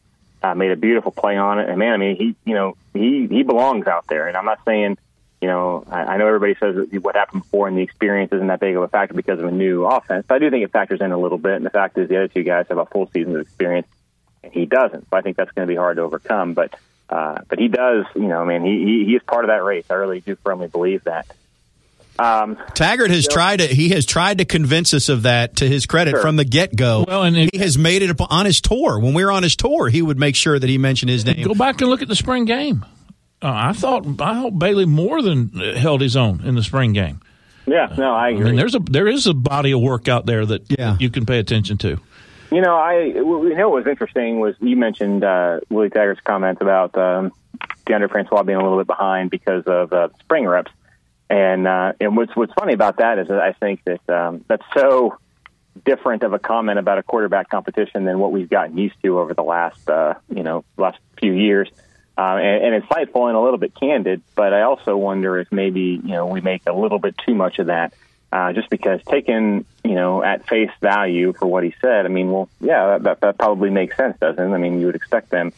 Uh, 0.51 0.55
made 0.55 0.71
a 0.71 0.75
beautiful 0.75 1.11
play 1.11 1.37
on 1.37 1.59
it, 1.59 1.69
and 1.69 1.77
man, 1.77 1.93
I 1.93 1.97
mean, 1.97 2.15
he 2.15 2.35
you 2.45 2.53
know 2.53 2.77
he 2.93 3.27
he 3.27 3.43
belongs 3.43 3.87
out 3.87 4.07
there. 4.07 4.27
And 4.27 4.37
I'm 4.37 4.45
not 4.45 4.59
saying 4.65 4.97
you 5.41 5.47
know, 5.47 5.83
I, 5.89 5.99
I 5.99 6.17
know 6.17 6.27
everybody 6.27 6.55
says 6.59 6.87
what 7.01 7.15
happened 7.15 7.43
before 7.43 7.67
and 7.67 7.77
the 7.77 7.81
experience 7.81 8.31
isn't 8.31 8.47
that 8.47 8.59
big 8.59 8.75
of 8.75 8.83
a 8.83 8.87
factor 8.87 9.13
because 9.13 9.39
of 9.39 9.45
a 9.45 9.51
new 9.51 9.85
offense. 9.85 10.25
But 10.27 10.35
I 10.35 10.39
do 10.39 10.49
think 10.49 10.63
it 10.63 10.71
factors 10.71 10.99
in 11.01 11.11
a 11.11 11.17
little 11.17 11.37
bit. 11.37 11.55
And 11.55 11.65
the 11.65 11.69
fact 11.69 11.97
is, 11.97 12.09
the 12.09 12.17
other 12.17 12.27
two 12.27 12.43
guys 12.43 12.65
have 12.69 12.79
a 12.79 12.85
full 12.85 13.09
season 13.13 13.35
of 13.35 13.41
experience, 13.41 13.87
and 14.43 14.51
he 14.51 14.65
doesn't. 14.65 15.07
So 15.09 15.17
I 15.17 15.21
think 15.21 15.37
that's 15.37 15.51
going 15.51 15.67
to 15.67 15.71
be 15.71 15.77
hard 15.77 15.97
to 15.97 16.03
overcome. 16.03 16.53
But 16.53 16.73
uh, 17.09 17.41
but 17.47 17.59
he 17.59 17.67
does. 17.67 18.05
You 18.15 18.27
know, 18.27 18.41
I 18.41 18.45
mean, 18.45 18.63
he, 18.63 18.83
he 18.83 19.05
he 19.05 19.15
is 19.15 19.21
part 19.23 19.45
of 19.45 19.49
that 19.49 19.63
race. 19.63 19.85
I 19.89 19.93
really 19.93 20.21
do 20.21 20.35
firmly 20.37 20.67
believe 20.67 21.03
that. 21.03 21.27
Um, 22.19 22.57
Taggart 22.73 23.11
has 23.11 23.27
tried 23.27 23.57
to 23.57 23.67
he 23.67 23.89
has 23.89 24.05
tried 24.05 24.39
to 24.39 24.45
convince 24.45 24.93
us 24.93 25.09
of 25.09 25.23
that 25.23 25.57
to 25.57 25.67
his 25.67 25.85
credit 25.85 26.11
Sure. 26.11 26.21
from 26.21 26.35
the 26.35 26.45
get 26.45 26.75
go. 26.75 27.05
Well, 27.07 27.23
and 27.23 27.37
it- 27.37 27.49
he 27.53 27.59
has 27.59 27.77
made 27.77 28.01
it 28.01 28.09
up 28.09 28.31
on 28.31 28.45
his 28.45 28.59
tour. 28.61 28.99
When 28.99 29.13
we 29.13 29.23
were 29.23 29.31
on 29.31 29.43
his 29.43 29.55
tour, 29.55 29.89
he 29.89 30.01
would 30.01 30.17
make 30.17 30.35
sure 30.35 30.57
that 30.57 30.69
he 30.69 30.77
mentioned 30.77 31.09
his 31.09 31.25
name. 31.25 31.43
Go 31.45 31.53
back 31.53 31.79
and 31.81 31.89
look 31.89 32.01
at 32.01 32.07
the 32.07 32.15
spring 32.15 32.45
game. 32.45 32.85
Uh, 33.41 33.51
I 33.53 33.73
thought 33.73 34.05
I 34.19 34.41
thought 34.41 34.57
Bailey 34.57 34.85
more 34.85 35.21
than 35.21 35.51
uh, 35.55 35.75
held 35.77 36.01
his 36.01 36.15
own 36.15 36.41
in 36.43 36.55
the 36.55 36.63
spring 36.63 36.93
game. 36.93 37.21
yeah, 37.67 37.93
no, 37.97 38.13
I 38.13 38.27
I 38.27 38.29
agree. 38.29 38.45
mean, 38.45 38.55
there's 38.55 38.73
a 38.75 38.79
there 38.79 39.07
is 39.07 39.27
a 39.27 39.33
body 39.33 39.71
of 39.73 39.81
work 39.81 40.07
out 40.07 40.25
there 40.25 40.45
that 40.45 40.63
Yeah. 40.71 40.97
you 40.99 41.09
can 41.11 41.25
pay 41.25 41.37
attention 41.37 41.77
to. 41.79 41.99
You 42.49 42.61
know, 42.61 42.75
I 42.75 43.01
you 43.01 43.55
know 43.55 43.69
what 43.69 43.83
was 43.83 43.87
interesting 43.87 44.39
was 44.39 44.55
you 44.59 44.75
mentioned 44.77 45.23
uh, 45.23 45.59
Willie 45.69 45.89
Taggart's 45.89 46.21
comments 46.21 46.61
about 46.61 46.97
um, 46.97 47.31
DeAndre 47.85 48.09
Francois 48.09 48.41
being 48.43 48.57
a 48.57 48.63
little 48.63 48.77
bit 48.79 48.87
behind 48.87 49.29
because 49.29 49.65
of 49.65 49.91
uh, 49.93 50.07
spring 50.21 50.47
reps, 50.47 50.71
and 51.29 51.67
uh, 51.67 51.93
and 51.99 52.15
what's 52.15 52.35
what's 52.35 52.53
funny 52.53 52.73
about 52.73 52.97
that 52.97 53.19
is 53.19 53.27
that 53.27 53.39
I 53.39 53.53
think 53.53 53.83
that 53.85 54.09
um, 54.09 54.45
that's 54.47 54.63
so 54.75 55.17
different 55.85 56.23
of 56.23 56.33
a 56.33 56.39
comment 56.39 56.79
about 56.79 56.97
a 56.97 57.03
quarterback 57.03 57.49
competition 57.49 58.05
than 58.05 58.19
what 58.19 58.31
we've 58.31 58.49
gotten 58.49 58.77
used 58.77 58.95
to 59.03 59.19
over 59.19 59.33
the 59.33 59.43
last 59.43 59.89
uh, 59.89 60.15
you 60.33 60.43
know 60.43 60.63
last 60.77 60.99
few 61.19 61.33
years. 61.33 61.69
Uh, 62.19 62.37
and, 62.37 62.73
and 62.73 62.83
insightful 62.83 63.27
and 63.27 63.37
a 63.37 63.39
little 63.39 63.59
bit 63.59 63.75
candid, 63.75 64.23
but 64.33 64.51
I 64.51 64.63
also 64.63 64.97
wonder 64.97 65.37
if 65.37 65.51
maybe 65.51 66.01
you 66.03 66.13
know 66.13 66.25
we 66.25 66.41
make 66.41 66.63
a 66.65 66.73
little 66.73 66.97
bit 66.97 67.15
too 67.23 67.35
much 67.35 67.59
of 67.59 67.67
that 67.67 67.93
uh, 68.31 68.53
just 68.53 68.69
because 68.69 69.01
taken, 69.03 69.65
you 69.83 69.95
know, 69.95 70.23
at 70.23 70.47
face 70.47 70.71
value 70.81 71.33
for 71.33 71.45
what 71.45 71.63
he 71.63 71.73
said, 71.81 72.05
I 72.05 72.09
mean, 72.09 72.31
well, 72.31 72.49
yeah, 72.59 72.87
that, 72.87 73.03
that, 73.03 73.21
that 73.21 73.37
probably 73.37 73.69
makes 73.69 73.95
sense, 73.95 74.17
doesn't 74.19 74.43
it? 74.43 74.53
I 74.53 74.57
mean, 74.57 74.79
you 74.79 74.87
would 74.87 74.95
expect 74.95 75.29
them 75.29 75.53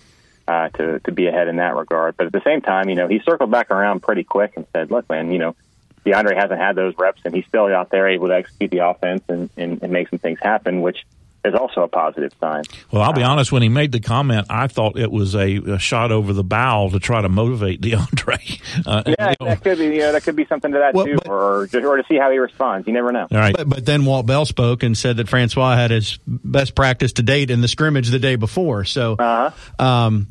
uh, 0.49 0.69
to, 0.69 0.99
to 1.01 1.11
be 1.11 1.27
ahead 1.27 1.47
in 1.47 1.57
that 1.57 1.75
regard. 1.75 2.17
But 2.17 2.25
at 2.25 2.31
the 2.31 2.41
same 2.43 2.61
time, 2.61 2.89
you 2.89 2.95
know, 2.95 3.07
he 3.07 3.19
circled 3.19 3.51
back 3.51 3.69
around 3.69 4.01
pretty 4.01 4.23
quick 4.23 4.53
and 4.55 4.65
said, 4.73 4.89
look, 4.89 5.07
man, 5.07 5.31
you 5.31 5.37
know, 5.37 5.55
DeAndre 6.03 6.35
hasn't 6.35 6.59
had 6.59 6.75
those 6.75 6.95
reps 6.97 7.21
and 7.23 7.35
he's 7.35 7.45
still 7.45 7.67
out 7.67 7.91
there 7.91 8.07
able 8.07 8.29
to 8.29 8.35
execute 8.35 8.71
the 8.71 8.79
offense 8.79 9.21
and, 9.27 9.51
and, 9.57 9.83
and 9.83 9.93
make 9.93 10.09
some 10.09 10.17
things 10.17 10.39
happen, 10.41 10.81
which 10.81 11.05
is 11.45 11.53
also 11.55 11.81
a 11.83 11.87
positive 11.87 12.31
sign. 12.39 12.63
Well, 12.91 13.01
I'll 13.01 13.13
be 13.13 13.23
honest. 13.23 13.51
When 13.51 13.61
he 13.61 13.69
made 13.69 13.91
the 13.91 13.99
comment, 14.01 14.47
I 14.49 14.67
thought 14.67 14.97
it 14.99 15.09
was 15.11 15.35
a, 15.35 15.55
a 15.57 15.79
shot 15.79 16.11
over 16.11 16.33
the 16.33 16.43
bow 16.43 16.89
to 16.89 16.99
try 16.99 17.21
to 17.21 17.29
motivate 17.29 17.79
DeAndre. 17.81 18.61
Uh, 18.85 19.03
Yeah, 19.07 19.29
you 19.29 19.35
know, 19.39 19.45
that 19.47 19.63
could 19.63 19.77
be, 19.77 19.85
you 19.85 19.99
know, 19.99 20.11
that 20.11 20.23
could 20.23 20.35
be 20.35 20.45
something 20.47 20.71
to 20.73 20.79
that 20.79 20.93
Well, 20.93 21.05
too, 21.05 21.15
but- 21.15 21.27
or, 21.29 21.67
just, 21.67 21.85
or 21.85 21.97
to 21.97 22.03
see 22.09 22.17
how 22.17 22.29
he 22.31 22.37
responds. 22.39 22.87
You 22.87 22.93
never 22.93 23.11
know. 23.11 23.27
all 23.31 23.37
right. 23.37 23.55
But, 23.55 23.69
but 23.69 23.85
then 23.85 24.03
Walt 24.05 24.25
Bell 24.25 24.45
spoke 24.45 24.83
and 24.83 24.97
said 24.97 25.17
that 25.17 25.29
Francois 25.29 25.75
had 25.75 25.91
his 25.91 26.19
best 26.27 26.75
practice 26.75 27.13
to 27.13 27.23
date 27.23 27.51
in 27.51 27.61
the 27.61 27.67
scrimmage 27.67 28.09
the 28.09 28.19
day 28.19 28.35
before. 28.35 28.83
So, 28.85 29.15
Uh-huh. 29.17 29.83
um, 29.83 30.27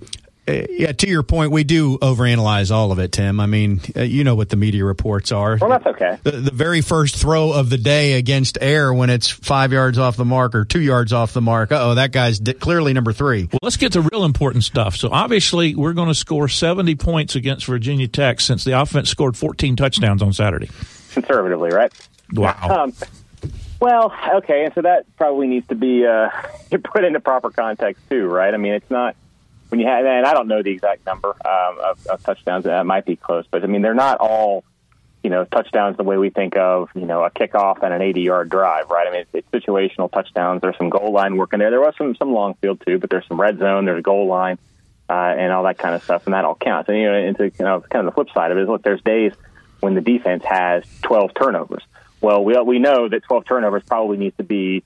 yeah, 0.49 0.93
to 0.93 1.09
your 1.09 1.23
point, 1.23 1.53
we 1.53 1.65
do 1.65 1.99
overanalyze 1.99 2.71
all 2.71 2.93
of 2.93 2.99
it, 2.99 3.13
Tim. 3.13 3.41
I 3.41 3.47
mean, 3.47 3.81
uh, 3.97 4.03
you 4.03 4.25
know 4.25 4.35
what 4.35 4.49
the 4.49 4.57
media 4.57 4.85
reports 4.85 5.33
are. 5.33 5.59
Well, 5.61 5.71
that's 5.71 5.87
okay. 5.87 6.19
The, 6.23 6.31
the, 6.33 6.51
very 6.51 6.81
first 6.81 7.17
throw 7.17 7.53
of 7.53 7.71
the 7.71 7.79
day 7.79 8.15
against 8.15 8.59
air 8.61 8.93
when 8.93 9.11
it's 9.11 9.29
five 9.29 9.73
yards 9.73 9.99
off 9.99 10.17
the 10.17 10.25
mark 10.25 10.55
or 10.55 10.65
two 10.65 10.81
yards 10.81 11.13
off 11.13 11.33
the 11.33 11.41
mark. 11.41 11.71
Oh, 11.73 11.95
that 11.95 12.13
guy's 12.13 12.39
di- 12.39 12.55
clearly 12.55 12.93
number 12.93 13.13
three. 13.13 13.49
Well, 13.51 13.61
let's 13.63 13.77
get 13.77 13.93
to 13.93 14.01
real 14.01 14.25
important 14.25 14.65
stuff. 14.65 14.97
So 14.97 15.09
obviously, 15.11 15.75
we're 15.75 15.93
going 15.93 16.09
to 16.09 16.15
score 16.15 16.49
70 16.49 16.95
points 16.97 17.35
against 17.37 17.67
Virginia 17.67 18.09
Tech 18.09 18.41
since 18.41 18.65
the 18.65 18.81
offense 18.81 19.11
scored 19.11 19.37
14 19.37 19.77
touchdowns 19.77 20.23
on 20.23 20.33
Saturday. 20.33 20.71
Conservatively, 21.13 21.71
right? 21.71 21.93
Wow. 22.33 22.85
Um, 22.85 22.95
well, 23.81 24.13
okay, 24.37 24.65
and 24.65 24.75
so 24.75 24.83
that 24.83 25.05
probably 25.17 25.47
needs 25.47 25.67
to 25.69 25.75
be 25.75 26.05
uh, 26.05 26.31
put 26.85 27.05
into 27.05 27.21
proper 27.21 27.51
context 27.51 28.03
too, 28.11 28.27
right? 28.27 28.53
I 28.53 28.57
mean, 28.57 28.75
it's 28.75 28.91
not 28.91 29.15
when 29.69 29.81
you 29.81 29.87
have, 29.87 30.05
and 30.05 30.27
I 30.27 30.33
don't 30.33 30.49
know 30.49 30.63
the 30.63 30.71
exact 30.71 31.05
number 31.07 31.29
um, 31.29 31.79
of, 31.79 32.07
of 32.07 32.23
touchdowns. 32.23 32.65
That 32.65 32.87
might 32.87 33.05
be 33.05 33.17
close, 33.17 33.47
but 33.51 33.63
I 33.63 33.67
mean, 33.67 33.83
they're 33.83 33.95
not 33.95 34.19
all, 34.19 34.65
you 35.23 35.31
know, 35.31 35.45
touchdowns 35.45 35.97
the 35.97 36.05
way 36.05 36.17
we 36.17 36.31
think 36.31 36.57
of, 36.57 36.89
you 36.95 37.07
know, 37.07 37.25
a 37.25 37.31
kickoff 37.31 37.83
and 37.83 37.93
an 37.93 38.01
80-yard 38.01 38.49
drive, 38.49 38.89
right? 38.91 39.07
I 39.07 39.11
mean, 39.11 39.21
it's, 39.33 39.47
it's 39.53 39.67
situational 39.67 40.11
touchdowns. 40.11 40.63
There's 40.63 40.77
some 40.79 40.91
goal 40.91 41.13
line 41.13 41.37
work 41.37 41.53
in 41.53 41.61
there. 41.61 41.71
There 41.71 41.81
was 41.81 41.95
some 41.99 42.15
some 42.17 42.33
long 42.33 42.55
field 42.55 42.83
too, 42.87 42.99
but 42.99 43.11
there's 43.11 43.27
some 43.27 43.41
red 43.41 43.59
zone. 43.59 43.85
There's 43.85 44.01
a 44.01 44.03
goal 44.03 44.27
line. 44.27 44.59
Uh, 45.11 45.35
and 45.39 45.51
all 45.55 45.63
that 45.63 45.79
kind 45.79 45.95
of 45.95 46.05
stuff, 46.05 46.27
and 46.27 46.35
that 46.35 46.45
all 46.45 46.55
counts. 46.55 46.87
And 46.91 46.99
you 46.99 47.11
know, 47.11 47.15
into 47.17 47.45
you 47.45 47.65
know, 47.65 47.81
kind 47.81 48.07
of 48.07 48.13
the 48.13 48.15
flip 48.15 48.29
side 48.35 48.51
of 48.51 48.59
it 48.59 48.65
is, 48.65 48.69
look, 48.69 48.83
there's 48.83 49.01
days 49.01 49.33
when 49.81 49.95
the 49.95 50.03
defense 50.03 50.45
has 50.45 50.85
12 51.01 51.33
turnovers. 51.35 51.83
Well, 52.21 52.45
we 52.45 52.61
we 52.61 52.79
know 52.79 53.09
that 53.09 53.23
12 53.25 53.47
turnovers 53.47 53.83
probably 53.87 54.19
needs 54.19 54.37
to 54.37 54.43
be 54.43 54.85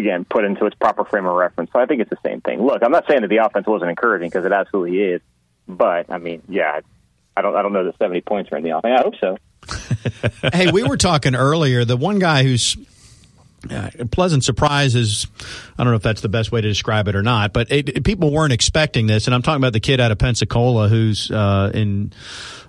again 0.00 0.24
put 0.24 0.44
into 0.44 0.66
its 0.66 0.74
proper 0.76 1.04
frame 1.04 1.26
of 1.26 1.34
reference. 1.34 1.70
So 1.72 1.78
I 1.78 1.86
think 1.86 2.00
it's 2.00 2.10
the 2.10 2.18
same 2.24 2.40
thing. 2.40 2.64
Look, 2.64 2.82
I'm 2.82 2.92
not 2.92 3.06
saying 3.06 3.22
that 3.22 3.28
the 3.28 3.38
offense 3.38 3.66
wasn't 3.66 3.90
encouraging 3.90 4.28
because 4.28 4.44
it 4.44 4.52
absolutely 4.52 4.98
is, 5.00 5.20
but 5.68 6.10
I 6.10 6.18
mean, 6.18 6.42
yeah, 6.48 6.80
I 7.36 7.42
don't 7.42 7.54
I 7.54 7.62
don't 7.62 7.72
know 7.72 7.84
that 7.84 7.98
70 7.98 8.20
points 8.22 8.50
are 8.52 8.56
in 8.56 8.64
the 8.64 8.76
offense. 8.76 8.98
I 8.98 9.02
hope 9.02 9.14
so. 9.20 9.36
hey, 10.52 10.70
we 10.70 10.82
were 10.82 10.96
talking 10.96 11.34
earlier. 11.34 11.84
The 11.84 11.96
one 11.96 12.18
guy 12.18 12.42
who's 12.42 12.76
uh, 13.68 13.90
pleasant 14.10 14.44
surprise 14.44 14.94
is 14.94 15.26
I 15.78 15.84
don't 15.84 15.92
know 15.92 15.96
if 15.96 16.02
that's 16.02 16.22
the 16.22 16.28
best 16.28 16.50
way 16.50 16.60
to 16.60 16.68
describe 16.68 17.08
it 17.08 17.16
or 17.16 17.22
not, 17.22 17.52
but 17.52 17.70
it, 17.70 17.88
it, 17.88 18.04
people 18.04 18.30
weren't 18.30 18.52
expecting 18.52 19.06
this, 19.06 19.26
and 19.26 19.34
I'm 19.34 19.42
talking 19.42 19.60
about 19.60 19.74
the 19.74 19.80
kid 19.80 20.00
out 20.00 20.10
of 20.10 20.18
Pensacola 20.18 20.88
who's 20.88 21.30
uh, 21.30 21.70
in. 21.74 22.12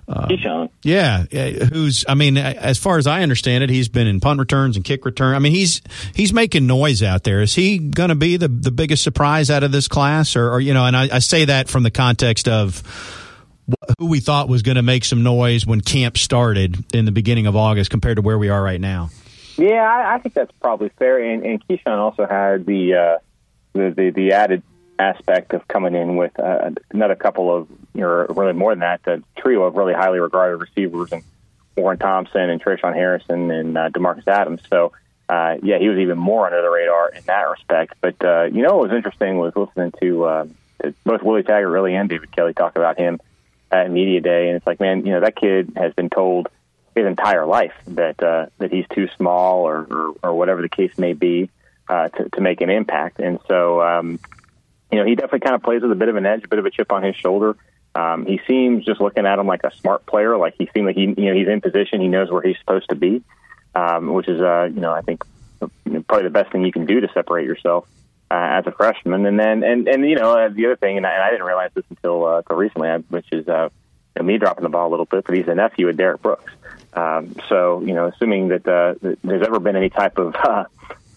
Uh, 0.08 0.26
Keyshawn. 0.26 0.68
Yeah, 0.82 1.22
who's 1.22 2.04
I 2.08 2.14
mean, 2.14 2.36
as 2.36 2.76
far 2.76 2.98
as 2.98 3.06
I 3.06 3.22
understand 3.22 3.64
it, 3.64 3.70
he's 3.70 3.88
been 3.88 4.06
in 4.06 4.20
punt 4.20 4.40
returns 4.40 4.76
and 4.76 4.84
kick 4.84 5.04
return. 5.04 5.34
I 5.34 5.38
mean, 5.38 5.52
he's 5.52 5.80
he's 6.14 6.32
making 6.32 6.66
noise 6.66 7.02
out 7.02 7.22
there. 7.22 7.40
Is 7.40 7.54
he 7.54 7.78
going 7.78 8.08
to 8.10 8.14
be 8.14 8.36
the 8.36 8.48
the 8.48 8.72
biggest 8.72 9.02
surprise 9.02 9.48
out 9.48 9.62
of 9.62 9.72
this 9.72 9.88
class, 9.88 10.36
or, 10.36 10.50
or 10.50 10.60
you 10.60 10.74
know? 10.74 10.84
And 10.84 10.96
I, 10.96 11.08
I 11.16 11.18
say 11.20 11.46
that 11.46 11.68
from 11.68 11.84
the 11.84 11.90
context 11.90 12.48
of 12.48 12.82
who 13.98 14.06
we 14.06 14.20
thought 14.20 14.48
was 14.48 14.62
going 14.62 14.74
to 14.74 14.82
make 14.82 15.04
some 15.04 15.22
noise 15.22 15.64
when 15.64 15.80
camp 15.80 16.18
started 16.18 16.84
in 16.92 17.04
the 17.04 17.12
beginning 17.12 17.46
of 17.46 17.56
August 17.56 17.90
compared 17.90 18.16
to 18.16 18.22
where 18.22 18.36
we 18.36 18.48
are 18.48 18.62
right 18.62 18.80
now. 18.80 19.08
Yeah, 19.56 19.82
I, 19.82 20.14
I 20.14 20.18
think 20.18 20.34
that's 20.34 20.52
probably 20.60 20.90
fair. 20.98 21.22
And, 21.22 21.44
and 21.44 21.66
Keyshawn 21.66 21.98
also 21.98 22.26
had 22.26 22.66
the, 22.66 22.94
uh, 22.94 23.18
the 23.74 23.90
the 23.90 24.10
the 24.10 24.32
added 24.32 24.62
aspect 24.98 25.52
of 25.54 25.66
coming 25.66 25.94
in 25.94 26.16
with 26.16 26.38
uh, 26.38 26.70
another 26.90 27.16
couple 27.16 27.54
of, 27.54 27.68
know, 28.00 28.26
really 28.30 28.52
more 28.52 28.72
than 28.72 28.80
that, 28.80 29.00
a 29.06 29.22
trio 29.40 29.64
of 29.64 29.74
really 29.74 29.94
highly 29.94 30.20
regarded 30.20 30.58
receivers 30.58 31.12
and 31.12 31.22
Warren 31.76 31.98
Thompson 31.98 32.50
and 32.50 32.62
Tre'Shaun 32.62 32.94
Harrison 32.94 33.50
and 33.50 33.76
uh, 33.76 33.88
Demarcus 33.88 34.28
Adams. 34.28 34.60
So, 34.68 34.92
uh, 35.28 35.56
yeah, 35.62 35.78
he 35.78 35.88
was 35.88 35.98
even 35.98 36.18
more 36.18 36.46
under 36.46 36.60
the 36.60 36.68
radar 36.68 37.08
in 37.08 37.24
that 37.24 37.50
respect. 37.50 37.94
But 38.00 38.22
uh, 38.24 38.44
you 38.44 38.62
know, 38.62 38.76
what 38.76 38.88
was 38.88 38.96
interesting 38.96 39.38
was 39.38 39.54
listening 39.56 39.92
to, 40.00 40.24
uh, 40.24 40.46
to 40.82 40.94
both 41.04 41.22
Willie 41.22 41.42
Taggart 41.42 41.70
really 41.70 41.94
and 41.94 42.08
David 42.08 42.30
Kelly 42.30 42.52
talk 42.52 42.76
about 42.76 42.98
him 42.98 43.20
at 43.70 43.90
media 43.90 44.20
day, 44.20 44.48
and 44.48 44.56
it's 44.56 44.66
like, 44.66 44.80
man, 44.80 45.06
you 45.06 45.12
know, 45.12 45.20
that 45.20 45.34
kid 45.34 45.72
has 45.76 45.94
been 45.94 46.10
told 46.10 46.48
his 46.94 47.06
entire 47.06 47.46
life 47.46 47.74
that 47.86 48.22
uh, 48.22 48.46
that 48.58 48.72
he's 48.72 48.86
too 48.88 49.08
small 49.16 49.62
or, 49.62 49.86
or, 49.90 50.14
or 50.22 50.34
whatever 50.34 50.62
the 50.62 50.68
case 50.68 50.96
may 50.98 51.12
be 51.12 51.50
uh, 51.88 52.08
to, 52.08 52.28
to 52.30 52.40
make 52.40 52.60
an 52.60 52.70
impact. 52.70 53.18
And 53.18 53.38
so, 53.48 53.82
um, 53.82 54.18
you 54.90 54.98
know, 54.98 55.04
he 55.04 55.14
definitely 55.14 55.40
kind 55.40 55.54
of 55.54 55.62
plays 55.62 55.82
with 55.82 55.92
a 55.92 55.96
bit 55.96 56.08
of 56.08 56.16
an 56.16 56.26
edge, 56.26 56.44
a 56.44 56.48
bit 56.48 56.58
of 56.58 56.66
a 56.66 56.70
chip 56.70 56.92
on 56.92 57.02
his 57.02 57.16
shoulder. 57.16 57.56
Um, 57.94 58.24
he 58.26 58.40
seems 58.46 58.84
just 58.84 59.00
looking 59.00 59.26
at 59.26 59.38
him 59.38 59.46
like 59.46 59.64
a 59.64 59.74
smart 59.76 60.06
player, 60.06 60.36
like 60.36 60.54
he 60.56 60.68
seems 60.72 60.86
like 60.86 60.96
he, 60.96 61.02
you 61.02 61.28
know, 61.28 61.34
he's 61.34 61.48
in 61.48 61.60
position, 61.60 62.00
he 62.00 62.08
knows 62.08 62.30
where 62.30 62.42
he's 62.42 62.58
supposed 62.58 62.88
to 62.88 62.94
be, 62.94 63.22
um, 63.74 64.12
which 64.14 64.28
is, 64.28 64.40
uh, 64.40 64.70
you 64.72 64.80
know, 64.80 64.92
I 64.92 65.02
think 65.02 65.24
probably 66.06 66.24
the 66.24 66.30
best 66.30 66.52
thing 66.52 66.64
you 66.64 66.72
can 66.72 66.86
do 66.86 67.00
to 67.00 67.08
separate 67.12 67.46
yourself 67.46 67.86
uh, 68.30 68.34
as 68.34 68.66
a 68.66 68.72
freshman. 68.72 69.26
And 69.26 69.38
then, 69.38 69.62
and 69.62 69.86
and 69.88 70.08
you 70.08 70.16
know, 70.16 70.32
uh, 70.38 70.48
the 70.48 70.66
other 70.66 70.76
thing, 70.76 70.96
and 70.96 71.06
I, 71.06 71.12
and 71.12 71.22
I 71.22 71.30
didn't 71.30 71.46
realize 71.46 71.70
this 71.74 71.84
until 71.90 72.24
uh, 72.24 72.38
until 72.38 72.56
recently, 72.56 72.88
which 73.10 73.26
is 73.30 73.46
uh, 73.46 73.68
you 74.16 74.22
know, 74.22 74.26
me 74.26 74.38
dropping 74.38 74.62
the 74.62 74.70
ball 74.70 74.88
a 74.88 74.90
little 74.90 75.06
bit, 75.06 75.24
but 75.24 75.34
he's 75.34 75.48
a 75.48 75.54
nephew 75.54 75.88
of 75.88 75.96
Derrick 75.96 76.22
Brooks. 76.22 76.52
Um, 76.94 77.36
so, 77.48 77.80
you 77.80 77.94
know, 77.94 78.08
assuming 78.08 78.48
that, 78.48 78.68
uh, 78.68 78.94
that 79.00 79.18
there's 79.22 79.46
ever 79.46 79.60
been 79.60 79.76
any 79.76 79.88
type 79.88 80.18
of 80.18 80.34
uh, 80.34 80.64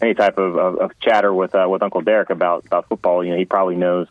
any 0.01 0.13
type 0.13 0.37
of, 0.37 0.57
of, 0.57 0.77
of 0.77 0.99
chatter 0.99 1.33
with 1.33 1.55
uh, 1.55 1.67
with 1.69 1.83
Uncle 1.83 2.01
Derrick 2.01 2.29
about 2.29 2.65
about 2.65 2.87
football, 2.87 3.23
you 3.23 3.31
know, 3.31 3.37
he 3.37 3.45
probably 3.45 3.75
knows 3.75 4.07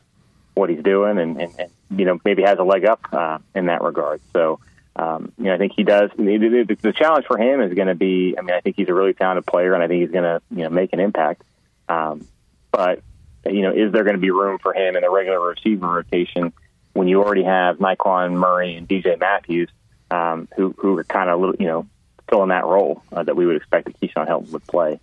what 0.54 0.70
he's 0.70 0.82
doing, 0.82 1.18
and, 1.18 1.40
and, 1.40 1.52
and 1.58 1.70
you 1.90 2.04
know, 2.04 2.18
maybe 2.24 2.42
has 2.42 2.58
a 2.58 2.62
leg 2.62 2.84
up 2.84 3.00
uh, 3.12 3.38
in 3.54 3.66
that 3.66 3.82
regard. 3.82 4.20
So, 4.32 4.60
um, 4.96 5.32
you 5.38 5.44
know, 5.44 5.54
I 5.54 5.58
think 5.58 5.72
he 5.74 5.82
does. 5.82 6.10
The, 6.16 6.64
the, 6.68 6.76
the 6.80 6.92
challenge 6.92 7.26
for 7.26 7.38
him 7.38 7.60
is 7.60 7.74
going 7.74 7.88
to 7.88 7.94
be. 7.94 8.34
I 8.38 8.42
mean, 8.42 8.54
I 8.54 8.60
think 8.60 8.76
he's 8.76 8.88
a 8.88 8.94
really 8.94 9.14
talented 9.14 9.46
player, 9.46 9.74
and 9.74 9.82
I 9.82 9.88
think 9.88 10.02
he's 10.02 10.12
going 10.12 10.24
to 10.24 10.42
you 10.50 10.64
know 10.64 10.70
make 10.70 10.92
an 10.92 11.00
impact. 11.00 11.42
Um, 11.88 12.26
but 12.70 13.00
you 13.46 13.62
know, 13.62 13.72
is 13.72 13.92
there 13.92 14.04
going 14.04 14.16
to 14.16 14.20
be 14.20 14.30
room 14.30 14.58
for 14.58 14.72
him 14.72 14.96
in 14.96 15.02
the 15.02 15.10
regular 15.10 15.40
receiver 15.40 15.86
rotation 15.86 16.52
when 16.92 17.08
you 17.08 17.22
already 17.22 17.44
have 17.44 17.78
Nyqwan 17.78 18.32
Murray 18.32 18.76
and 18.76 18.88
DJ 18.88 19.18
Matthews, 19.18 19.68
um, 20.10 20.48
who 20.56 20.74
who 20.78 20.98
are 20.98 21.04
kind 21.04 21.30
of 21.30 21.40
little, 21.40 21.56
you 21.56 21.66
know 21.66 21.86
filling 22.28 22.48
that 22.48 22.64
role 22.64 23.02
uh, 23.12 23.22
that 23.22 23.36
we 23.36 23.46
would 23.46 23.56
expect 23.56 23.86
that 23.86 24.00
Keyshawn 24.00 24.26
Helton 24.26 24.50
would 24.52 24.66
play. 24.66 24.98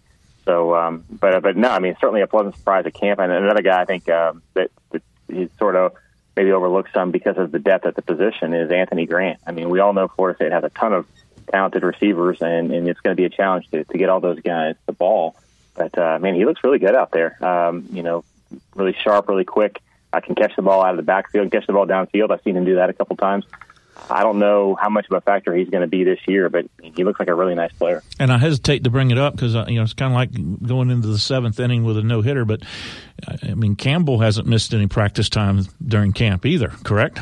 So, 0.46 0.76
um, 0.76 1.06
but 1.10 1.42
but 1.44 1.56
no, 1.56 1.70
I 1.70 1.80
mean 1.80 1.96
certainly 2.00 2.22
a 2.22 2.28
pleasant 2.28 2.56
surprise 2.56 2.86
at 2.86 2.94
camp, 2.94 3.20
and 3.20 3.32
another 3.32 3.62
guy 3.62 3.82
I 3.82 3.86
think 3.86 4.10
um, 4.10 4.42
that, 4.54 4.72
that 4.92 5.04
he's 5.28 5.50
sort 5.60 5.76
of 5.76 5.94
maybe 6.36 6.52
overlooked 6.52 6.94
some 6.94 7.12
because 7.12 7.38
of 7.38 7.52
the 7.52 7.60
depth 7.60 7.86
at 7.86 7.96
the 7.96 8.02
position 8.02 8.54
is 8.54 8.72
Anthony 8.72 9.06
Grant. 9.06 9.40
I 9.46 9.52
mean, 9.52 9.70
we 9.70 9.80
all 9.80 9.94
know 9.94 10.08
Florida 10.08 10.38
State 10.38 10.52
has 10.52 10.64
a 10.64 10.70
ton 10.70 10.94
of 10.94 11.06
talented 11.52 11.84
receivers, 11.84 12.42
and, 12.42 12.72
and 12.72 12.88
it's 12.88 13.00
going 13.02 13.16
to 13.16 13.20
be 13.20 13.26
a 13.26 13.30
challenge 13.30 13.70
to, 13.72 13.84
to 13.84 13.98
get 13.98 14.10
all 14.10 14.20
those 14.20 14.40
guys 14.40 14.76
the 14.86 14.94
ball. 14.94 15.36
But 15.76 15.98
uh, 15.98 16.20
man, 16.20 16.36
he 16.36 16.46
looks 16.46 16.64
really 16.64 16.80
good 16.80 16.96
out 16.96 17.12
there. 17.12 17.44
Um, 17.46 17.88
you 17.92 18.04
know, 18.04 18.24
really 18.76 18.96
sharp, 19.04 19.28
really 19.28 19.46
quick. 19.46 19.80
I 20.14 20.20
can 20.20 20.36
catch 20.36 20.56
the 20.56 20.62
ball 20.62 20.84
out 20.84 20.92
of 20.92 20.98
the 20.98 21.04
backfield, 21.04 21.52
catch 21.52 21.68
the 21.68 21.74
ball 21.74 21.86
downfield. 21.86 22.32
I've 22.32 22.42
seen 22.44 22.58
him 22.58 22.66
do 22.66 22.76
that 22.76 22.90
a 22.90 22.94
couple 22.94 23.16
times. 23.16 23.46
I 24.10 24.24
don't 24.24 24.40
know 24.40 24.76
how 24.76 24.90
much 24.90 25.06
of 25.10 25.18
a 25.18 25.22
factor 25.22 25.56
he's 25.56 25.70
going 25.70 25.82
to 25.82 25.88
be 25.88 26.04
this 26.04 26.20
year, 26.28 26.50
but 26.50 26.66
he 26.82 27.04
looks 27.04 27.20
like 27.20 27.30
a 27.30 27.36
really 27.36 27.56
nice 27.56 27.72
player. 27.74 28.04
And 28.20 28.32
I 28.32 28.38
hesitate 28.38 28.84
to 28.84 28.90
bring 28.90 29.12
it 29.12 29.18
up 29.18 29.36
because 29.36 29.56
uh, 29.56 29.66
you 29.68 29.76
know 29.76 29.84
it's 29.84 29.94
kind 29.94 30.12
of 30.12 30.16
like 30.16 30.68
going 30.68 30.90
into 30.90 31.08
the 31.08 31.18
seventh 31.18 31.60
inning 31.60 31.84
with 31.84 31.98
a 31.98 32.04
no 32.04 32.22
hitter. 32.22 32.46
But 32.46 32.64
I 33.44 33.54
mean, 33.54 33.76
Campbell 33.76 34.20
hasn't 34.20 34.48
missed 34.48 34.74
any 34.74 34.88
practice 34.88 35.30
time 35.30 35.66
during 35.86 36.14
camp 36.14 36.46
either, 36.46 36.70
correct? 36.84 37.20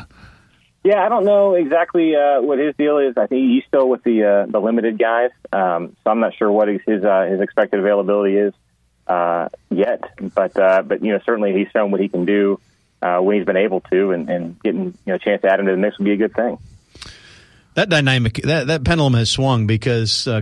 Yeah, 0.83 1.05
I 1.05 1.09
don't 1.09 1.25
know 1.25 1.55
exactly 1.55 2.15
uh, 2.15 2.41
what 2.41 2.57
his 2.57 2.73
deal 2.77 2.99
is. 2.99 3.15
I 3.17 3.27
think 3.27 3.49
he's 3.49 3.63
still 3.67 3.89
with 3.89 4.03
the 4.03 4.23
uh, 4.23 4.45
the 4.49 4.59
limited 4.59 4.97
guys, 4.97 5.31
um, 5.51 5.95
so 6.03 6.11
I'm 6.11 6.19
not 6.19 6.35
sure 6.35 6.51
what 6.51 6.69
his 6.69 6.81
his, 6.87 7.03
uh, 7.03 7.27
his 7.29 7.41
expected 7.41 7.79
availability 7.81 8.37
is 8.37 8.53
uh, 9.05 9.49
yet. 9.69 10.03
But 10.33 10.57
uh, 10.57 10.83
but 10.83 11.03
you 11.03 11.11
know 11.11 11.19
certainly 11.25 11.53
he's 11.53 11.67
shown 11.71 11.91
what 11.91 11.99
he 11.99 12.07
can 12.07 12.25
do 12.25 12.61
uh, 13.01 13.19
when 13.19 13.37
he's 13.37 13.45
been 13.45 13.57
able 13.57 13.81
to, 13.81 14.11
and, 14.11 14.29
and 14.29 14.61
getting 14.61 14.85
you 14.85 14.93
know 15.05 15.15
a 15.15 15.19
chance 15.19 15.41
to 15.41 15.51
add 15.51 15.59
him 15.59 15.65
to 15.65 15.71
the 15.71 15.77
mix 15.77 15.97
would 15.97 16.05
be 16.05 16.13
a 16.13 16.17
good 16.17 16.33
thing. 16.33 16.57
That 17.75 17.89
dynamic, 17.89 18.35
that 18.43 18.67
that 18.67 18.83
pendulum 18.83 19.13
has 19.13 19.29
swung 19.29 19.67
because 19.67 20.27
uh, 20.27 20.41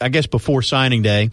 I 0.00 0.08
guess 0.08 0.26
before 0.26 0.62
signing 0.62 1.02
day, 1.02 1.30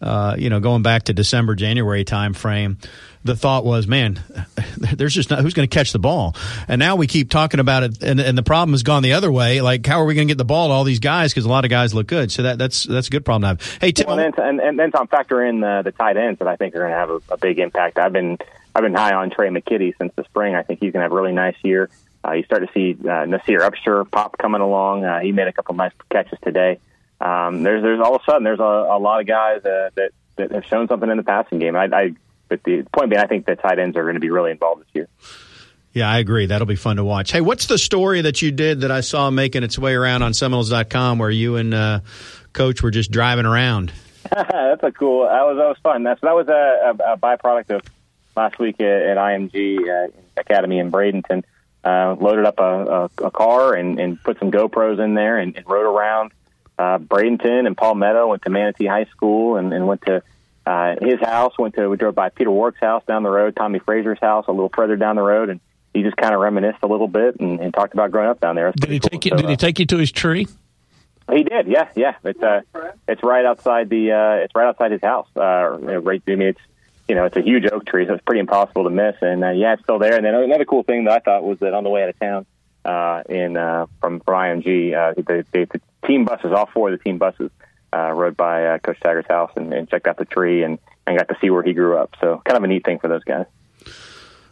uh, 0.00 0.36
you 0.38 0.48
know, 0.48 0.60
going 0.60 0.82
back 0.82 1.04
to 1.04 1.12
December 1.12 1.54
January 1.54 2.04
time 2.04 2.32
frame, 2.32 2.78
the 3.24 3.34
thought 3.34 3.64
was, 3.64 3.88
man, 3.88 4.20
there's 4.78 5.14
just 5.14 5.30
not 5.30 5.40
who's 5.40 5.54
going 5.54 5.68
to 5.68 5.74
catch 5.74 5.92
the 5.92 5.98
ball. 5.98 6.36
And 6.68 6.78
now 6.78 6.96
we 6.96 7.06
keep 7.06 7.30
talking 7.30 7.58
about 7.58 7.82
it, 7.82 8.02
and, 8.02 8.20
and 8.20 8.38
the 8.38 8.42
problem 8.42 8.72
has 8.72 8.84
gone 8.84 9.02
the 9.02 9.14
other 9.14 9.30
way. 9.30 9.60
Like, 9.60 9.84
how 9.84 10.00
are 10.00 10.04
we 10.04 10.14
going 10.14 10.28
to 10.28 10.32
get 10.32 10.38
the 10.38 10.44
ball 10.44 10.68
to 10.68 10.72
all 10.72 10.84
these 10.84 11.00
guys? 11.00 11.32
Because 11.32 11.44
a 11.44 11.48
lot 11.48 11.64
of 11.64 11.70
guys 11.70 11.94
look 11.94 12.06
good. 12.06 12.30
So 12.30 12.44
that 12.44 12.58
that's 12.58 12.84
that's 12.84 13.08
a 13.08 13.10
good 13.10 13.24
problem 13.24 13.42
to 13.42 13.62
have. 13.62 13.78
Hey, 13.80 13.92
Tim, 13.92 14.06
well, 14.06 14.18
and, 14.18 14.32
then, 14.34 14.48
and, 14.48 14.60
and 14.60 14.78
then 14.78 14.92
Tom 14.92 15.08
factor 15.08 15.44
in 15.44 15.60
the, 15.60 15.82
the 15.84 15.92
tight 15.92 16.16
ends 16.16 16.38
that 16.38 16.48
I 16.48 16.56
think 16.56 16.74
are 16.74 16.78
going 16.78 16.92
to 16.92 16.96
have 16.96 17.10
a, 17.10 17.20
a 17.30 17.36
big 17.36 17.58
impact. 17.58 17.98
I've 17.98 18.12
been 18.12 18.38
I've 18.74 18.82
been 18.82 18.94
high 18.94 19.14
on 19.14 19.30
Tre' 19.30 19.48
McKitty 19.48 19.96
since 19.98 20.12
the 20.16 20.24
spring. 20.24 20.54
I 20.54 20.62
think 20.62 20.80
he's 20.80 20.92
going 20.92 21.00
to 21.00 21.04
have 21.04 21.12
a 21.12 21.14
really 21.14 21.32
nice 21.32 21.56
year. 21.62 21.90
Uh, 22.24 22.32
you 22.32 22.42
start 22.44 22.62
to 22.62 22.72
see 22.72 22.96
uh, 23.00 23.24
Naseir 23.24 23.68
Upshur 23.68 24.10
pop 24.10 24.38
coming 24.38 24.60
along. 24.60 25.04
Uh, 25.04 25.20
he 25.20 25.32
made 25.32 25.48
a 25.48 25.52
couple 25.52 25.74
nice 25.74 25.92
catches 26.10 26.38
today. 26.42 26.78
Um, 27.20 27.62
there's 27.62 27.82
there's 27.82 28.00
all 28.00 28.14
of 28.14 28.22
a 28.22 28.24
sudden 28.30 28.44
there's 28.44 28.60
a, 28.60 28.62
a 28.62 28.98
lot 28.98 29.20
of 29.20 29.26
guys 29.26 29.64
uh, 29.64 29.90
that 29.94 30.10
that 30.36 30.52
have 30.52 30.64
shown 30.66 30.88
something 30.88 31.10
in 31.10 31.16
the 31.16 31.22
passing 31.22 31.58
game. 31.58 31.74
I, 31.76 31.88
I 31.92 32.14
but 32.48 32.62
the 32.64 32.82
point 32.92 33.10
being, 33.10 33.20
I 33.20 33.26
think 33.26 33.46
the 33.46 33.56
tight 33.56 33.78
ends 33.78 33.96
are 33.96 34.02
going 34.02 34.14
to 34.14 34.20
be 34.20 34.30
really 34.30 34.50
involved 34.50 34.82
this 34.82 34.88
year. 34.94 35.08
Yeah, 35.92 36.08
I 36.08 36.18
agree. 36.18 36.46
That'll 36.46 36.66
be 36.66 36.76
fun 36.76 36.96
to 36.96 37.04
watch. 37.04 37.32
Hey, 37.32 37.40
what's 37.40 37.66
the 37.66 37.78
story 37.78 38.22
that 38.22 38.40
you 38.40 38.52
did 38.52 38.82
that 38.82 38.90
I 38.90 39.00
saw 39.00 39.30
making 39.30 39.64
its 39.64 39.78
way 39.78 39.94
around 39.94 40.22
on 40.22 40.32
Seminoles.com 40.32 41.18
where 41.18 41.30
you 41.30 41.56
and 41.56 41.74
uh, 41.74 42.00
Coach 42.52 42.82
were 42.82 42.90
just 42.90 43.10
driving 43.10 43.46
around? 43.46 43.92
That's 44.30 44.82
a 44.82 44.92
cool. 44.92 45.24
That 45.24 45.42
was 45.42 45.56
that 45.56 45.68
was 45.68 45.76
fun. 45.82 46.02
That's 46.04 46.20
that 46.20 46.34
was 46.34 46.48
a, 46.48 46.52
a, 46.52 47.14
a 47.14 47.16
byproduct 47.16 47.76
of 47.76 47.82
last 48.38 48.58
week 48.58 48.80
at, 48.80 49.02
at 49.02 49.16
IMG 49.16 49.78
uh, 49.78 50.10
Academy 50.36 50.78
in 50.78 50.90
Bradenton. 50.90 51.44
Uh, 51.84 52.16
loaded 52.20 52.44
up 52.44 52.58
a, 52.58 53.08
a, 53.22 53.26
a 53.26 53.30
car 53.30 53.74
and, 53.74 54.00
and 54.00 54.22
put 54.22 54.38
some 54.38 54.50
GoPros 54.50 55.02
in 55.02 55.14
there 55.14 55.38
and, 55.38 55.56
and 55.56 55.64
rode 55.68 55.86
around 55.86 56.32
uh, 56.78 56.98
Bradenton 56.98 57.66
and 57.66 57.76
Palmetto. 57.76 58.28
Went 58.28 58.42
to 58.42 58.50
Manatee 58.50 58.86
High 58.86 59.04
School 59.04 59.56
and, 59.56 59.72
and 59.72 59.86
went 59.86 60.02
to 60.06 60.22
uh, 60.66 60.96
his 61.00 61.20
house. 61.20 61.58
Went 61.58 61.74
to 61.74 61.88
we 61.88 61.96
drove 61.96 62.14
by 62.14 62.28
Peter 62.30 62.50
Warrick's 62.50 62.80
house 62.80 63.02
down 63.06 63.22
the 63.22 63.30
road, 63.30 63.56
Tommy 63.56 63.78
Frazier's 63.78 64.18
house 64.20 64.46
a 64.48 64.52
little 64.52 64.70
further 64.74 64.96
down 64.96 65.16
the 65.16 65.22
road, 65.22 65.50
and 65.50 65.60
he 65.94 66.02
just 66.02 66.16
kind 66.16 66.34
of 66.34 66.40
reminisced 66.40 66.82
a 66.82 66.86
little 66.86 67.08
bit 67.08 67.40
and, 67.40 67.60
and 67.60 67.72
talked 67.72 67.94
about 67.94 68.10
growing 68.10 68.28
up 68.28 68.40
down 68.40 68.54
there. 68.56 68.72
Did 68.72 68.90
he 68.90 69.00
cool. 69.00 69.10
take 69.10 69.24
you? 69.24 69.30
So, 69.30 69.36
did 69.36 69.50
he 69.50 69.56
take 69.56 69.78
you 69.78 69.86
to 69.86 69.96
his 69.96 70.12
tree? 70.12 70.46
He 71.30 71.42
did, 71.42 71.68
yeah, 71.68 71.88
yeah. 71.94 72.14
It's 72.24 72.42
uh, 72.42 72.60
it's 73.06 73.22
right 73.22 73.44
outside 73.44 73.90
the 73.90 74.12
uh, 74.12 74.44
it's 74.44 74.54
right 74.54 74.68
outside 74.68 74.92
his 74.92 75.02
house. 75.02 75.28
Uh, 75.36 75.78
right, 75.78 76.22
I 76.26 76.34
mean, 76.34 76.48
it's 76.48 76.60
you 77.08 77.14
know, 77.14 77.24
it's 77.24 77.36
a 77.36 77.42
huge 77.42 77.64
oak 77.72 77.86
tree, 77.86 78.06
so 78.06 78.14
it's 78.14 78.24
pretty 78.24 78.40
impossible 78.40 78.84
to 78.84 78.90
miss. 78.90 79.16
And 79.22 79.42
uh, 79.42 79.50
yeah, 79.50 79.72
it's 79.72 79.82
still 79.82 79.98
there. 79.98 80.14
And 80.14 80.24
then 80.24 80.34
another 80.34 80.66
cool 80.66 80.82
thing 80.82 81.04
that 81.04 81.14
I 81.14 81.18
thought 81.20 81.42
was 81.42 81.58
that 81.60 81.72
on 81.72 81.84
the 81.84 81.90
way 81.90 82.02
out 82.02 82.10
of 82.10 82.18
town, 82.20 82.46
uh, 82.84 83.22
in 83.28 83.56
uh, 83.56 83.86
from 84.00 84.20
from 84.20 84.34
IMG, 84.34 84.94
uh, 84.94 85.14
the, 85.14 85.44
the, 85.52 85.64
the 85.64 85.80
team 86.06 86.24
buses, 86.24 86.52
all 86.52 86.66
four 86.72 86.90
of 86.90 86.98
the 86.98 87.02
team 87.02 87.18
buses, 87.18 87.50
uh, 87.92 88.12
rode 88.12 88.36
by 88.36 88.66
uh, 88.66 88.78
Coach 88.78 89.00
Taggart's 89.00 89.28
house 89.28 89.50
and, 89.56 89.72
and 89.72 89.88
checked 89.88 90.06
out 90.06 90.16
the 90.18 90.24
tree 90.24 90.62
and, 90.62 90.78
and 91.06 91.18
got 91.18 91.28
to 91.28 91.36
see 91.40 91.50
where 91.50 91.62
he 91.62 91.72
grew 91.72 91.96
up. 91.96 92.14
So 92.20 92.42
kind 92.44 92.56
of 92.56 92.64
a 92.64 92.66
neat 92.66 92.84
thing 92.84 92.98
for 92.98 93.08
those 93.08 93.24
guys. 93.24 93.46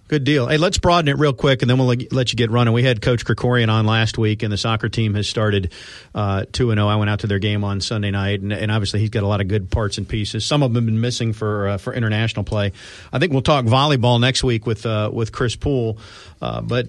Good 0.09 0.23
deal. 0.23 0.47
Hey, 0.47 0.57
let's 0.57 0.79
broaden 0.79 1.09
it 1.09 1.19
real 1.19 1.33
quick, 1.33 1.63
and 1.63 1.71
then 1.71 1.79
we'll 1.79 1.97
let 2.13 2.33
you 2.33 2.37
get 2.37 2.49
running. 2.53 2.73
We 2.73 2.85
had 2.85 3.03
Coach 3.03 3.25
Krikorian 3.25 3.69
on 3.69 3.87
last 3.87 4.19
week, 4.19 4.45
and 4.45 4.53
the 4.53 4.57
soccer 4.57 4.89
team 4.89 5.15
has 5.15 5.29
started 5.29 5.73
uh, 6.15 6.45
two 6.53 6.71
and 6.71 6.79
zero. 6.79 6.87
Oh. 6.87 6.91
I 6.91 6.95
went 6.95 7.11
out 7.11 7.21
to 7.21 7.27
their 7.27 7.41
game 7.41 7.65
on 7.65 7.81
Sunday 7.81 8.13
night, 8.13 8.41
and, 8.41 8.53
and, 8.53 8.71
obviously 8.71 9.01
he's 9.01 9.11
got 9.11 9.25
a 9.25 9.27
lot 9.27 9.41
of 9.41 9.49
good 9.49 9.69
parts 9.69 9.99
and 9.99 10.09
pieces. 10.09 10.47
Some 10.47 10.63
of 10.63 10.73
them 10.73 10.85
have 10.85 10.87
been 10.87 11.01
missing 11.01 11.33
for 11.33 11.71
uh, 11.71 11.79
for 11.79 11.93
international 11.93 12.45
play. 12.45 12.73
I 13.13 13.19
think 13.19 13.33
we'll 13.33 13.43
talk 13.43 13.65
volleyball 13.65 14.21
next 14.21 14.45
week 14.45 14.65
with 14.65 14.87
uh, 14.87 15.11
with 15.13 15.33
Chris 15.33 15.57
Poole, 15.57 15.99
uh, 16.41 16.61
but 16.61 16.87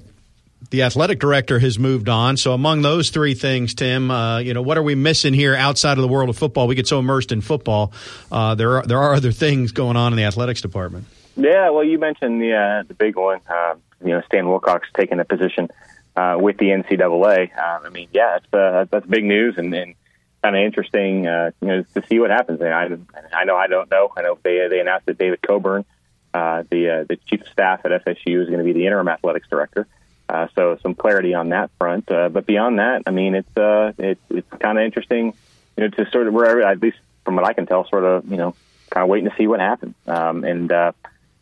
the 0.70 0.84
athletic 0.84 1.18
director 1.18 1.58
has 1.58 1.80
moved 1.80 2.10
on. 2.10 2.38
So 2.38 2.54
among 2.54 2.84
those 2.84 3.10
three 3.10 3.34
things, 3.34 3.74
Tim, 3.74 4.12
uh, 4.12 4.40
you 4.40 4.54
know, 4.54 4.62
what 4.62 4.78
are 4.78 4.84
we 4.84 4.94
missing 4.94 5.34
here 5.34 5.56
outside 5.56 5.98
of 5.98 6.04
the 6.04 6.08
world 6.08 6.30
of 6.30 6.38
football? 6.38 6.68
We 6.68 6.76
get 6.76 6.88
so 6.88 7.00
immersed 7.00 7.32
in 7.32 7.42
football. 7.42 7.94
Uh, 8.32 8.54
there 8.54 8.78
are 8.78 8.86
there 8.86 9.00
are 9.00 9.16
other 9.16 9.32
things 9.32 9.72
going 9.72 9.98
on 9.98 10.14
in 10.14 10.18
the 10.18 10.26
athletics 10.26 10.62
department. 10.62 11.08
Yeah, 11.38 11.70
well, 11.70 11.84
you 11.84 12.00
mentioned 12.00 12.42
the 12.42 12.54
uh, 12.54 12.84
the 12.88 12.96
big 12.96 13.16
one. 13.16 13.42
Uh, 13.48 13.76
you 14.04 14.10
know, 14.10 14.22
Stan 14.26 14.48
Wilcox 14.48 14.88
taking 14.96 15.20
a 15.20 15.26
position 15.26 15.70
uh, 16.16 16.38
with 16.40 16.58
the 16.58 16.70
NCAA. 16.70 17.56
Uh, 17.56 17.86
I 17.86 17.90
mean, 17.90 18.10
yeah, 18.12 18.40
that's 18.40 18.54
uh, 18.54 18.86
that's 18.90 19.06
big 19.06 19.24
news 19.24 19.58
and, 19.58 19.74
and 19.74 19.96
kind 20.44 20.56
of 20.56 20.62
interesting. 20.64 21.28
Uh, 21.28 21.52
you 21.62 21.68
know, 21.68 21.84
to 21.94 22.04
see 22.08 22.20
what 22.20 22.32
happens. 22.32 22.60
And 22.62 22.74
I 22.74 22.90
I 23.34 23.46
know 23.46 23.56
I 23.56 23.68
don't 23.68 23.90
know. 23.90 24.12
I 24.18 24.24
know 24.24 24.38
they 24.42 24.68
they 24.68 24.80
announced 24.80 25.06
that 25.06 25.20
David 25.20 25.42
Coburn, 25.42 25.86
uh, 26.34 26.64
the 26.70 26.90
uh, 26.90 27.04
the 27.08 27.18
chief 27.28 27.42
of 27.42 27.48
staff 27.50 27.82
at 27.86 28.04
FSU, 28.04 28.42
is 28.42 28.48
going 28.48 28.60
to 28.60 28.66
be 28.66 28.74
the 28.74 28.86
interim 28.86 29.08
athletics 29.08 29.48
director. 29.48 29.88
Uh, 30.30 30.48
so 30.56 30.78
some 30.82 30.94
clarity 30.94 31.34
on 31.34 31.50
that 31.50 31.72
front. 31.78 32.12
Uh, 32.12 32.30
but 32.30 32.46
beyond 32.46 32.80
that, 32.80 33.04
I 33.06 33.12
mean, 33.12 33.36
it's 33.36 33.58
uh, 33.58 33.94
it's 33.98 34.22
it's 34.30 34.50
kind 34.60 34.78
of 34.78 34.84
interesting, 34.84 35.34
you 35.78 35.84
know, 35.84 35.90
to 35.90 36.10
sort 36.10 36.28
of 36.28 36.34
where 36.34 36.64
at 36.64 36.82
least 36.82 36.98
from 37.24 37.36
what 37.36 37.46
I 37.46 37.54
can 37.54 37.66
tell, 37.66 37.88
sort 37.88 38.04
of 38.04 38.30
you 38.30 38.38
know, 38.38 38.56
kind 38.90 39.04
of 39.04 39.10
waiting 39.10 39.30
to 39.30 39.36
see 39.38 39.48
what 39.48 39.60
happens. 39.60 39.96
Um, 40.06 40.44
and 40.44 40.72
uh, 40.72 40.92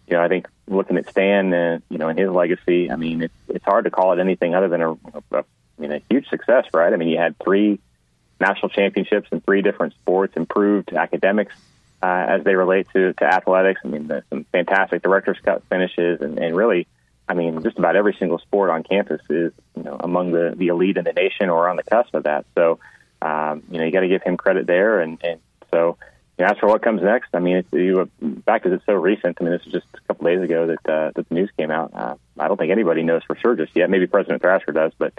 you 0.07 0.15
know, 0.15 0.23
I 0.23 0.27
think 0.27 0.47
looking 0.67 0.97
at 0.97 1.09
Stan, 1.09 1.53
uh, 1.53 1.79
you 1.89 1.97
know, 1.97 2.09
and 2.09 2.17
his 2.17 2.29
legacy, 2.29 2.91
I 2.91 2.95
mean, 2.95 3.23
it's 3.23 3.33
it's 3.47 3.65
hard 3.65 3.85
to 3.85 3.91
call 3.91 4.13
it 4.13 4.19
anything 4.19 4.53
other 4.53 4.67
than 4.67 4.81
a, 4.81 4.91
a, 4.91 4.97
I 5.31 5.43
mean, 5.79 5.91
a 5.91 6.01
huge 6.09 6.27
success, 6.29 6.65
right? 6.73 6.93
I 6.93 6.95
mean, 6.95 7.09
you 7.09 7.17
had 7.17 7.37
three 7.39 7.79
national 8.39 8.69
championships 8.69 9.29
in 9.31 9.41
three 9.41 9.61
different 9.61 9.93
sports, 9.93 10.35
improved 10.35 10.93
academics 10.93 11.55
uh, 12.03 12.25
as 12.29 12.43
they 12.43 12.55
relate 12.55 12.87
to 12.93 13.13
to 13.13 13.25
athletics. 13.25 13.81
I 13.83 13.87
mean, 13.87 14.07
the, 14.07 14.23
some 14.29 14.45
fantastic 14.51 15.01
Directors' 15.01 15.39
Cup 15.43 15.63
finishes, 15.69 16.21
and, 16.21 16.37
and 16.37 16.55
really, 16.55 16.87
I 17.27 17.33
mean, 17.33 17.63
just 17.63 17.79
about 17.79 17.95
every 17.95 18.15
single 18.19 18.37
sport 18.39 18.69
on 18.69 18.83
campus 18.83 19.21
is 19.29 19.53
you 19.75 19.83
know 19.83 19.97
among 19.99 20.31
the 20.31 20.53
the 20.55 20.67
elite 20.67 20.97
in 20.97 21.03
the 21.03 21.13
nation 21.13 21.49
or 21.49 21.67
on 21.67 21.77
the 21.77 21.83
cusp 21.83 22.13
of 22.13 22.23
that. 22.23 22.45
So, 22.55 22.79
um, 23.21 23.63
you 23.71 23.79
know, 23.79 23.85
you 23.85 23.91
got 23.91 24.01
to 24.01 24.07
give 24.07 24.21
him 24.21 24.37
credit 24.37 24.67
there, 24.67 24.99
and 24.99 25.17
and 25.23 25.39
so 25.71 25.97
you 26.37 26.45
know, 26.45 26.51
as 26.51 26.57
for 26.57 26.67
what 26.67 26.81
comes 26.81 27.01
next, 27.01 27.29
I 27.33 27.39
mean, 27.39 27.63
you, 27.71 28.09
back 28.19 28.63
because 28.63 28.77
it's 28.77 28.85
so 28.85 28.93
recent. 28.93 29.37
I 29.39 29.43
mean, 29.43 29.53
this 29.53 29.65
is 29.65 29.71
just 29.71 29.85
a 29.93 30.01
couple 30.01 30.25
days 30.25 30.41
ago 30.41 30.67
that 30.67 30.91
uh, 30.91 31.11
that 31.15 31.29
the 31.29 31.33
news 31.33 31.49
came 31.57 31.71
out. 31.71 31.91
Uh, 31.93 32.15
I 32.37 32.47
don't 32.47 32.57
think 32.57 32.71
anybody 32.71 33.03
knows 33.03 33.23
for 33.23 33.35
sure 33.37 33.55
just 33.55 33.75
yet. 33.75 33.89
Maybe 33.89 34.07
President 34.07 34.41
Thrasher 34.41 34.71
does, 34.71 34.91
but 34.97 35.13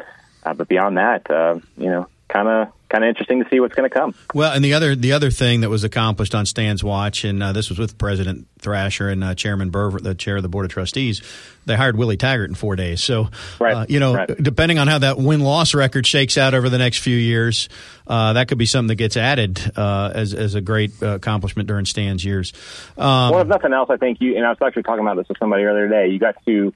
uh, 0.45 0.53
but 0.53 0.69
beyond 0.69 0.99
that, 0.99 1.31
uh, 1.31 1.59
you 1.79 1.91
know, 1.91 2.07
kind 2.29 2.49
of 2.49 2.73
kind 2.89 3.03
of 3.03 3.09
interesting 3.09 3.43
to 3.43 3.51
see 3.51 3.59
what's 3.61 3.75
going 3.75 3.89
to 3.89 3.95
come. 3.95 4.15
Well, 4.35 4.53
and 4.53 4.65
the 4.65 4.75
other 4.75 4.95
the 4.95 5.13
other 5.13 5.31
thing 5.31 5.61
that 5.61 5.71
was 5.71 5.85
accomplished 5.85 6.35
on 6.35 6.47
Stan's 6.47 6.83
watch, 6.83 7.25
and 7.25 7.43
uh, 7.43 7.53
this 7.53 7.69
was 7.69 7.79
with 7.79 7.99
President 7.99 8.47
Thrasher 8.61 9.09
and 9.09 9.23
uh, 9.25 9.35
Chairman 9.35 9.71
Burr, 9.71 9.91
the 9.99 10.15
chair 10.15 10.37
of 10.37 10.43
the 10.43 10.49
board 10.49 10.65
of 10.65 10.71
trustees. 10.71 11.23
They 11.67 11.75
hired 11.75 11.97
Willie 11.97 12.17
Taggart 12.17 12.49
in 12.49 12.55
four 12.55 12.77
days. 12.77 13.03
So, 13.03 13.29
right. 13.59 13.75
uh, 13.75 13.87
you 13.89 13.99
know, 13.99 14.15
right. 14.15 14.29
depending 14.41 14.79
on 14.79 14.87
how 14.87 14.99
that 14.99 15.19
win 15.19 15.41
loss 15.41 15.75
record 15.75 16.07
shakes 16.07 16.39
out 16.39 16.55
over 16.55 16.69
the 16.69 16.79
next 16.79 16.99
few 16.99 17.17
years, 17.17 17.69
uh, 18.07 18.35
that 18.35 18.47
could 18.49 18.59
be 18.59 18.67
something 18.67 18.89
that 18.89 18.95
gets 18.97 19.17
added 19.17 19.61
uh, 19.77 20.13
as 20.15 20.35
as 20.35 20.55
a 20.55 20.61
great 20.61 20.93
uh, 21.03 21.15
accomplishment 21.15 21.69
during 21.69 21.87
Stan's 21.87 22.25
years. 22.25 22.53
Um, 22.97 23.33
well, 23.33 23.41
if 23.41 23.49
nothing 23.49 23.73
else, 23.73 23.91
I 23.91 23.97
think 23.97 24.21
you 24.21 24.37
and 24.37 24.45
I 24.45 24.51
was 24.51 24.59
actually 24.63 24.85
talking 24.85 25.05
about 25.05 25.17
this 25.17 25.29
with 25.29 25.39
somebody 25.39 25.65
earlier 25.65 25.89
today. 25.89 26.09
You 26.09 26.19
got 26.19 26.37
to 26.47 26.73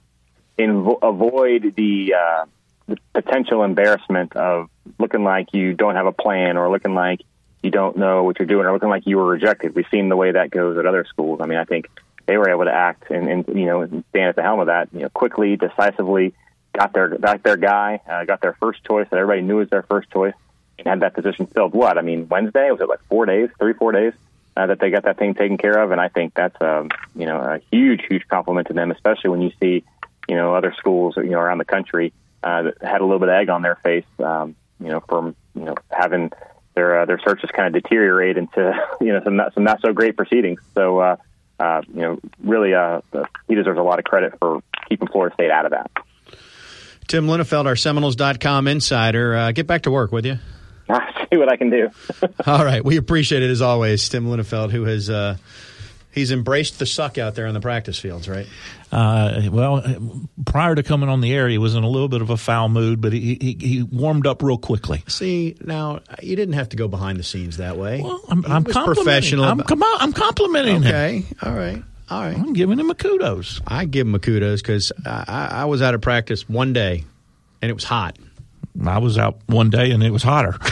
invo- 0.58 0.98
avoid 1.02 1.74
the 1.76 2.14
the 2.90 2.98
potential 3.22 3.62
embarrassment 3.62 4.36
of 4.36 4.68
looking 4.98 5.24
like 5.24 5.54
you 5.54 5.74
don't 5.74 5.94
have 5.94 6.06
a 6.06 6.12
plan 6.12 6.56
or 6.56 6.70
looking 6.70 6.94
like 6.94 7.20
you 7.62 7.70
don't 7.70 7.96
know 7.96 8.24
what 8.24 8.38
you're 8.38 8.46
doing 8.46 8.66
or 8.66 8.72
looking 8.72 8.88
like 8.88 9.06
you 9.06 9.16
were 9.16 9.26
rejected. 9.26 9.74
We've 9.74 9.86
seen 9.90 10.08
the 10.08 10.16
way 10.16 10.32
that 10.32 10.50
goes 10.50 10.78
at 10.78 10.86
other 10.86 11.04
schools. 11.04 11.40
I 11.42 11.46
mean, 11.46 11.58
I 11.58 11.64
think 11.64 11.88
they 12.26 12.36
were 12.36 12.50
able 12.50 12.64
to 12.64 12.72
act 12.72 13.10
and, 13.10 13.28
and 13.28 13.46
you 13.48 13.66
know 13.66 13.86
stand 13.86 14.28
at 14.28 14.36
the 14.36 14.42
helm 14.42 14.60
of 14.60 14.66
that, 14.66 14.88
you 14.92 15.00
know, 15.00 15.08
quickly, 15.08 15.56
decisively, 15.56 16.34
got 16.72 16.92
their 16.92 17.08
got 17.08 17.42
their 17.42 17.56
guy, 17.56 18.00
uh, 18.08 18.24
got 18.24 18.40
their 18.40 18.54
first 18.54 18.84
choice 18.84 19.06
that 19.10 19.18
everybody 19.18 19.42
knew 19.42 19.56
was 19.56 19.68
their 19.68 19.82
first 19.82 20.10
choice, 20.10 20.34
and 20.78 20.86
had 20.86 21.00
that 21.00 21.14
position 21.14 21.46
filled. 21.46 21.72
What 21.72 21.98
I 21.98 22.02
mean, 22.02 22.28
Wednesday 22.28 22.70
was 22.70 22.80
it 22.80 22.88
like 22.88 23.00
four 23.08 23.26
days, 23.26 23.50
three 23.58 23.74
four 23.74 23.92
days 23.92 24.14
uh, 24.56 24.66
that 24.66 24.80
they 24.80 24.90
got 24.90 25.04
that 25.04 25.18
thing 25.18 25.34
taken 25.34 25.58
care 25.58 25.78
of, 25.78 25.92
and 25.92 26.00
I 26.00 26.08
think 26.08 26.34
that's 26.34 26.60
um, 26.60 26.90
you 27.14 27.26
know 27.26 27.38
a 27.38 27.60
huge 27.70 28.02
huge 28.08 28.26
compliment 28.28 28.68
to 28.68 28.74
them, 28.74 28.90
especially 28.90 29.30
when 29.30 29.42
you 29.42 29.52
see 29.60 29.84
you 30.28 30.36
know 30.36 30.54
other 30.54 30.74
schools 30.78 31.16
you 31.16 31.30
know 31.30 31.40
around 31.40 31.58
the 31.58 31.64
country 31.64 32.12
uh, 32.42 32.62
that 32.62 32.74
had 32.82 33.00
a 33.00 33.04
little 33.04 33.18
bit 33.18 33.28
of 33.28 33.34
egg 33.34 33.48
on 33.48 33.62
their 33.62 33.76
face, 33.76 34.04
um, 34.18 34.56
you 34.78 34.88
know, 34.88 35.00
from 35.08 35.36
you 35.54 35.64
know 35.64 35.74
having 35.90 36.30
their 36.74 37.00
uh, 37.00 37.04
their 37.06 37.20
searches 37.24 37.50
kind 37.52 37.74
of 37.74 37.82
deteriorate 37.82 38.36
into 38.36 38.72
you 39.00 39.12
know 39.12 39.20
some 39.24 39.36
not, 39.36 39.54
some 39.54 39.64
not 39.64 39.80
so 39.80 39.92
great 39.92 40.16
proceedings. 40.16 40.60
So 40.74 40.98
uh, 40.98 41.16
uh, 41.60 41.82
you 41.94 42.00
know, 42.00 42.18
really, 42.42 42.74
uh, 42.74 43.02
he 43.46 43.54
deserves 43.54 43.78
a 43.78 43.82
lot 43.82 43.98
of 43.98 44.04
credit 44.04 44.32
for 44.38 44.62
keeping 44.88 45.08
Florida 45.08 45.34
State 45.34 45.50
out 45.50 45.66
of 45.66 45.72
that. 45.72 45.90
Tim 47.06 47.26
Linafelt, 47.26 47.66
our 47.66 47.76
Seminoles.com 47.76 48.66
insider, 48.66 49.34
uh, 49.34 49.52
get 49.52 49.66
back 49.66 49.82
to 49.82 49.90
work, 49.90 50.10
with 50.10 50.24
you? 50.24 50.38
I'll 50.88 51.00
see 51.30 51.36
what 51.36 51.52
I 51.52 51.56
can 51.56 51.68
do. 51.68 51.90
All 52.46 52.64
right, 52.64 52.84
we 52.84 52.96
appreciate 52.96 53.42
it 53.42 53.50
as 53.50 53.60
always, 53.60 54.08
Tim 54.08 54.26
Linafelt, 54.26 54.70
who 54.70 54.84
has 54.84 55.10
uh, 55.10 55.36
he's 56.12 56.30
embraced 56.30 56.78
the 56.78 56.86
suck 56.86 57.18
out 57.18 57.34
there 57.34 57.46
on 57.46 57.54
the 57.54 57.60
practice 57.60 57.98
fields, 57.98 58.28
right? 58.28 58.46
Uh, 58.92 59.42
well, 59.50 59.82
prior 60.44 60.74
to 60.74 60.82
coming 60.82 61.08
on 61.08 61.20
the 61.20 61.32
air, 61.32 61.48
he 61.48 61.58
was 61.58 61.74
in 61.74 61.84
a 61.84 61.88
little 61.88 62.08
bit 62.08 62.22
of 62.22 62.30
a 62.30 62.36
foul 62.36 62.68
mood, 62.68 63.00
but 63.00 63.12
he, 63.12 63.38
he, 63.40 63.56
he 63.60 63.82
warmed 63.82 64.26
up 64.26 64.42
real 64.42 64.58
quickly. 64.58 65.04
See, 65.06 65.56
now 65.64 66.00
you 66.22 66.36
didn't 66.36 66.54
have 66.54 66.70
to 66.70 66.76
go 66.76 66.88
behind 66.88 67.18
the 67.18 67.22
scenes 67.22 67.58
that 67.58 67.76
way. 67.76 68.02
Well, 68.02 68.20
I'm, 68.28 68.44
I'm 68.46 68.64
professional. 68.64 69.44
I'm, 69.44 69.60
com- 69.60 69.82
I'm 69.82 70.12
complimenting 70.12 70.78
okay. 70.78 71.18
him. 71.18 71.26
Okay, 71.42 71.48
all 71.48 71.54
right. 71.54 71.82
All 72.10 72.22
right. 72.22 72.36
I'm 72.36 72.52
giving 72.54 72.78
him 72.78 72.90
a 72.90 72.94
kudos. 72.96 73.60
I 73.64 73.84
give 73.84 74.04
him 74.06 74.16
a 74.16 74.18
kudos 74.18 74.60
because 74.60 74.90
I, 75.06 75.48
I 75.52 75.64
was 75.66 75.80
out 75.80 75.94
of 75.94 76.00
practice 76.00 76.48
one 76.48 76.72
day 76.72 77.04
and 77.62 77.70
it 77.70 77.74
was 77.74 77.84
hot. 77.84 78.18
I 78.84 78.98
was 78.98 79.16
out 79.16 79.38
one 79.46 79.70
day 79.70 79.92
and 79.92 80.02
it 80.02 80.10
was 80.10 80.24
hotter. 80.24 80.58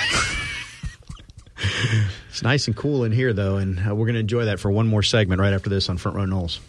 It's 2.38 2.44
nice 2.44 2.68
and 2.68 2.76
cool 2.76 3.02
in 3.02 3.10
here, 3.10 3.32
though, 3.32 3.56
and 3.56 3.80
uh, 3.80 3.92
we're 3.96 4.06
going 4.06 4.14
to 4.14 4.20
enjoy 4.20 4.44
that 4.44 4.60
for 4.60 4.70
one 4.70 4.86
more 4.86 5.02
segment 5.02 5.40
right 5.40 5.52
after 5.52 5.68
this 5.68 5.88
on 5.88 5.98
Front 5.98 6.18
Row 6.18 6.24
Noles. 6.24 6.60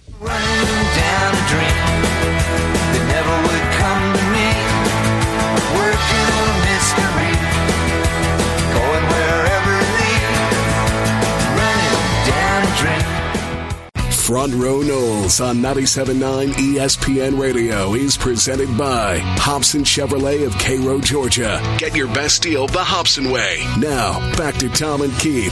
Front 14.30 14.54
Row 14.54 14.82
Noles 14.82 15.44
on 15.44 15.58
97.9 15.58 16.54
ESPN 16.54 17.40
Radio 17.40 17.96
is 17.96 18.16
presented 18.16 18.78
by 18.78 19.18
Hobson 19.18 19.82
Chevrolet 19.82 20.46
of 20.46 20.56
Cairo, 20.60 21.02
Georgia. 21.02 21.60
Get 21.80 21.96
your 21.96 22.06
best 22.10 22.44
deal 22.44 22.68
the 22.68 22.84
Hobson 22.84 23.32
way. 23.32 23.66
Now, 23.80 24.20
back 24.38 24.54
to 24.58 24.70
Tom 24.70 25.02
and 25.02 25.12
Keith. 25.14 25.52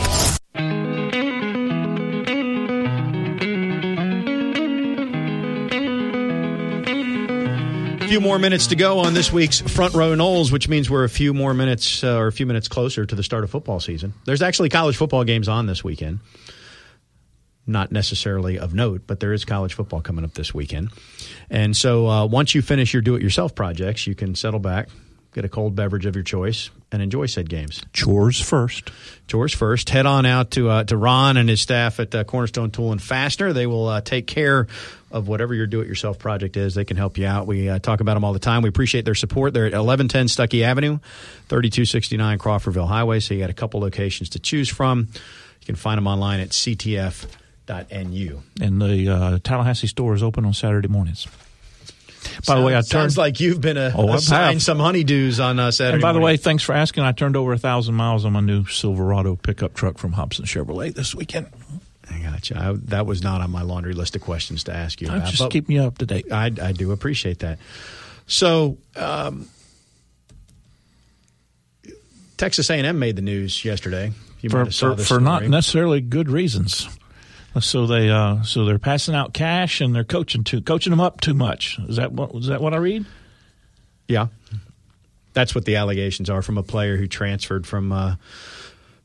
A 7.99 8.07
few 8.07 8.21
more 8.21 8.37
minutes 8.37 8.67
to 8.67 8.75
go 8.75 8.99
on 8.99 9.15
this 9.15 9.33
week's 9.33 9.59
Front 9.59 9.95
Row 9.95 10.13
Noles, 10.13 10.51
which 10.51 10.69
means 10.69 10.87
we're 10.87 11.03
a 11.03 11.09
few 11.09 11.33
more 11.33 11.55
minutes 11.55 12.03
uh, 12.03 12.15
or 12.15 12.27
a 12.27 12.31
few 12.31 12.45
minutes 12.45 12.67
closer 12.67 13.07
to 13.07 13.15
the 13.15 13.23
start 13.23 13.43
of 13.43 13.49
football 13.49 13.79
season. 13.79 14.13
There's 14.25 14.43
actually 14.43 14.69
college 14.69 14.97
football 14.97 15.23
games 15.23 15.47
on 15.47 15.65
this 15.65 15.83
weekend. 15.83 16.19
Not 17.67 17.91
necessarily 17.91 18.57
of 18.57 18.73
note, 18.73 19.01
but 19.05 19.19
there 19.19 19.33
is 19.33 19.45
college 19.45 19.73
football 19.73 20.01
coming 20.01 20.23
up 20.23 20.33
this 20.33 20.53
weekend. 20.53 20.89
And 21.49 21.75
so 21.75 22.07
uh, 22.07 22.25
once 22.25 22.55
you 22.55 22.61
finish 22.61 22.93
your 22.93 23.01
do 23.01 23.15
it 23.15 23.21
yourself 23.21 23.53
projects, 23.53 24.07
you 24.07 24.15
can 24.15 24.35
settle 24.35 24.59
back, 24.59 24.89
get 25.33 25.45
a 25.45 25.49
cold 25.49 25.75
beverage 25.75 26.05
of 26.05 26.15
your 26.15 26.23
choice, 26.23 26.69
and 26.91 27.01
enjoy 27.01 27.25
said 27.25 27.49
games. 27.49 27.81
Chores 27.93 28.39
first. 28.39 28.91
Chores 29.27 29.53
first. 29.53 29.89
Head 29.89 30.05
on 30.05 30.25
out 30.25 30.51
to 30.51 30.69
uh, 30.69 30.83
to 30.85 30.95
Ron 30.95 31.37
and 31.37 31.49
his 31.49 31.61
staff 31.61 31.99
at 31.99 32.15
uh, 32.15 32.23
Cornerstone 32.23 32.71
Tool 32.71 32.91
and 32.91 33.01
Fastener. 33.01 33.51
They 33.53 33.67
will 33.67 33.87
uh, 33.87 34.01
take 34.01 34.27
care 34.27 34.67
of 35.11 35.27
whatever 35.27 35.53
your 35.53 35.67
do 35.67 35.81
it 35.81 35.87
yourself 35.87 36.19
project 36.19 36.57
is. 36.57 36.75
They 36.75 36.85
can 36.85 36.97
help 36.97 37.17
you 37.17 37.25
out. 37.25 37.47
We 37.47 37.69
uh, 37.69 37.79
talk 37.79 37.99
about 37.99 38.15
them 38.15 38.23
all 38.23 38.33
the 38.33 38.39
time. 38.39 38.61
We 38.61 38.69
appreciate 38.69 39.05
their 39.05 39.15
support. 39.15 39.53
They're 39.53 39.65
at 39.65 39.73
1110 39.73 40.27
Stuckey 40.27 40.63
Avenue, 40.63 40.99
3269 41.49 42.39
Crawfordville 42.39 42.87
Highway. 42.87 43.19
So 43.19 43.33
you 43.33 43.39
got 43.39 43.49
a 43.49 43.53
couple 43.53 43.79
locations 43.79 44.29
to 44.29 44.39
choose 44.39 44.69
from. 44.69 45.07
You 45.11 45.65
can 45.65 45.75
find 45.75 45.97
them 45.97 46.07
online 46.07 46.39
at 46.39 46.49
ctf.nu. 47.67 48.41
And 48.61 48.81
the 48.81 49.09
uh, 49.09 49.39
Tallahassee 49.43 49.87
store 49.87 50.13
is 50.15 50.23
open 50.23 50.45
on 50.45 50.53
Saturday 50.53 50.87
mornings. 50.87 51.27
By 52.45 52.55
the 52.59 52.65
way, 52.65 52.73
I 52.73 52.77
turned. 52.77 52.87
Sounds 52.87 53.17
like 53.17 53.39
you've 53.39 53.61
been 53.61 53.77
a, 53.77 53.91
Oh, 53.95 54.13
assigned 54.13 54.61
some 54.61 54.79
honeydews 54.79 55.43
on 55.43 55.59
uh, 55.59 55.71
Saturday. 55.71 55.95
And 55.95 56.01
by 56.01 56.13
the 56.13 56.19
way, 56.19 56.35
thanks 56.37 56.63
for 56.63 56.73
asking. 56.73 57.03
I 57.03 57.11
turned 57.11 57.37
over 57.37 57.53
a 57.53 57.57
thousand 57.57 57.95
miles 57.95 58.25
on 58.25 58.33
my 58.33 58.41
new 58.41 58.65
Silverado 58.65 59.35
pickup 59.35 59.73
truck 59.73 59.97
from 59.97 60.11
Hobson 60.13 60.45
Chevrolet 60.45 60.93
this 60.93 61.15
weekend. 61.15 61.47
I 62.11 62.19
gotcha. 62.19 62.57
I, 62.57 62.73
that 62.85 63.05
was 63.05 63.21
not 63.21 63.41
on 63.41 63.51
my 63.51 63.61
laundry 63.61 63.93
list 63.93 64.15
of 64.15 64.21
questions 64.21 64.65
to 64.65 64.73
ask 64.73 65.01
you 65.01 65.09
I'm 65.09 65.17
about. 65.17 65.29
just 65.31 65.51
keeping 65.51 65.75
you 65.75 65.83
up 65.83 65.97
to 65.99 66.05
date. 66.05 66.31
I, 66.31 66.45
I 66.61 66.71
do 66.73 66.91
appreciate 66.91 67.39
that. 67.39 67.59
So, 68.27 68.77
um, 68.95 69.47
Texas 72.37 72.69
A&M 72.69 72.99
made 72.99 73.15
the 73.15 73.21
news 73.21 73.63
yesterday. 73.63 74.11
You 74.41 74.49
for 74.49 74.65
for, 74.69 74.97
for 74.97 75.19
not 75.19 75.43
necessarily 75.43 76.01
good 76.01 76.29
reasons. 76.29 76.87
So 77.59 77.87
they 77.87 78.09
uh, 78.09 78.43
so 78.43 78.65
they're 78.65 78.79
passing 78.79 79.15
out 79.15 79.33
cash 79.33 79.81
and 79.81 79.95
they're 79.95 80.03
coaching 80.03 80.43
too 80.43 80.61
coaching 80.61 80.91
them 80.91 80.99
up 80.99 81.21
too 81.21 81.33
much. 81.33 81.79
Is 81.87 81.97
that 81.97 82.11
what 82.11 82.33
is 82.35 82.47
that 82.47 82.61
what 82.61 82.73
I 82.73 82.77
read? 82.77 83.05
Yeah, 84.07 84.27
that's 85.33 85.53
what 85.53 85.65
the 85.65 85.75
allegations 85.75 86.29
are 86.29 86.41
from 86.41 86.57
a 86.57 86.63
player 86.63 86.97
who 86.97 87.07
transferred 87.07 87.67
from 87.67 87.91
uh, 87.91 88.15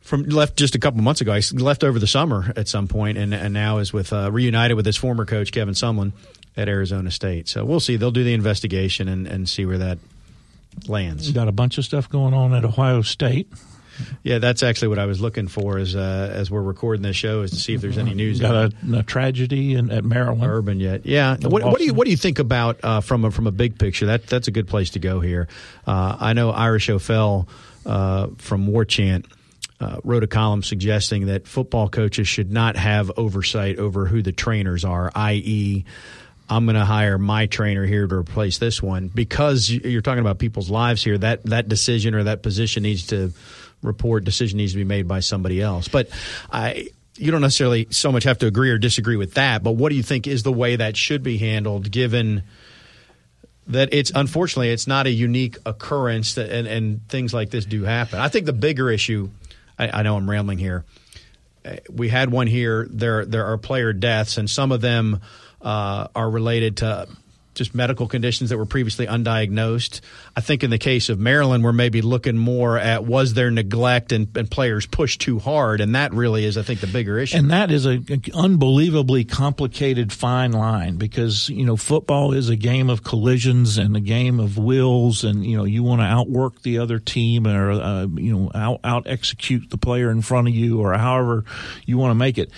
from 0.00 0.24
left 0.24 0.56
just 0.56 0.74
a 0.74 0.78
couple 0.78 1.00
months 1.02 1.20
ago. 1.20 1.34
He 1.34 1.56
left 1.56 1.84
over 1.84 1.98
the 1.98 2.06
summer 2.06 2.52
at 2.56 2.68
some 2.68 2.88
point, 2.88 3.18
and 3.18 3.34
and 3.34 3.54
now 3.54 3.78
is 3.78 3.92
with 3.92 4.12
uh, 4.12 4.30
reunited 4.30 4.76
with 4.76 4.86
his 4.86 4.96
former 4.96 5.24
coach 5.24 5.52
Kevin 5.52 5.74
Sumlin 5.74 6.12
at 6.56 6.68
Arizona 6.68 7.10
State. 7.10 7.48
So 7.48 7.64
we'll 7.64 7.80
see. 7.80 7.96
They'll 7.96 8.10
do 8.10 8.24
the 8.24 8.34
investigation 8.34 9.08
and, 9.08 9.26
and 9.26 9.48
see 9.48 9.64
where 9.64 9.78
that 9.78 9.98
lands. 10.86 11.30
Got 11.32 11.48
a 11.48 11.52
bunch 11.52 11.78
of 11.78 11.84
stuff 11.84 12.08
going 12.08 12.34
on 12.34 12.54
at 12.54 12.64
Ohio 12.64 13.02
State. 13.02 13.48
Yeah, 14.22 14.38
that's 14.38 14.62
actually 14.62 14.88
what 14.88 14.98
I 14.98 15.06
was 15.06 15.20
looking 15.20 15.48
for 15.48 15.78
as 15.78 15.94
uh, 15.94 16.30
as 16.32 16.50
we're 16.50 16.62
recording 16.62 17.02
this 17.02 17.16
show 17.16 17.42
is 17.42 17.50
to 17.52 17.56
see 17.56 17.74
if 17.74 17.80
there's 17.80 17.98
any 17.98 18.14
news. 18.14 18.40
Got 18.40 18.72
a, 18.72 18.98
a 18.98 19.02
tragedy 19.02 19.74
in, 19.74 19.90
at 19.90 20.04
Maryland. 20.04 20.44
Urban 20.44 20.80
yet? 20.80 21.04
Yeah. 21.06 21.36
What, 21.42 21.62
what 21.64 21.78
do 21.78 21.84
you 21.84 21.94
what 21.94 22.04
do 22.04 22.10
you 22.10 22.16
think 22.16 22.38
about 22.38 22.78
uh, 22.82 23.00
from 23.00 23.24
a, 23.24 23.30
from 23.30 23.46
a 23.46 23.52
big 23.52 23.78
picture? 23.78 24.06
That 24.06 24.26
that's 24.26 24.48
a 24.48 24.52
good 24.52 24.68
place 24.68 24.90
to 24.90 24.98
go 24.98 25.20
here. 25.20 25.48
Uh, 25.86 26.16
I 26.20 26.32
know 26.32 26.50
Ira 26.50 26.78
Schoffel 26.78 27.48
uh, 27.86 28.28
from 28.38 28.68
Warchant. 28.68 29.26
Uh, 29.80 29.98
wrote 30.04 30.22
a 30.22 30.28
column 30.28 30.62
suggesting 30.62 31.26
that 31.26 31.48
football 31.48 31.88
coaches 31.88 32.28
should 32.28 32.52
not 32.52 32.76
have 32.76 33.10
oversight 33.16 33.80
over 33.80 34.06
who 34.06 34.22
the 34.22 34.30
trainers 34.30 34.84
are, 34.84 35.10
i.e., 35.16 35.84
I'm 36.48 36.66
going 36.66 36.76
to 36.76 36.84
hire 36.84 37.18
my 37.18 37.46
trainer 37.46 37.84
here 37.84 38.06
to 38.06 38.14
replace 38.14 38.58
this 38.58 38.80
one 38.80 39.08
because 39.08 39.68
you- 39.68 39.80
you're 39.90 40.00
talking 40.02 40.20
about 40.20 40.38
people's 40.38 40.70
lives 40.70 41.02
here. 41.02 41.18
That 41.18 41.42
that 41.46 41.68
decision 41.68 42.14
or 42.14 42.22
that 42.24 42.42
position 42.44 42.84
needs 42.84 43.08
to 43.08 43.32
report. 43.82 44.24
Decision 44.24 44.56
needs 44.56 44.72
to 44.72 44.78
be 44.78 44.84
made 44.84 45.06
by 45.06 45.20
somebody 45.20 45.60
else. 45.60 45.88
But 45.88 46.08
I. 46.50 46.88
You 47.14 47.30
don't 47.30 47.42
necessarily 47.42 47.88
so 47.90 48.10
much 48.10 48.24
have 48.24 48.38
to 48.38 48.46
agree 48.46 48.70
or 48.70 48.78
disagree 48.78 49.16
with 49.16 49.34
that, 49.34 49.62
but 49.62 49.72
what 49.72 49.90
do 49.90 49.96
you 49.96 50.02
think 50.02 50.26
is 50.26 50.44
the 50.44 50.52
way 50.52 50.76
that 50.76 50.96
should 50.96 51.22
be 51.22 51.36
handled, 51.36 51.90
given 51.90 52.42
that 53.66 53.90
it's 53.92 54.10
unfortunately 54.14 54.70
it's 54.70 54.86
not 54.86 55.06
a 55.06 55.10
unique 55.10 55.58
occurrence, 55.66 56.34
that, 56.34 56.50
and, 56.50 56.66
and 56.66 57.06
things 57.10 57.34
like 57.34 57.50
this 57.50 57.66
do 57.66 57.84
happen. 57.84 58.18
I 58.18 58.28
think 58.28 58.46
the 58.46 58.54
bigger 58.54 58.90
issue, 58.90 59.28
I, 59.78 60.00
I 60.00 60.02
know 60.02 60.16
I'm 60.16 60.28
rambling 60.28 60.56
here, 60.56 60.86
we 61.90 62.08
had 62.08 62.30
one 62.30 62.46
here. 62.46 62.88
There 62.90 63.24
there 63.24 63.46
are 63.46 63.58
player 63.58 63.92
deaths, 63.92 64.38
and 64.38 64.48
some 64.48 64.72
of 64.72 64.80
them 64.80 65.20
uh, 65.60 66.08
are 66.14 66.30
related 66.30 66.78
to 66.78 67.08
just 67.54 67.74
medical 67.74 68.06
conditions 68.06 68.50
that 68.50 68.58
were 68.58 68.66
previously 68.66 69.06
undiagnosed. 69.06 70.00
I 70.36 70.40
think 70.40 70.62
in 70.62 70.70
the 70.70 70.78
case 70.78 71.08
of 71.08 71.18
Maryland, 71.18 71.64
we're 71.64 71.72
maybe 71.72 72.02
looking 72.02 72.36
more 72.36 72.78
at 72.78 73.04
was 73.04 73.34
there 73.34 73.50
neglect 73.50 74.12
and, 74.12 74.34
and 74.36 74.50
players 74.50 74.86
pushed 74.86 75.20
too 75.20 75.38
hard, 75.38 75.80
and 75.80 75.94
that 75.94 76.12
really 76.12 76.44
is, 76.44 76.58
I 76.58 76.62
think, 76.62 76.80
the 76.80 76.86
bigger 76.86 77.18
issue. 77.18 77.36
And 77.36 77.50
that 77.50 77.70
is 77.70 77.86
a 77.86 78.02
a 78.10 78.20
unbelievably 78.34 79.24
complicated 79.24 80.12
fine 80.12 80.52
line 80.52 80.96
because 80.96 81.48
you 81.48 81.64
know 81.64 81.76
football 81.76 82.32
is 82.32 82.48
a 82.48 82.56
game 82.56 82.90
of 82.90 83.04
collisions 83.04 83.78
and 83.78 83.96
a 83.96 84.00
game 84.00 84.40
of 84.40 84.58
wills, 84.58 85.24
and 85.24 85.44
you 85.44 85.56
know 85.56 85.64
you 85.64 85.82
want 85.82 86.00
to 86.00 86.06
outwork 86.06 86.62
the 86.62 86.78
other 86.78 86.98
team 86.98 87.46
or 87.46 87.70
uh, 87.70 88.06
you 88.06 88.36
know 88.36 88.50
out 88.54 88.80
out 88.84 89.06
execute 89.06 89.70
the 89.70 89.78
player 89.78 90.10
in 90.10 90.22
front 90.22 90.48
of 90.48 90.54
you 90.54 90.80
or 90.80 90.94
however 90.94 91.44
you 91.86 91.98
want 91.98 92.10
to 92.10 92.14
make 92.14 92.38
it. 92.38 92.50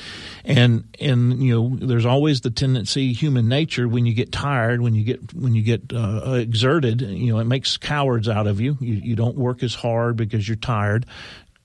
And 0.45 0.85
and 1.01 1.43
you 1.43 1.55
know 1.55 1.77
there's 1.77 2.07
always 2.07 2.41
the 2.41 2.51
tendency, 2.51 3.13
human 3.13 3.49
nature, 3.49 3.89
when 3.89 4.07
you 4.07 4.15
get 4.15 4.33
tired, 4.33 4.81
when 4.85 4.95
you 4.95 5.03
get 5.03 5.35
when 5.35 5.55
you 5.55 5.63
get 5.63 5.93
uh, 5.93 6.35
exerted, 6.35 7.01
you 7.01 7.33
know 7.33 7.41
it 7.41 7.47
makes 7.47 7.77
cowards 7.77 8.29
out 8.29 8.47
of 8.47 8.61
you. 8.61 8.77
You 8.81 8.95
you 8.95 9.17
don't 9.17 9.37
work 9.37 9.63
as 9.65 9.75
hard 9.75 10.17
because 10.17 10.47
you're 10.47 10.57
tired 10.57 11.07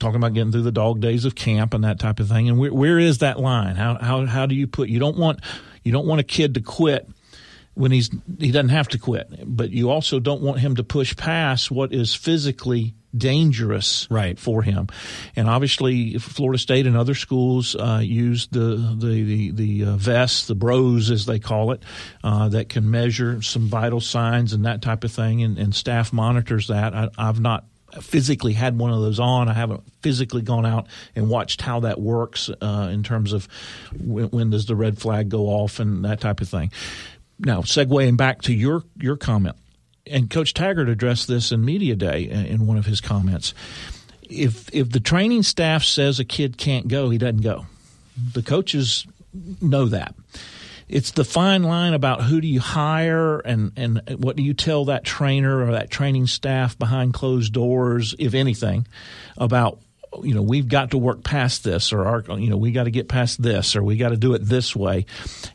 talking 0.00 0.16
about 0.16 0.32
getting 0.34 0.50
through 0.50 0.62
the 0.62 0.72
dog 0.72 1.00
days 1.00 1.24
of 1.24 1.34
camp 1.34 1.74
and 1.74 1.84
that 1.84 2.00
type 2.00 2.18
of 2.18 2.28
thing. 2.28 2.48
And 2.48 2.58
where, 2.58 2.72
where 2.72 2.98
is 2.98 3.18
that 3.18 3.38
line? 3.38 3.76
How, 3.76 3.98
how, 3.98 4.26
how 4.26 4.46
do 4.46 4.54
you 4.54 4.66
put, 4.66 4.88
you 4.88 4.98
don't 4.98 5.18
want, 5.18 5.40
you 5.84 5.92
don't 5.92 6.06
want 6.06 6.20
a 6.20 6.24
kid 6.24 6.54
to 6.54 6.60
quit 6.60 7.06
when 7.80 7.92
he's, 7.92 8.10
he 8.38 8.52
doesn't 8.52 8.68
have 8.68 8.88
to 8.88 8.98
quit, 8.98 9.32
but 9.46 9.70
you 9.70 9.88
also 9.90 10.20
don't 10.20 10.42
want 10.42 10.60
him 10.60 10.76
to 10.76 10.84
push 10.84 11.16
past 11.16 11.70
what 11.70 11.94
is 11.94 12.14
physically 12.14 12.94
dangerous 13.16 14.06
Right. 14.10 14.38
for 14.38 14.62
him. 14.62 14.88
And 15.34 15.48
obviously 15.48 16.18
Florida 16.18 16.58
State 16.58 16.86
and 16.86 16.94
other 16.94 17.14
schools, 17.14 17.74
uh, 17.74 18.02
use 18.02 18.48
the, 18.48 18.76
the, 18.98 19.24
the, 19.24 19.50
the 19.52 19.84
uh, 19.84 19.96
vests, 19.96 20.46
the 20.46 20.54
bros 20.54 21.10
as 21.10 21.24
they 21.24 21.38
call 21.38 21.72
it, 21.72 21.82
uh, 22.22 22.50
that 22.50 22.68
can 22.68 22.90
measure 22.90 23.40
some 23.40 23.68
vital 23.68 24.00
signs 24.00 24.52
and 24.52 24.66
that 24.66 24.82
type 24.82 25.02
of 25.02 25.10
thing. 25.10 25.42
And, 25.42 25.58
and 25.58 25.74
staff 25.74 26.12
monitors 26.12 26.68
that. 26.68 26.94
I, 26.94 27.08
I've 27.16 27.40
not 27.40 27.64
physically 28.02 28.52
had 28.52 28.78
one 28.78 28.92
of 28.92 29.00
those 29.00 29.18
on. 29.18 29.48
I 29.48 29.54
haven't 29.54 29.82
physically 30.02 30.42
gone 30.42 30.66
out 30.66 30.86
and 31.16 31.30
watched 31.30 31.62
how 31.62 31.80
that 31.80 31.98
works 31.98 32.50
uh, 32.60 32.90
in 32.92 33.02
terms 33.02 33.32
of 33.32 33.48
when, 33.98 34.26
when 34.26 34.50
does 34.50 34.66
the 34.66 34.76
red 34.76 34.98
flag 34.98 35.30
go 35.30 35.46
off 35.46 35.80
and 35.80 36.04
that 36.04 36.20
type 36.20 36.42
of 36.42 36.48
thing. 36.48 36.70
Now, 37.40 37.62
segueing 37.62 38.16
back 38.16 38.42
to 38.42 38.52
your 38.52 38.82
your 38.96 39.16
comment, 39.16 39.56
and 40.06 40.30
Coach 40.30 40.54
Taggart 40.54 40.88
addressed 40.88 41.28
this 41.28 41.52
in 41.52 41.64
media 41.64 41.96
day 41.96 42.22
in 42.22 42.46
in 42.46 42.66
one 42.66 42.76
of 42.76 42.86
his 42.86 43.00
comments. 43.00 43.54
If 44.22 44.68
if 44.72 44.90
the 44.90 45.00
training 45.00 45.42
staff 45.42 45.84
says 45.84 46.20
a 46.20 46.24
kid 46.24 46.58
can't 46.58 46.88
go, 46.88 47.10
he 47.10 47.18
doesn't 47.18 47.42
go. 47.42 47.66
The 48.32 48.42
coaches 48.42 49.06
know 49.60 49.86
that 49.86 50.14
it's 50.90 51.12
the 51.12 51.24
fine 51.24 51.62
line 51.62 51.94
about 51.94 52.24
who 52.24 52.40
do 52.40 52.48
you 52.48 52.60
hire 52.60 53.38
and, 53.38 53.72
and 53.76 54.02
what 54.16 54.34
do 54.34 54.42
you 54.42 54.54
tell 54.54 54.86
that 54.86 55.04
trainer 55.04 55.64
or 55.64 55.72
that 55.72 55.88
training 55.88 56.26
staff 56.26 56.76
behind 56.76 57.14
closed 57.14 57.52
doors, 57.52 58.14
if 58.18 58.34
anything, 58.34 58.86
about 59.38 59.78
you 60.22 60.34
know 60.34 60.42
we've 60.42 60.68
got 60.68 60.90
to 60.90 60.98
work 60.98 61.22
past 61.22 61.62
this 61.62 61.92
or 61.92 62.04
our, 62.04 62.38
you 62.38 62.50
know 62.50 62.56
we 62.56 62.72
got 62.72 62.84
to 62.84 62.90
get 62.90 63.08
past 63.08 63.40
this 63.40 63.76
or 63.76 63.82
we 63.82 63.96
got 63.96 64.08
to 64.08 64.16
do 64.16 64.34
it 64.34 64.40
this 64.40 64.74
way, 64.74 65.06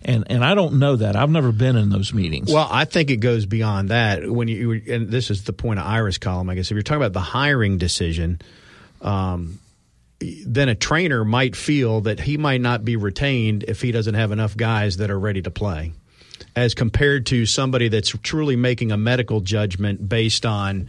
and 0.04 0.26
and 0.30 0.44
I 0.44 0.56
don't 0.56 0.80
know 0.80 0.96
that 0.96 1.16
I've 1.16 1.30
never 1.30 1.52
been 1.52 1.76
in 1.76 1.90
those 1.90 2.14
meetings. 2.14 2.52
Well, 2.52 2.68
I 2.70 2.86
think 2.86 3.10
it 3.10 3.18
goes 3.18 3.46
beyond 3.46 3.90
that. 3.90 4.30
When 4.30 4.48
you 4.48 4.82
and 4.90 5.10
this 5.10 5.30
is 5.30 5.44
the 5.44 5.54
point 5.54 5.80
of 5.80 5.86
Ira's 5.86 6.18
column, 6.18 6.50
I 6.50 6.56
guess. 6.56 6.72
If 6.72 6.76
you're 6.76 6.84
talking 6.84 7.02
about 7.02 7.14
the 7.14 7.20
hiring 7.20 7.78
decision, 7.78 8.42
um, 9.02 9.60
then 10.20 10.70
a 10.70 10.76
trainer 10.76 11.26
might 11.26 11.56
feel 11.56 12.02
that 12.02 12.22
he 12.22 12.38
might 12.38 12.62
not 12.62 12.86
be 12.86 12.96
retained 12.96 13.64
if 13.68 13.82
he 13.82 13.92
doesn't 13.92 14.16
have 14.16 14.32
enough 14.32 14.56
guys 14.56 14.98
that 14.98 15.12
are 15.12 15.20
ready 15.20 15.42
to 15.42 15.52
play, 15.52 15.92
as 16.56 16.74
compared 16.74 17.26
to 17.28 17.46
somebody 17.46 17.90
that's 17.90 18.10
truly 18.24 18.56
making 18.56 18.94
a 18.94 18.98
medical 18.98 19.42
judgment 19.42 20.08
based 20.08 20.46
on 20.46 20.88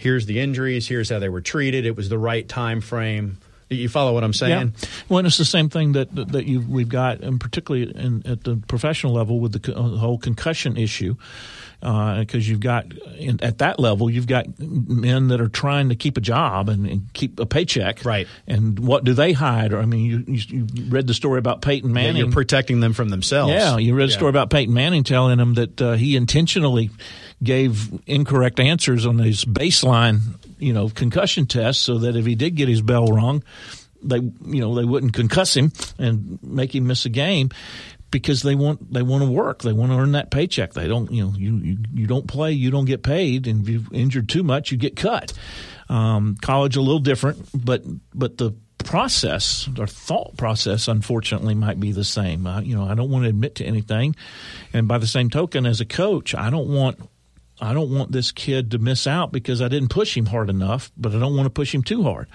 here's 0.00 0.24
the 0.24 0.40
injuries, 0.40 0.88
here's 0.88 1.10
how 1.10 1.18
they 1.18 1.28
were 1.28 1.42
treated, 1.42 1.84
it 1.84 1.94
was 1.94 2.08
the 2.08 2.18
right 2.18 2.48
time 2.48 2.80
frame. 2.80 3.36
You 3.70 3.88
follow 3.88 4.12
what 4.12 4.24
I'm 4.24 4.32
saying? 4.32 4.74
Yeah. 4.82 4.88
Well, 5.08 5.24
it's 5.24 5.38
the 5.38 5.44
same 5.44 5.68
thing 5.68 5.92
that 5.92 6.08
that 6.32 6.44
you 6.46 6.60
we've 6.60 6.88
got, 6.88 7.20
and 7.20 7.40
particularly 7.40 7.92
in, 7.94 8.22
at 8.26 8.42
the 8.42 8.56
professional 8.66 9.12
level 9.12 9.38
with 9.38 9.52
the, 9.52 9.60
co- 9.60 9.72
uh, 9.72 9.96
whole 9.96 10.18
concussion 10.18 10.76
issue, 10.76 11.14
because 11.80 12.48
you've 12.48 12.60
got 12.60 12.86
in, 13.16 13.42
at 13.42 13.58
that 13.58 13.78
level 13.78 14.10
you've 14.10 14.26
got 14.26 14.46
men 14.58 15.28
that 15.28 15.40
are 15.40 15.48
trying 15.48 15.88
to 15.88 15.94
keep 15.94 16.16
a 16.16 16.20
job 16.20 16.68
and, 16.68 16.84
and 16.86 17.12
keep 17.12 17.38
a 17.40 17.46
paycheck, 17.46 18.04
Right. 18.04 18.26
And 18.46 18.78
what 18.78 19.04
do 19.04 19.14
they 19.14 19.32
hide? 19.32 19.72
Or 19.72 19.78
I 19.78 19.86
mean, 19.86 20.04
you, 20.04 20.24
you, 20.26 20.66
you 20.74 20.84
read 20.90 21.06
the 21.06 21.14
story 21.14 21.38
about 21.38 21.62
Peyton 21.62 21.92
Manning. 21.92 22.16
you're 22.16 22.32
protecting 22.32 22.80
them 22.80 22.92
from 22.92 23.08
themselves. 23.08 23.52
Yeah, 23.52 23.76
you 23.78 23.94
read 23.94 24.08
a 24.08 24.10
Yeah. 24.10 24.16
story 24.16 24.30
about 24.30 24.50
Peyton 24.50 24.74
Manning 24.74 25.04
telling 25.04 25.38
him 25.38 25.54
that 25.54 25.80
uh, 25.80 25.92
he 25.92 26.16
intentionally 26.16 26.90
gave 27.42 27.88
incorrect 28.06 28.58
answers 28.60 29.06
on 29.06 29.18
his 29.18 29.44
baseline, 29.44 30.34
you 30.60 30.72
know, 30.72 30.88
concussion 30.88 31.46
tests 31.46 31.82
so 31.82 31.98
that 31.98 32.16
if 32.16 32.26
he 32.26 32.34
did 32.34 32.54
get 32.54 32.68
his 32.68 32.82
bell 32.82 33.06
rung, 33.06 33.42
they 34.02 34.16
you 34.16 34.60
know 34.60 34.74
they 34.74 34.84
wouldn't 34.84 35.12
concuss 35.12 35.56
him 35.56 35.72
and 35.98 36.38
make 36.42 36.74
him 36.74 36.86
miss 36.86 37.04
a 37.04 37.10
game 37.10 37.50
because 38.10 38.42
they 38.42 38.54
want 38.54 38.92
they 38.92 39.02
want 39.02 39.22
to 39.22 39.30
work. 39.30 39.62
They 39.62 39.72
want 39.72 39.92
to 39.92 39.98
earn 39.98 40.12
that 40.12 40.30
paycheck. 40.30 40.72
They 40.72 40.88
don't 40.88 41.10
you 41.10 41.24
know 41.24 41.32
you 41.36 41.56
you, 41.56 41.78
you 41.94 42.06
don't 42.06 42.26
play 42.26 42.52
you 42.52 42.70
don't 42.70 42.84
get 42.84 43.02
paid. 43.02 43.46
And 43.46 43.62
if 43.62 43.68
you've 43.68 43.92
injured 43.92 44.28
too 44.28 44.42
much 44.42 44.72
you 44.72 44.78
get 44.78 44.96
cut. 44.96 45.32
Um, 45.88 46.36
college 46.40 46.76
a 46.76 46.80
little 46.80 47.00
different 47.00 47.48
but 47.52 47.82
but 48.14 48.38
the 48.38 48.52
process 48.78 49.68
or 49.78 49.86
thought 49.86 50.36
process 50.36 50.88
unfortunately 50.88 51.54
might 51.54 51.78
be 51.78 51.92
the 51.92 52.04
same. 52.04 52.46
Uh, 52.46 52.60
you 52.60 52.76
know 52.76 52.84
I 52.84 52.94
don't 52.94 53.10
want 53.10 53.24
to 53.24 53.28
admit 53.28 53.56
to 53.56 53.64
anything. 53.64 54.16
And 54.72 54.88
by 54.88 54.98
the 54.98 55.06
same 55.06 55.30
token 55.30 55.66
as 55.66 55.80
a 55.80 55.86
coach 55.86 56.34
I 56.34 56.50
don't 56.50 56.68
want 56.68 56.98
I 57.60 57.72
don't 57.72 57.90
want 57.90 58.12
this 58.12 58.32
kid 58.32 58.70
to 58.70 58.78
miss 58.78 59.06
out 59.06 59.32
because 59.32 59.60
I 59.60 59.68
didn't 59.68 59.90
push 59.90 60.16
him 60.16 60.26
hard 60.26 60.48
enough, 60.48 60.90
but 60.96 61.14
I 61.14 61.18
don't 61.18 61.36
want 61.36 61.46
to 61.46 61.50
push 61.50 61.74
him 61.74 61.82
too 61.82 62.02
hard. 62.02 62.28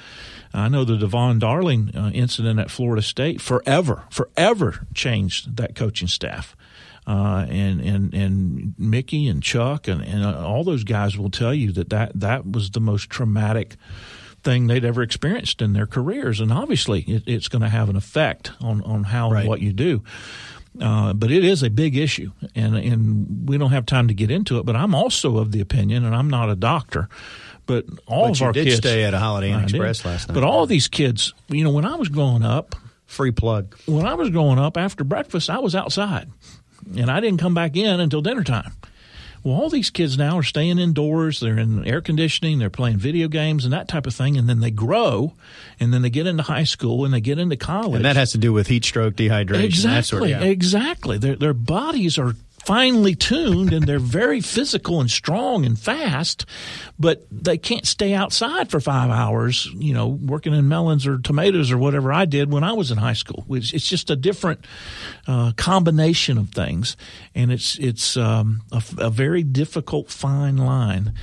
I 0.54 0.70
know 0.70 0.86
the 0.86 0.98
Devaughn 0.98 1.40
Darling 1.40 1.92
uh, 1.96 2.12
incident 2.14 2.60
at 2.60 2.72
Florida 2.72 3.02
State 3.02 3.42
forever, 3.42 4.04
forever 4.10 4.88
changed 4.94 5.58
that 5.58 5.76
coaching 5.76 6.08
staff. 6.08 6.56
Uh, 7.08 7.46
and 7.50 7.82
and 7.82 8.14
and 8.16 8.74
Mickey 8.80 9.28
and 9.28 9.44
Chuck 9.44 9.88
and, 9.88 10.02
and 10.02 10.24
uh, 10.24 10.44
all 10.44 10.64
those 10.64 10.84
guys 10.84 11.16
will 11.16 11.30
tell 11.30 11.54
you 11.54 11.72
that, 11.74 11.92
that 11.92 12.20
that 12.20 12.52
was 12.52 12.72
the 12.72 12.80
most 12.80 13.12
traumatic 13.12 13.76
thing 14.46 14.66
they'd 14.66 14.86
ever 14.86 15.04
experienced 15.04 15.62
in 15.62 15.74
their 15.74 15.86
careers, 15.86 16.40
and 16.40 16.52
obviously 16.52 17.02
it, 17.02 17.24
it's 17.28 17.48
going 17.48 17.62
to 17.62 17.70
have 17.70 17.90
an 17.90 17.96
effect 17.96 18.54
on 18.60 18.82
on 18.82 19.04
how 19.04 19.30
right. 19.30 19.42
and 19.42 19.50
what 19.50 19.62
you 19.62 19.72
do. 19.72 20.04
Uh, 20.82 21.14
but 21.14 21.32
it 21.32 21.46
is 21.46 21.64
a 21.64 21.70
big 21.70 21.96
issue, 21.96 22.32
and 22.54 22.76
and 22.76 23.48
we 23.48 23.58
don't 23.58 23.72
have 23.72 23.86
time 23.86 24.10
to 24.10 24.14
get 24.14 24.30
into 24.30 24.58
it. 24.60 24.66
But 24.66 24.76
I'm 24.76 24.94
also 24.94 25.38
of 25.38 25.52
the 25.52 25.62
opinion, 25.62 26.06
and 26.06 26.14
I'm 26.16 26.30
not 26.30 26.50
a 26.50 26.56
doctor, 26.56 27.08
but 27.66 27.86
all 28.08 28.28
but 28.30 28.42
of 28.42 28.42
our 28.42 28.54
kids 28.54 28.78
stay 28.78 29.04
at 29.04 29.14
a 29.14 29.20
Holiday 29.20 29.52
Inn 29.52 29.62
Express 29.64 30.00
did. 30.00 30.10
last 30.10 30.28
night. 30.28 30.34
But 30.34 30.44
all 30.44 30.66
these 30.66 30.88
kids, 30.88 31.34
you 31.48 31.64
know, 31.64 31.72
when 31.72 31.86
I 31.86 31.96
was 31.96 32.10
growing 32.10 32.44
up, 32.44 32.76
free 33.06 33.32
plug. 33.32 33.76
When 33.86 34.06
I 34.06 34.16
was 34.16 34.30
growing 34.30 34.60
up, 34.60 34.76
after 34.78 35.04
breakfast, 35.04 35.50
I 35.50 35.60
was 35.60 35.76
outside, 35.76 36.30
and 36.98 37.10
I 37.10 37.20
didn't 37.22 37.40
come 37.40 37.54
back 37.54 37.78
in 37.78 38.00
until 38.00 38.22
dinner 38.22 38.44
time. 38.44 38.74
Well, 39.46 39.62
all 39.62 39.70
these 39.70 39.92
kids 39.92 40.18
now 40.18 40.40
are 40.40 40.44
staying 40.44 40.80
indoors. 40.80 41.40
They're 41.40 41.60
in 41.60 41.86
air 41.86 42.02
conditioning. 42.02 42.58
They're 42.58 42.72
playing 42.72 42.98
video 42.98 43.28
games 43.28 43.64
and 43.64 43.72
that 43.74 43.88
type 43.88 44.08
of 44.08 44.16
thing. 44.16 44.38
And 44.38 44.50
then 44.50 44.60
they 44.60 44.72
grow, 44.72 45.34
and 45.80 45.94
then 45.94 46.02
they 46.02 46.10
get 46.10 46.26
into 46.26 46.42
high 46.42 46.64
school 46.64 47.06
and 47.06 47.14
they 47.14 47.22
get 47.22 47.38
into 47.38 47.56
college. 47.56 47.98
And 47.98 48.06
that 48.06 48.16
has 48.16 48.32
to 48.32 48.40
do 48.40 48.52
with 48.52 48.66
heat 48.66 48.84
stroke, 48.84 49.14
dehydration, 49.14 49.64
exactly, 49.64 50.02
sort 50.02 50.24
of, 50.24 50.30
yeah. 50.30 50.42
Exactly. 50.42 51.20
Their 51.20 51.36
their 51.36 51.54
bodies 51.54 52.18
are 52.18 52.36
finely 52.66 53.14
tuned 53.14 53.72
and 53.72 53.86
they're 53.86 54.00
very 54.00 54.42
physical 54.42 55.00
and 55.00 55.10
strong 55.10 55.66
and 55.66 55.78
fast, 55.78 56.46
but 56.98 57.26
they 57.32 57.58
can't 57.60 57.86
stay 57.86 58.14
outside 58.14 58.72
for 58.72 58.80
five 58.80 59.12
hours, 59.12 59.68
you 59.76 59.94
know, 59.94 60.08
working 60.08 60.54
in 60.54 60.68
melons 60.68 61.06
or 61.06 61.20
tomatoes 61.20 61.72
or 61.72 61.78
whatever 61.78 62.12
I 62.12 62.26
did 62.26 62.52
when 62.52 62.64
I 62.64 62.74
was 62.74 62.90
in 62.90 62.98
high 62.98 63.14
school. 63.14 63.46
It's, 63.50 63.86
just 63.86 64.10
a 64.10 64.16
different 64.16 64.66
uh, 65.28 65.52
combination 65.58 66.40
of 66.40 66.50
things, 66.50 66.98
and 67.36 67.52
it's 67.52 67.78
it's 67.78 68.18
um, 68.18 68.64
a, 68.72 68.82
a 68.98 69.10
very 69.12 69.44
difficult 69.44 70.10
fine 70.10 70.58
line. 70.58 71.14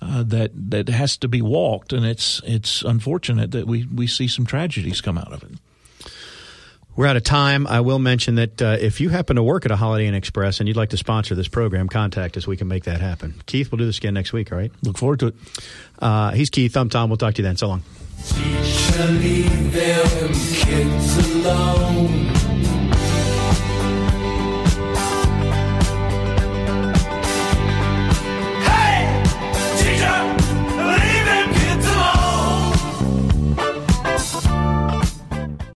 Uh, 0.00 0.24
that 0.24 0.50
that 0.54 0.88
has 0.88 1.16
to 1.16 1.28
be 1.28 1.40
walked, 1.40 1.92
and 1.92 2.04
it's 2.04 2.40
it's 2.44 2.82
unfortunate 2.82 3.52
that 3.52 3.68
we, 3.68 3.86
we 3.86 4.08
see 4.08 4.26
some 4.26 4.44
tragedies 4.44 5.00
come 5.00 5.16
out 5.16 5.32
of 5.32 5.44
it. 5.44 5.52
We're 6.94 7.06
out 7.06 7.16
of 7.16 7.24
time. 7.24 7.66
I 7.66 7.80
will 7.80 7.98
mention 7.98 8.34
that 8.34 8.60
uh, 8.60 8.76
if 8.78 9.00
you 9.00 9.08
happen 9.08 9.36
to 9.36 9.42
work 9.42 9.64
at 9.64 9.70
a 9.70 9.76
Holiday 9.76 10.06
Inn 10.06 10.14
Express 10.14 10.60
and 10.60 10.68
you'd 10.68 10.76
like 10.76 10.90
to 10.90 10.98
sponsor 10.98 11.34
this 11.34 11.48
program, 11.48 11.88
contact 11.88 12.36
us. 12.36 12.46
We 12.46 12.58
can 12.58 12.68
make 12.68 12.84
that 12.84 13.00
happen. 13.00 13.34
Keith, 13.46 13.72
we'll 13.72 13.78
do 13.78 13.86
this 13.86 13.96
again 13.96 14.12
next 14.12 14.34
week, 14.34 14.52
all 14.52 14.58
right? 14.58 14.70
Look 14.82 14.98
forward 14.98 15.20
to 15.20 15.28
it. 15.28 15.34
Uh, 15.98 16.32
he's 16.32 16.50
Keith. 16.50 16.76
I'm 16.76 16.90
Tom. 16.90 17.08
We'll 17.08 17.16
talk 17.16 17.34
to 17.34 17.42
you 17.42 17.48
then. 17.48 17.56
So 17.56 17.68
long. 17.68 17.82